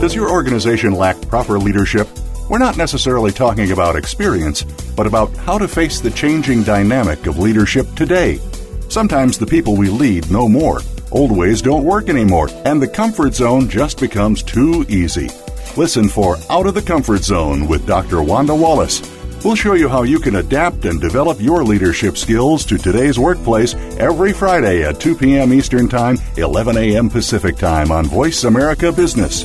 Does 0.00 0.14
your 0.14 0.30
organization 0.30 0.92
lack 0.92 1.20
proper 1.28 1.58
leadership? 1.58 2.08
We're 2.48 2.58
not 2.58 2.76
necessarily 2.78 3.32
talking 3.32 3.72
about 3.72 3.96
experience, 3.96 4.62
but 4.96 5.06
about 5.06 5.34
how 5.38 5.58
to 5.58 5.68
face 5.68 6.00
the 6.00 6.10
changing 6.10 6.62
dynamic 6.62 7.26
of 7.26 7.38
leadership 7.38 7.86
today. 7.94 8.40
Sometimes 8.88 9.38
the 9.38 9.46
people 9.46 9.76
we 9.76 9.90
lead 9.90 10.30
know 10.30 10.48
more. 10.48 10.80
Old 11.12 11.36
ways 11.36 11.60
don't 11.60 11.84
work 11.84 12.08
anymore, 12.08 12.48
and 12.64 12.80
the 12.80 12.88
comfort 12.88 13.34
zone 13.34 13.68
just 13.68 14.00
becomes 14.00 14.42
too 14.42 14.86
easy. 14.88 15.28
Listen 15.76 16.08
for 16.08 16.36
Out 16.48 16.66
of 16.66 16.74
the 16.74 16.82
Comfort 16.82 17.24
Zone 17.24 17.68
with 17.68 17.86
Dr. 17.86 18.22
Wanda 18.22 18.54
Wallace 18.54 19.15
We'll 19.44 19.54
show 19.54 19.74
you 19.74 19.88
how 19.88 20.02
you 20.02 20.18
can 20.18 20.36
adapt 20.36 20.84
and 20.86 21.00
develop 21.00 21.40
your 21.40 21.62
leadership 21.62 22.16
skills 22.16 22.64
to 22.66 22.78
today's 22.78 23.18
workplace 23.18 23.74
every 23.98 24.32
Friday 24.32 24.82
at 24.82 24.98
2 24.98 25.14
p.m. 25.14 25.52
Eastern 25.52 25.88
Time, 25.88 26.18
11 26.36 26.76
a.m. 26.76 27.08
Pacific 27.08 27.56
Time 27.56 27.90
on 27.92 28.06
Voice 28.06 28.44
America 28.44 28.90
Business. 28.90 29.44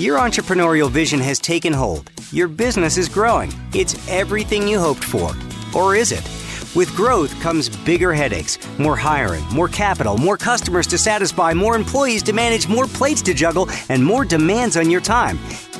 Your 0.00 0.18
entrepreneurial 0.18 0.90
vision 0.90 1.18
has 1.18 1.40
taken 1.40 1.72
hold. 1.72 2.10
Your 2.30 2.46
business 2.46 2.96
is 2.96 3.08
growing. 3.08 3.52
It's 3.74 3.96
everything 4.08 4.68
you 4.68 4.78
hoped 4.78 5.02
for. 5.02 5.32
Or 5.74 5.96
is 5.96 6.12
it? 6.12 6.22
With 6.76 6.94
growth 6.94 7.38
comes 7.40 7.68
bigger 7.68 8.12
headaches, 8.12 8.58
more 8.78 8.96
hiring, 8.96 9.44
more 9.46 9.68
capital, 9.68 10.16
more 10.16 10.36
customers 10.36 10.86
to 10.88 10.98
satisfy, 10.98 11.52
more 11.52 11.74
employees 11.74 12.22
to 12.24 12.32
manage, 12.32 12.68
more 12.68 12.86
plates 12.86 13.22
to 13.22 13.34
juggle, 13.34 13.68
and 13.88 14.04
more 14.04 14.24
demands 14.24 14.76
on 14.76 14.88
your 14.88 15.00
time. 15.00 15.38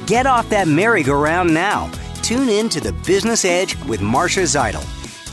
Get 0.09 0.25
off 0.25 0.49
that 0.49 0.67
merry-go-round 0.67 1.53
now. 1.53 1.91
Tune 2.23 2.49
in 2.49 2.71
to 2.71 2.81
the 2.81 2.95
Business 3.05 3.45
Edge 3.45 3.77
with 3.85 4.01
Marcia 4.01 4.41
Zidle. 4.41 4.83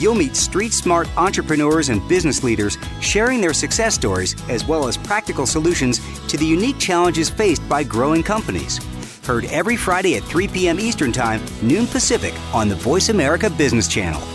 You'll 0.02 0.16
meet 0.16 0.36
street 0.36 0.74
smart 0.74 1.08
entrepreneurs 1.16 1.88
and 1.88 2.06
business 2.10 2.44
leaders 2.44 2.78
sharing 3.00 3.40
their 3.40 3.54
success 3.54 3.96
stories 3.96 4.36
as 4.50 4.66
well 4.66 4.90
as 4.90 4.98
practical 4.98 5.46
solutions 5.46 6.02
to 6.28 6.36
the 6.36 6.46
unique 6.46 6.78
challenges 6.78 7.30
faced 7.30 7.68
by 7.70 7.86
growing 7.86 8.22
companies. 8.22 8.84
Heard 9.26 9.46
every 9.46 9.78
Friday 9.78 10.18
at 10.18 10.24
3 10.24 10.50
p.m. 10.50 10.78
Eastern 10.78 11.14
Time, 11.14 11.42
noon 11.62 11.88
Pacific 11.88 12.34
on 12.54 12.68
the 12.68 12.76
Voice 12.76 13.08
America 13.08 13.50
Business 13.50 13.88
Channel. 13.88 14.35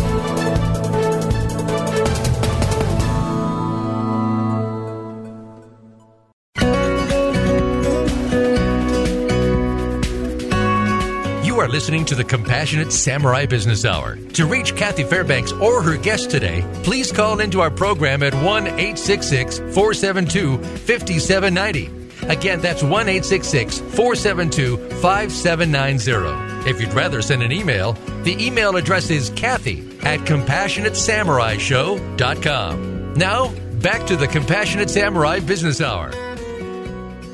Listening 11.71 12.05
to 12.05 12.15
the 12.15 12.23
Compassionate 12.23 12.91
Samurai 12.91 13.45
Business 13.45 13.85
Hour. 13.85 14.17
To 14.33 14.45
reach 14.45 14.75
Kathy 14.75 15.03
Fairbanks 15.03 15.51
or 15.53 15.81
her 15.81 15.97
guest 15.97 16.29
today, 16.29 16.63
please 16.83 17.11
call 17.11 17.39
into 17.39 17.61
our 17.61 17.71
program 17.71 18.23
at 18.23 18.33
1 18.35 18.67
866 18.67 19.59
472 19.73 20.57
5790. 20.57 21.89
Again, 22.27 22.61
that's 22.61 22.83
1 22.83 22.91
866 22.91 23.79
472 23.79 24.77
5790. 25.01 26.69
If 26.69 26.79
you'd 26.79 26.93
rather 26.93 27.21
send 27.21 27.41
an 27.41 27.51
email, 27.51 27.93
the 28.23 28.35
email 28.45 28.75
address 28.75 29.09
is 29.09 29.31
Kathy 29.31 29.79
at 30.03 30.19
CompassionateSamuraiShow.com. 30.21 33.13
Now, 33.15 33.51
back 33.81 34.07
to 34.07 34.15
the 34.15 34.27
Compassionate 34.27 34.89
Samurai 34.89 35.39
Business 35.39 35.81
Hour. 35.81 36.11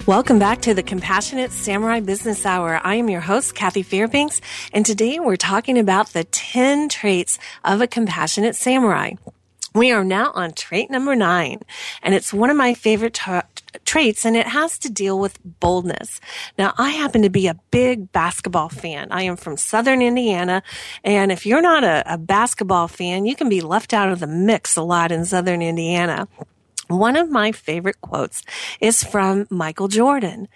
Welcome 0.07 0.39
back 0.39 0.61
to 0.61 0.73
the 0.73 0.83
Compassionate 0.83 1.51
Samurai 1.51 1.99
Business 1.99 2.45
Hour. 2.45 2.79
I 2.81 2.95
am 2.95 3.09
your 3.09 3.19
host, 3.19 3.55
Kathy 3.55 3.83
Fairbanks, 3.83 4.39
and 4.71 4.85
today 4.85 5.19
we're 5.19 5.35
talking 5.35 5.77
about 5.77 6.13
the 6.13 6.23
10 6.23 6.87
traits 6.87 7.37
of 7.65 7.81
a 7.81 7.87
compassionate 7.87 8.55
samurai. 8.55 9.15
We 9.75 9.91
are 9.91 10.05
now 10.05 10.31
on 10.33 10.53
trait 10.53 10.89
number 10.89 11.13
nine, 11.13 11.59
and 12.01 12.15
it's 12.15 12.33
one 12.33 12.49
of 12.49 12.55
my 12.55 12.73
favorite 12.73 13.15
tra- 13.15 13.49
traits, 13.83 14.25
and 14.25 14.37
it 14.37 14.47
has 14.47 14.79
to 14.79 14.89
deal 14.89 15.19
with 15.19 15.39
boldness. 15.43 16.21
Now, 16.57 16.73
I 16.77 16.91
happen 16.91 17.23
to 17.23 17.29
be 17.29 17.47
a 17.47 17.59
big 17.69 18.09
basketball 18.13 18.69
fan. 18.69 19.09
I 19.11 19.23
am 19.23 19.35
from 19.35 19.57
Southern 19.57 20.01
Indiana, 20.01 20.63
and 21.03 21.33
if 21.33 21.45
you're 21.45 21.61
not 21.61 21.83
a, 21.83 22.13
a 22.13 22.17
basketball 22.17 22.87
fan, 22.87 23.25
you 23.25 23.35
can 23.35 23.49
be 23.49 23.59
left 23.59 23.93
out 23.93 24.07
of 24.07 24.21
the 24.21 24.27
mix 24.27 24.77
a 24.77 24.83
lot 24.83 25.11
in 25.11 25.25
Southern 25.25 25.61
Indiana. 25.61 26.29
One 26.87 27.15
of 27.15 27.29
my 27.29 27.51
favorite 27.51 27.99
quotes 28.01 28.43
is 28.79 29.03
from 29.03 29.45
Michael 29.49 29.87
Jordan 29.87 30.47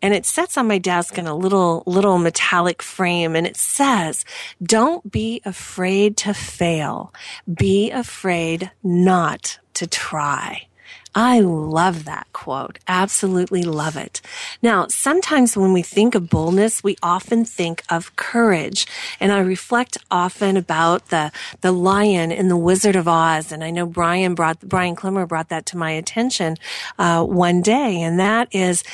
and 0.00 0.14
it 0.14 0.24
sits 0.24 0.56
on 0.56 0.68
my 0.68 0.78
desk 0.78 1.18
in 1.18 1.26
a 1.26 1.34
little, 1.34 1.82
little 1.86 2.18
metallic 2.18 2.82
frame 2.82 3.34
and 3.34 3.46
it 3.46 3.56
says, 3.56 4.24
don't 4.62 5.10
be 5.10 5.42
afraid 5.44 6.16
to 6.18 6.32
fail. 6.32 7.12
Be 7.52 7.90
afraid 7.90 8.70
not 8.82 9.58
to 9.74 9.86
try. 9.86 10.66
I 11.14 11.40
love 11.40 12.04
that 12.04 12.28
quote. 12.32 12.78
Absolutely 12.86 13.62
love 13.62 13.96
it. 13.96 14.20
Now, 14.62 14.86
sometimes 14.88 15.56
when 15.56 15.72
we 15.72 15.82
think 15.82 16.14
of 16.14 16.30
boldness, 16.30 16.84
we 16.84 16.96
often 17.02 17.44
think 17.44 17.82
of 17.90 18.14
courage. 18.16 18.86
And 19.18 19.32
I 19.32 19.40
reflect 19.40 19.98
often 20.10 20.56
about 20.56 21.08
the, 21.08 21.32
the 21.62 21.72
lion 21.72 22.30
in 22.30 22.48
the 22.48 22.56
Wizard 22.56 22.96
of 22.96 23.08
Oz. 23.08 23.50
And 23.50 23.64
I 23.64 23.70
know 23.70 23.86
Brian 23.86 24.34
brought, 24.34 24.60
Brian 24.60 24.94
Klemmer 24.94 25.26
brought 25.26 25.48
that 25.48 25.66
to 25.66 25.76
my 25.76 25.90
attention, 25.90 26.56
uh, 26.98 27.24
one 27.24 27.60
day. 27.60 28.00
And 28.00 28.20
that 28.20 28.54
is, 28.54 28.84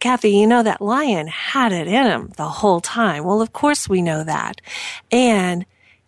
Kathy, 0.00 0.30
you 0.30 0.48
know 0.48 0.64
that 0.64 0.80
lion 0.80 1.28
had 1.28 1.70
it 1.70 1.86
in 1.86 2.06
him 2.06 2.32
the 2.36 2.48
whole 2.48 2.80
time. 2.80 3.22
Well, 3.22 3.40
of 3.40 3.52
course 3.52 3.88
we 3.88 4.02
know 4.02 4.24
that. 4.24 4.60
And 5.12 5.64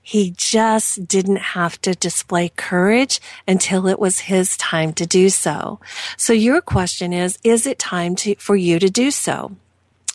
he 0.06 0.34
just 0.36 1.08
didn't 1.08 1.36
have 1.36 1.80
to 1.80 1.94
display 1.94 2.50
courage 2.50 3.20
until 3.48 3.86
it 3.86 3.98
was 3.98 4.20
his 4.20 4.54
time 4.58 4.92
to 4.92 5.06
do 5.06 5.30
so. 5.30 5.80
So 6.18 6.34
your 6.34 6.60
question 6.60 7.14
is, 7.14 7.38
is 7.42 7.66
it 7.66 7.78
time 7.78 8.14
to, 8.16 8.34
for 8.34 8.54
you 8.54 8.78
to 8.78 8.90
do 8.90 9.10
so? 9.10 9.56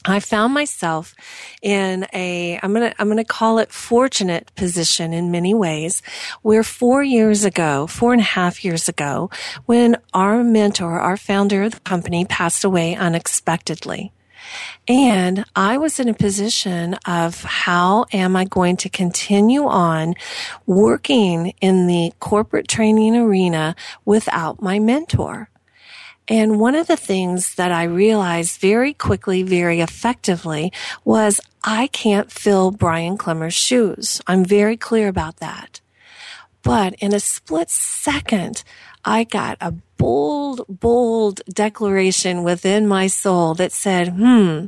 I 0.05 0.19
found 0.19 0.53
myself 0.53 1.15
in 1.63 2.05
a, 2.13 2.59
I'm 2.61 2.71
going 2.71 2.91
to, 2.91 3.01
I'm 3.01 3.07
going 3.07 3.17
to 3.17 3.23
call 3.23 3.57
it 3.57 3.71
fortunate 3.71 4.51
position 4.55 5.11
in 5.11 5.31
many 5.31 5.55
ways 5.55 6.03
where 6.43 6.63
four 6.63 7.03
years 7.03 7.43
ago, 7.43 7.87
four 7.87 8.13
and 8.13 8.21
a 8.21 8.25
half 8.25 8.63
years 8.63 8.87
ago, 8.87 9.31
when 9.65 9.97
our 10.13 10.43
mentor, 10.43 10.99
our 10.99 11.17
founder 11.17 11.63
of 11.63 11.73
the 11.73 11.79
company 11.79 12.25
passed 12.25 12.63
away 12.63 12.95
unexpectedly. 12.95 14.13
And 14.87 15.45
I 15.55 15.77
was 15.77 15.99
in 15.99 16.09
a 16.09 16.13
position 16.13 16.95
of 17.05 17.43
how 17.43 18.05
am 18.11 18.35
I 18.35 18.45
going 18.45 18.77
to 18.77 18.89
continue 18.89 19.65
on 19.65 20.15
working 20.65 21.53
in 21.61 21.87
the 21.87 22.13
corporate 22.19 22.67
training 22.67 23.15
arena 23.15 23.75
without 24.05 24.61
my 24.61 24.79
mentor? 24.79 25.49
And 26.27 26.59
one 26.59 26.75
of 26.75 26.85
the 26.85 26.97
things 26.97 27.55
that 27.55 27.71
I 27.71 27.83
realized 27.83 28.61
very 28.61 28.93
quickly, 28.93 29.41
very 29.41 29.81
effectively 29.81 30.71
was 31.03 31.41
I 31.63 31.87
can't 31.87 32.31
fill 32.31 32.69
Brian 32.69 33.17
Klemmer's 33.17 33.55
shoes. 33.55 34.21
I'm 34.27 34.45
very 34.45 34.77
clear 34.77 35.07
about 35.07 35.37
that. 35.37 35.81
But 36.61 36.93
in 36.95 37.13
a 37.13 37.19
split 37.19 37.69
second, 37.71 38.63
I 39.05 39.23
got 39.23 39.57
a 39.61 39.73
bold, 39.97 40.65
bold 40.67 41.41
declaration 41.49 42.43
within 42.43 42.87
my 42.87 43.07
soul 43.07 43.53
that 43.55 43.71
said, 43.71 44.09
hmm, 44.09 44.65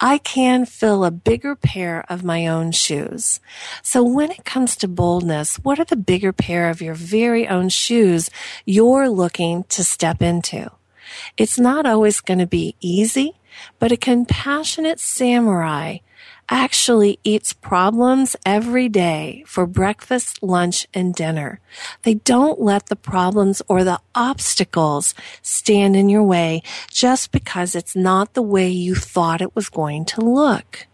I 0.00 0.18
can 0.18 0.66
fill 0.66 1.04
a 1.04 1.10
bigger 1.10 1.54
pair 1.54 2.04
of 2.08 2.24
my 2.24 2.46
own 2.46 2.72
shoes. 2.72 3.40
So 3.82 4.02
when 4.02 4.30
it 4.30 4.44
comes 4.44 4.76
to 4.76 4.88
boldness, 4.88 5.56
what 5.56 5.78
are 5.80 5.84
the 5.84 5.96
bigger 5.96 6.32
pair 6.32 6.70
of 6.70 6.82
your 6.82 6.94
very 6.94 7.48
own 7.48 7.68
shoes 7.68 8.30
you're 8.64 9.08
looking 9.08 9.64
to 9.64 9.84
step 9.84 10.22
into? 10.22 10.70
It's 11.36 11.58
not 11.58 11.86
always 11.86 12.20
going 12.20 12.40
to 12.40 12.46
be 12.46 12.76
easy, 12.80 13.34
but 13.78 13.92
a 13.92 13.96
compassionate 13.96 15.00
samurai 15.00 15.98
actually 16.48 17.18
eats 17.24 17.52
problems 17.52 18.36
every 18.44 18.88
day 18.88 19.44
for 19.46 19.66
breakfast, 19.66 20.42
lunch, 20.42 20.86
and 20.92 21.14
dinner. 21.14 21.60
They 22.02 22.14
don't 22.14 22.60
let 22.60 22.86
the 22.86 22.96
problems 22.96 23.62
or 23.68 23.84
the 23.84 24.00
obstacles 24.14 25.14
stand 25.42 25.96
in 25.96 26.08
your 26.08 26.22
way 26.22 26.62
just 26.90 27.32
because 27.32 27.74
it's 27.74 27.96
not 27.96 28.34
the 28.34 28.42
way 28.42 28.68
you 28.68 28.94
thought 28.94 29.42
it 29.42 29.54
was 29.54 29.68
going 29.68 30.04
to 30.06 30.20
look. 30.20 30.86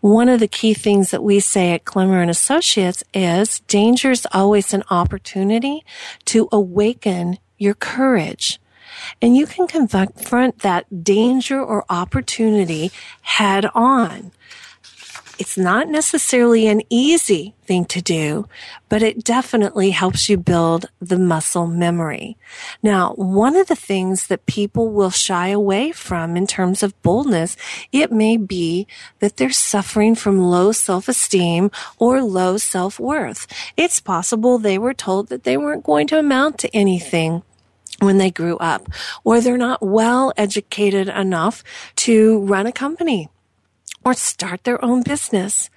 One 0.00 0.28
of 0.28 0.40
the 0.40 0.48
key 0.48 0.74
things 0.74 1.10
that 1.10 1.22
we 1.22 1.40
say 1.40 1.72
at 1.72 1.84
Klemmer 1.84 2.20
and 2.20 2.30
Associates 2.30 3.02
is 3.12 3.60
danger 3.60 4.10
is 4.12 4.26
always 4.32 4.72
an 4.72 4.84
opportunity 4.90 5.84
to 6.26 6.48
awaken 6.52 7.38
your 7.58 7.74
courage. 7.74 8.60
And 9.20 9.36
you 9.36 9.46
can 9.46 9.66
confront 9.66 10.60
that 10.60 11.04
danger 11.04 11.60
or 11.60 11.84
opportunity 11.88 12.90
head 13.22 13.66
on. 13.74 14.32
It's 15.38 15.56
not 15.56 15.88
necessarily 15.88 16.66
an 16.66 16.82
easy 16.90 17.54
thing 17.64 17.84
to 17.86 18.02
do, 18.02 18.48
but 18.88 19.04
it 19.04 19.22
definitely 19.22 19.90
helps 19.90 20.28
you 20.28 20.36
build 20.36 20.86
the 21.00 21.18
muscle 21.18 21.68
memory. 21.68 22.36
Now, 22.82 23.12
one 23.14 23.54
of 23.54 23.68
the 23.68 23.76
things 23.76 24.26
that 24.26 24.46
people 24.46 24.90
will 24.90 25.10
shy 25.10 25.48
away 25.48 25.92
from 25.92 26.36
in 26.36 26.48
terms 26.48 26.82
of 26.82 27.00
boldness, 27.02 27.56
it 27.92 28.10
may 28.10 28.36
be 28.36 28.88
that 29.20 29.36
they're 29.36 29.50
suffering 29.50 30.16
from 30.16 30.40
low 30.40 30.72
self-esteem 30.72 31.70
or 31.98 32.20
low 32.20 32.56
self-worth. 32.56 33.46
It's 33.76 34.00
possible 34.00 34.58
they 34.58 34.76
were 34.76 34.94
told 34.94 35.28
that 35.28 35.44
they 35.44 35.56
weren't 35.56 35.84
going 35.84 36.08
to 36.08 36.18
amount 36.18 36.58
to 36.58 36.76
anything 36.76 37.44
when 38.00 38.18
they 38.18 38.32
grew 38.32 38.56
up, 38.58 38.88
or 39.22 39.40
they're 39.40 39.56
not 39.56 39.82
well 39.82 40.32
educated 40.36 41.08
enough 41.08 41.62
to 41.96 42.40
run 42.40 42.66
a 42.66 42.72
company 42.72 43.28
or 44.08 44.14
start 44.14 44.64
their 44.64 44.82
own 44.82 45.02
business. 45.02 45.68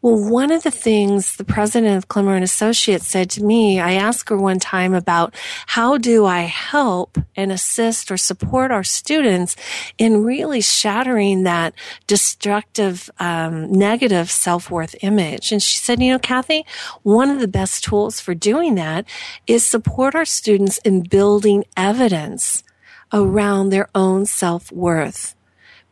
Well, 0.00 0.30
one 0.30 0.52
of 0.52 0.62
the 0.62 0.70
things 0.70 1.36
the 1.36 1.44
president 1.44 1.96
of 1.96 2.06
Klemmer 2.06 2.36
and 2.36 2.44
Associates 2.44 3.08
said 3.08 3.28
to 3.30 3.42
me, 3.42 3.80
I 3.80 3.94
asked 3.94 4.28
her 4.28 4.36
one 4.36 4.60
time 4.60 4.94
about 4.94 5.34
how 5.66 5.98
do 5.98 6.24
I 6.24 6.42
help 6.42 7.18
and 7.34 7.50
assist 7.50 8.12
or 8.12 8.16
support 8.16 8.70
our 8.70 8.84
students 8.84 9.56
in 9.98 10.22
really 10.22 10.60
shattering 10.60 11.42
that 11.42 11.74
destructive, 12.06 13.10
um, 13.18 13.72
negative 13.72 14.30
self-worth 14.30 14.94
image. 15.02 15.50
And 15.50 15.60
she 15.60 15.76
said, 15.76 16.00
you 16.00 16.12
know, 16.12 16.20
Kathy, 16.20 16.64
one 17.02 17.28
of 17.28 17.40
the 17.40 17.48
best 17.48 17.82
tools 17.82 18.20
for 18.20 18.34
doing 18.34 18.76
that 18.76 19.04
is 19.48 19.66
support 19.66 20.14
our 20.14 20.24
students 20.24 20.78
in 20.78 21.02
building 21.02 21.64
evidence 21.76 22.62
around 23.12 23.70
their 23.70 23.88
own 23.96 24.26
self-worth 24.26 25.34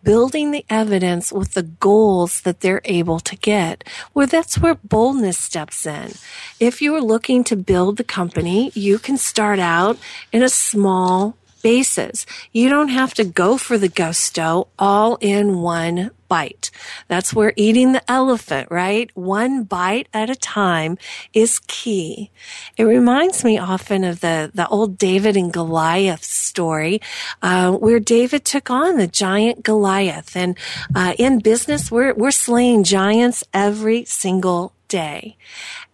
building 0.08 0.52
the 0.52 0.64
evidence 0.70 1.30
with 1.30 1.52
the 1.52 1.64
goals 1.64 2.40
that 2.40 2.60
they're 2.60 2.80
able 2.86 3.20
to 3.20 3.36
get. 3.36 3.84
Well, 4.14 4.26
that's 4.26 4.58
where 4.58 4.76
boldness 4.76 5.36
steps 5.36 5.84
in. 5.84 6.12
If 6.58 6.80
you're 6.80 7.02
looking 7.02 7.44
to 7.44 7.56
build 7.56 7.98
the 7.98 8.04
company, 8.04 8.72
you 8.74 8.98
can 8.98 9.18
start 9.18 9.58
out 9.58 9.98
in 10.32 10.42
a 10.42 10.48
small 10.48 11.36
basis. 11.62 12.26
You 12.52 12.68
don't 12.68 12.88
have 12.88 13.14
to 13.14 13.24
go 13.24 13.56
for 13.56 13.78
the 13.78 13.88
gusto 13.88 14.68
all 14.78 15.16
in 15.20 15.58
one 15.58 16.10
bite. 16.28 16.70
That's 17.08 17.34
where 17.34 17.52
eating 17.56 17.92
the 17.92 18.10
elephant, 18.10 18.70
right? 18.70 19.10
One 19.16 19.64
bite 19.64 20.08
at 20.12 20.30
a 20.30 20.36
time 20.36 20.98
is 21.32 21.58
key. 21.66 22.30
It 22.76 22.84
reminds 22.84 23.44
me 23.44 23.58
often 23.58 24.04
of 24.04 24.20
the, 24.20 24.50
the 24.54 24.68
old 24.68 24.98
David 24.98 25.36
and 25.36 25.52
Goliath 25.52 26.24
story, 26.24 27.00
uh, 27.42 27.72
where 27.72 28.00
David 28.00 28.44
took 28.44 28.70
on 28.70 28.98
the 28.98 29.06
giant 29.06 29.62
Goliath. 29.62 30.36
And, 30.36 30.56
uh, 30.94 31.14
in 31.18 31.38
business, 31.38 31.90
we're, 31.90 32.12
we're 32.14 32.30
slaying 32.30 32.84
giants 32.84 33.42
every 33.54 34.04
single 34.04 34.74
day. 34.88 35.36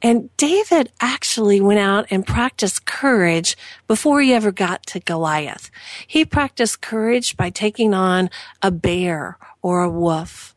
And 0.05 0.29
David 0.37 0.93
actually 1.01 1.63
went 1.63 1.81
out 1.81 2.05
and 2.11 2.27
practiced 2.27 2.85
courage 2.85 3.57
before 3.89 4.21
he 4.21 4.35
ever 4.35 4.53
got 4.53 4.85
to 4.89 5.01
Goliath. 5.01 5.71
He 6.07 6.27
practiced 6.27 6.83
courage 6.83 7.39
by 7.39 7.49
taking 7.49 7.95
on 7.95 8.29
a 8.61 8.71
bear 8.71 9.39
or 9.63 9.83
a 9.83 9.89
wolf. 9.89 10.55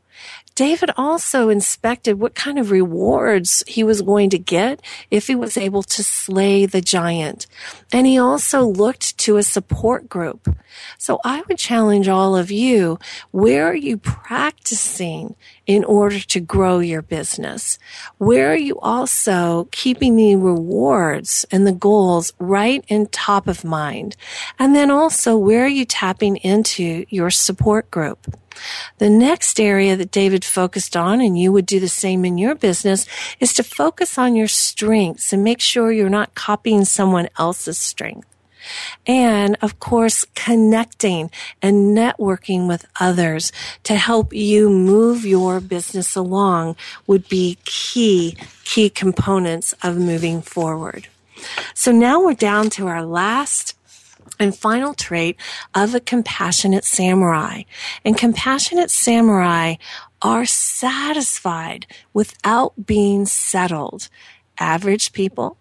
David 0.53 0.89
also 0.97 1.47
inspected 1.47 2.19
what 2.19 2.35
kind 2.35 2.59
of 2.59 2.71
rewards 2.71 3.63
he 3.67 3.85
was 3.85 4.01
going 4.01 4.31
to 4.31 4.39
get 4.39 4.81
if 5.11 5.27
he 5.27 5.35
was 5.35 5.55
able 5.55 5.83
to 5.83 6.03
slay 6.03 6.65
the 6.65 6.81
giant. 6.81 7.47
And 7.93 8.05
he 8.05 8.17
also 8.17 8.63
looked 8.63 9.17
to 9.19 9.37
a 9.37 9.43
support 9.43 10.09
group. 10.09 10.49
So 10.97 11.21
I 11.23 11.43
would 11.47 11.57
challenge 11.57 12.09
all 12.09 12.35
of 12.35 12.51
you, 12.51 12.99
where 13.31 13.67
are 13.67 13.75
you 13.75 13.97
practicing 13.97 15.35
in 15.67 15.83
order 15.83 16.19
to 16.19 16.39
grow 16.39 16.79
your 16.79 17.01
business? 17.01 17.77
Where 18.17 18.51
are 18.51 18.57
you 18.57 18.79
also 18.79 19.67
keeping 19.71 20.15
the 20.15 20.37
rewards 20.37 21.45
and 21.51 21.67
the 21.67 21.73
goals 21.73 22.33
right 22.39 22.83
in 22.87 23.07
top 23.07 23.47
of 23.47 23.65
mind? 23.65 24.15
And 24.57 24.75
then 24.75 24.89
also, 24.89 25.37
where 25.37 25.65
are 25.65 25.67
you 25.67 25.85
tapping 25.85 26.37
into 26.37 27.05
your 27.09 27.29
support 27.29 27.91
group? 27.91 28.33
The 28.97 29.09
next 29.09 29.59
area 29.59 29.95
that 29.95 30.09
David 30.09 30.43
focused 30.43 30.97
on, 30.97 31.21
and 31.21 31.37
you 31.37 31.51
would 31.51 31.65
do 31.65 31.79
the 31.79 31.87
same 31.87 32.25
in 32.25 32.37
your 32.39 32.55
business, 32.55 33.05
is 33.39 33.53
to 33.53 33.63
focus 33.63 34.17
on 34.17 34.35
your 34.35 34.47
strengths 34.47 35.31
and 35.31 35.43
make 35.43 35.59
sure 35.59 35.91
you're 35.91 36.09
not 36.09 36.33
copying 36.33 36.85
someone 36.85 37.29
else's 37.37 37.77
strength. 37.77 38.27
And 39.05 39.57
of 39.61 39.79
course, 39.79 40.25
connecting 40.35 41.31
and 41.61 41.97
networking 41.97 42.67
with 42.67 42.85
others 42.99 43.51
to 43.83 43.95
help 43.95 44.33
you 44.33 44.69
move 44.69 45.25
your 45.25 45.59
business 45.59 46.15
along 46.15 46.75
would 47.05 47.27
be 47.29 47.57
key, 47.65 48.37
key 48.63 48.89
components 48.89 49.73
of 49.83 49.97
moving 49.97 50.41
forward. 50.41 51.07
So 51.73 51.91
now 51.91 52.23
we're 52.23 52.33
down 52.33 52.69
to 52.71 52.87
our 52.87 53.05
last 53.05 53.75
and 54.39 54.55
final 54.55 54.93
trait 54.93 55.35
of 55.73 55.95
a 55.95 55.99
compassionate 55.99 56.83
samurai. 56.83 57.63
And 58.03 58.17
compassionate 58.17 58.91
samurai 58.91 59.75
are 60.21 60.45
satisfied 60.45 61.87
without 62.13 62.85
being 62.85 63.25
settled. 63.25 64.09
Average 64.59 65.13
people, 65.13 65.57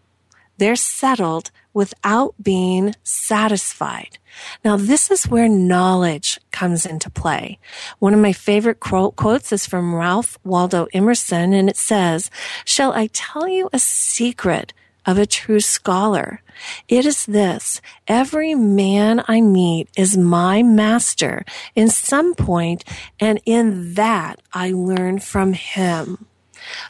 they're 0.59 0.77
settled 0.77 1.51
without 1.77 2.35
being 2.43 2.95
satisfied. 3.05 4.17
Now, 4.65 4.79
this 4.79 5.11
is 5.11 5.29
where 5.29 5.47
knowledge 5.47 6.41
comes 6.51 6.87
into 6.87 7.11
play. 7.11 7.59
One 7.99 8.15
of 8.15 8.21
my 8.21 8.33
favorite 8.33 8.81
quotes 8.81 9.53
is 9.53 9.67
from 9.67 9.95
Ralph 9.95 10.39
Waldo 10.43 10.87
Emerson, 10.95 11.53
and 11.53 11.69
it 11.69 11.77
says, 11.77 12.31
Shall 12.65 12.95
I 12.95 13.11
tell 13.13 13.47
you 13.47 13.69
a 13.75 13.79
secret 13.79 14.73
of 15.05 15.19
a 15.19 15.27
true 15.27 15.61
scholar? 15.61 16.41
It 16.89 17.05
is 17.05 17.27
this. 17.27 17.83
Every 18.09 18.55
man 18.55 19.23
I 19.29 19.43
meet 19.43 19.91
is 19.99 20.17
my 20.17 20.63
master 20.63 21.45
in 21.75 21.91
some 21.91 22.35
point, 22.35 22.85
and 23.21 23.39
in 23.45 23.93
that 23.95 24.41
I 24.51 24.71
learn 24.71 25.19
from 25.19 25.53
him. 25.53 26.27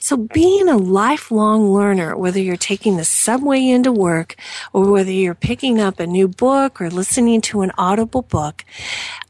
So 0.01 0.17
being 0.17 0.69
a 0.69 0.77
lifelong 0.77 1.71
learner, 1.71 2.17
whether 2.17 2.41
you're 2.41 2.57
taking 2.57 2.97
the 2.97 3.05
subway 3.05 3.67
into 3.67 3.93
work 3.93 4.37
or 4.73 4.91
whether 4.91 5.11
you're 5.11 5.35
picking 5.35 5.81
up 5.81 6.01
a 6.01 6.07
new 6.07 6.29
book 6.29 6.81
or 6.81 6.91
listening 6.91 7.41
to 7.43 7.63
an 7.63 7.73
audible 7.79 8.23
book, 8.23 8.65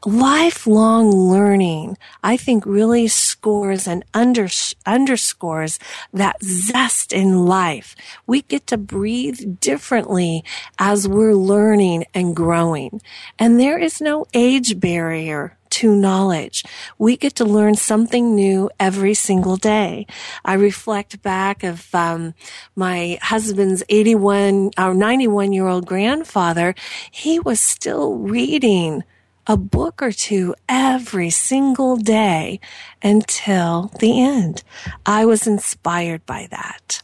lifelong 0.05 1.11
learning, 1.11 1.97
I 2.23 2.37
think 2.37 2.65
really 2.65 3.09
scores 3.09 3.87
and 3.87 4.05
under, 4.15 4.49
underscores 4.85 5.79
that 6.13 6.43
zest 6.43 7.13
in 7.13 7.47
life. 7.47 7.97
We 8.27 8.43
get 8.43 8.67
to 8.69 8.77
breathe 8.77 9.61
differently 9.61 10.45
as 10.79 11.09
we're 11.09 11.35
learning 11.35 12.05
and 12.15 12.37
growing. 12.37 13.01
And 13.39 13.59
there 13.59 13.79
is 13.79 14.01
no 14.01 14.27
age 14.35 14.79
barrier 14.79 15.57
to 15.77 15.95
knowledge. 15.95 16.65
We 16.99 17.17
get 17.17 17.35
to 17.37 17.45
learn 17.45 17.75
something 17.75 18.35
new 18.35 18.71
every 18.81 19.13
single 19.13 19.57
day. 19.57 20.07
I 20.45 20.55
reflect 20.55 21.21
back 21.23 21.63
of 21.63 21.95
um, 21.95 22.35
my 22.75 23.19
husband's 23.21 23.83
81 23.89 24.71
or 24.79 24.95
91 24.95 25.53
year 25.53 25.67
old 25.67 25.87
grandfather. 25.87 26.75
He 27.11 27.39
was 27.39 27.61
still 27.61 28.17
reading 28.17 29.05
a 29.47 29.57
book 29.57 30.03
or 30.03 30.13
two 30.13 30.55
every 30.69 31.31
single 31.31 31.97
day 31.97 32.59
until 33.03 33.93
the 34.01 34.21
end. 34.21 34.63
I 35.05 35.25
was 35.27 35.47
inspired 35.47 36.25
by 36.25 36.49
that. 36.51 37.03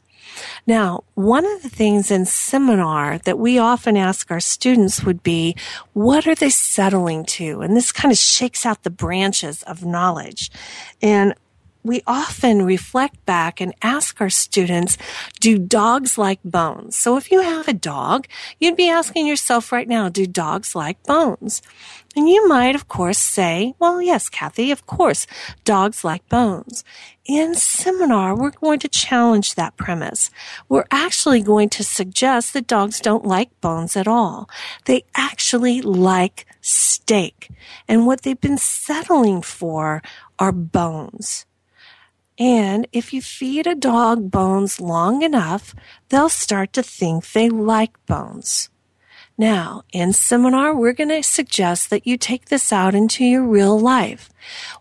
Now, 0.66 1.04
one 1.14 1.44
of 1.44 1.62
the 1.62 1.68
things 1.68 2.10
in 2.10 2.24
seminar 2.24 3.18
that 3.18 3.38
we 3.38 3.58
often 3.58 3.96
ask 3.96 4.30
our 4.30 4.40
students 4.40 5.02
would 5.04 5.22
be, 5.22 5.56
what 5.92 6.26
are 6.26 6.34
they 6.34 6.50
settling 6.50 7.24
to? 7.26 7.60
And 7.60 7.76
this 7.76 7.92
kind 7.92 8.12
of 8.12 8.18
shakes 8.18 8.64
out 8.64 8.82
the 8.82 8.90
branches 8.90 9.62
of 9.64 9.84
knowledge. 9.84 10.50
And 11.00 11.34
we 11.82 12.02
often 12.06 12.64
reflect 12.64 13.24
back 13.26 13.60
and 13.60 13.74
ask 13.82 14.20
our 14.20 14.30
students, 14.30 14.96
do 15.40 15.58
dogs 15.58 16.16
like 16.16 16.40
bones? 16.44 16.96
So 16.96 17.16
if 17.16 17.30
you 17.30 17.40
have 17.40 17.68
a 17.68 17.72
dog, 17.72 18.26
you'd 18.60 18.76
be 18.76 18.88
asking 18.88 19.26
yourself 19.26 19.72
right 19.72 19.88
now, 19.88 20.08
do 20.08 20.26
dogs 20.26 20.74
like 20.74 21.02
bones? 21.04 21.62
And 22.14 22.28
you 22.28 22.46
might, 22.46 22.74
of 22.74 22.88
course, 22.88 23.18
say, 23.18 23.74
well, 23.78 24.02
yes, 24.02 24.28
Kathy, 24.28 24.70
of 24.70 24.86
course, 24.86 25.26
dogs 25.64 26.04
like 26.04 26.28
bones. 26.28 26.84
In 27.24 27.54
seminar, 27.54 28.36
we're 28.36 28.50
going 28.50 28.80
to 28.80 28.88
challenge 28.88 29.54
that 29.54 29.76
premise. 29.76 30.30
We're 30.68 30.86
actually 30.90 31.40
going 31.40 31.70
to 31.70 31.84
suggest 31.84 32.52
that 32.52 32.66
dogs 32.66 33.00
don't 33.00 33.24
like 33.24 33.60
bones 33.60 33.96
at 33.96 34.06
all. 34.06 34.50
They 34.84 35.04
actually 35.14 35.80
like 35.80 36.46
steak. 36.60 37.48
And 37.88 38.06
what 38.06 38.22
they've 38.22 38.40
been 38.40 38.58
settling 38.58 39.40
for 39.40 40.02
are 40.38 40.52
bones. 40.52 41.46
And 42.38 42.86
if 42.92 43.12
you 43.12 43.20
feed 43.22 43.66
a 43.66 43.74
dog 43.74 44.30
bones 44.30 44.80
long 44.80 45.22
enough, 45.22 45.74
they'll 46.08 46.28
start 46.28 46.72
to 46.74 46.82
think 46.82 47.32
they 47.32 47.48
like 47.48 48.04
bones. 48.06 48.70
Now, 49.38 49.82
in 49.92 50.12
seminar, 50.12 50.74
we're 50.74 50.92
going 50.92 51.08
to 51.08 51.22
suggest 51.22 51.90
that 51.90 52.06
you 52.06 52.16
take 52.16 52.46
this 52.46 52.72
out 52.72 52.94
into 52.94 53.24
your 53.24 53.42
real 53.42 53.78
life. 53.78 54.28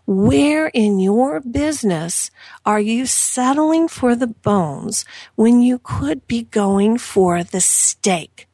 Where 0.06 0.68
in 0.68 1.00
your 1.00 1.40
business 1.40 2.30
are 2.64 2.80
you 2.80 3.06
settling 3.06 3.88
for 3.88 4.14
the 4.14 4.26
bones 4.26 5.04
when 5.36 5.62
you 5.62 5.80
could 5.82 6.26
be 6.26 6.42
going 6.44 6.98
for 6.98 7.42
the 7.42 7.60
steak? 7.60 8.46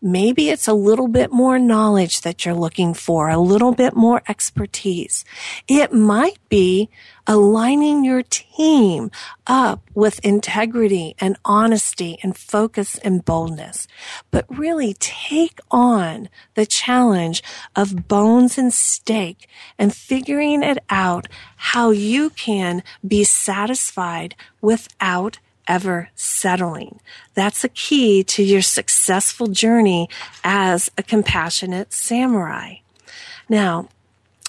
Maybe 0.00 0.50
it's 0.50 0.68
a 0.68 0.74
little 0.74 1.08
bit 1.08 1.32
more 1.32 1.58
knowledge 1.58 2.20
that 2.20 2.44
you're 2.44 2.54
looking 2.54 2.94
for, 2.94 3.28
a 3.28 3.38
little 3.38 3.72
bit 3.72 3.94
more 3.94 4.22
expertise. 4.28 5.24
It 5.68 5.92
might 5.92 6.38
be 6.48 6.88
aligning 7.26 8.04
your 8.04 8.22
team 8.22 9.10
up 9.46 9.82
with 9.94 10.24
integrity 10.24 11.14
and 11.18 11.36
honesty 11.44 12.18
and 12.22 12.36
focus 12.36 12.98
and 12.98 13.24
boldness. 13.24 13.86
But 14.30 14.44
really 14.48 14.94
take 14.94 15.60
on 15.70 16.28
the 16.54 16.66
challenge 16.66 17.42
of 17.76 18.08
bones 18.08 18.58
and 18.58 18.72
steak 18.72 19.48
and 19.78 19.94
figuring 19.94 20.62
it 20.62 20.78
out 20.90 21.28
how 21.56 21.90
you 21.90 22.30
can 22.30 22.82
be 23.06 23.24
satisfied 23.24 24.34
without 24.60 25.38
ever 25.66 26.10
settling. 26.14 27.00
That's 27.34 27.64
a 27.64 27.68
key 27.68 28.24
to 28.24 28.42
your 28.42 28.62
successful 28.62 29.46
journey 29.46 30.08
as 30.42 30.90
a 30.98 31.02
compassionate 31.02 31.92
samurai. 31.92 32.76
Now, 33.48 33.88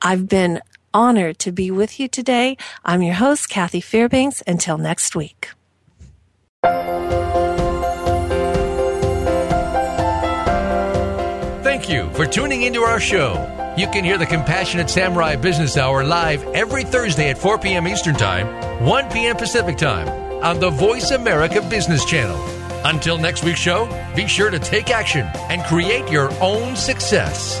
I've 0.00 0.28
been 0.28 0.60
honored 0.94 1.38
to 1.40 1.52
be 1.52 1.70
with 1.70 2.00
you 2.00 2.08
today. 2.08 2.56
I'm 2.84 3.02
your 3.02 3.14
host, 3.14 3.48
Kathy 3.48 3.80
Fairbanks. 3.80 4.42
Until 4.46 4.78
next 4.78 5.14
week. 5.14 5.50
Thank 11.78 11.90
you 11.90 12.10
for 12.14 12.26
tuning 12.26 12.62
into 12.62 12.80
our 12.80 12.98
show. 12.98 13.34
You 13.78 13.86
can 13.86 14.02
hear 14.02 14.18
the 14.18 14.26
Compassionate 14.26 14.90
Samurai 14.90 15.36
Business 15.36 15.76
Hour 15.76 16.02
live 16.02 16.42
every 16.48 16.82
Thursday 16.82 17.30
at 17.30 17.38
4 17.38 17.56
p.m. 17.58 17.86
Eastern 17.86 18.16
Time, 18.16 18.84
1 18.84 19.08
p.m. 19.10 19.36
Pacific 19.36 19.76
Time 19.76 20.08
on 20.42 20.58
the 20.58 20.70
Voice 20.70 21.12
America 21.12 21.62
Business 21.70 22.04
Channel. 22.04 22.36
Until 22.84 23.16
next 23.16 23.44
week's 23.44 23.60
show, 23.60 23.86
be 24.16 24.26
sure 24.26 24.50
to 24.50 24.58
take 24.58 24.90
action 24.90 25.30
and 25.50 25.62
create 25.66 26.10
your 26.10 26.32
own 26.42 26.74
success. 26.74 27.60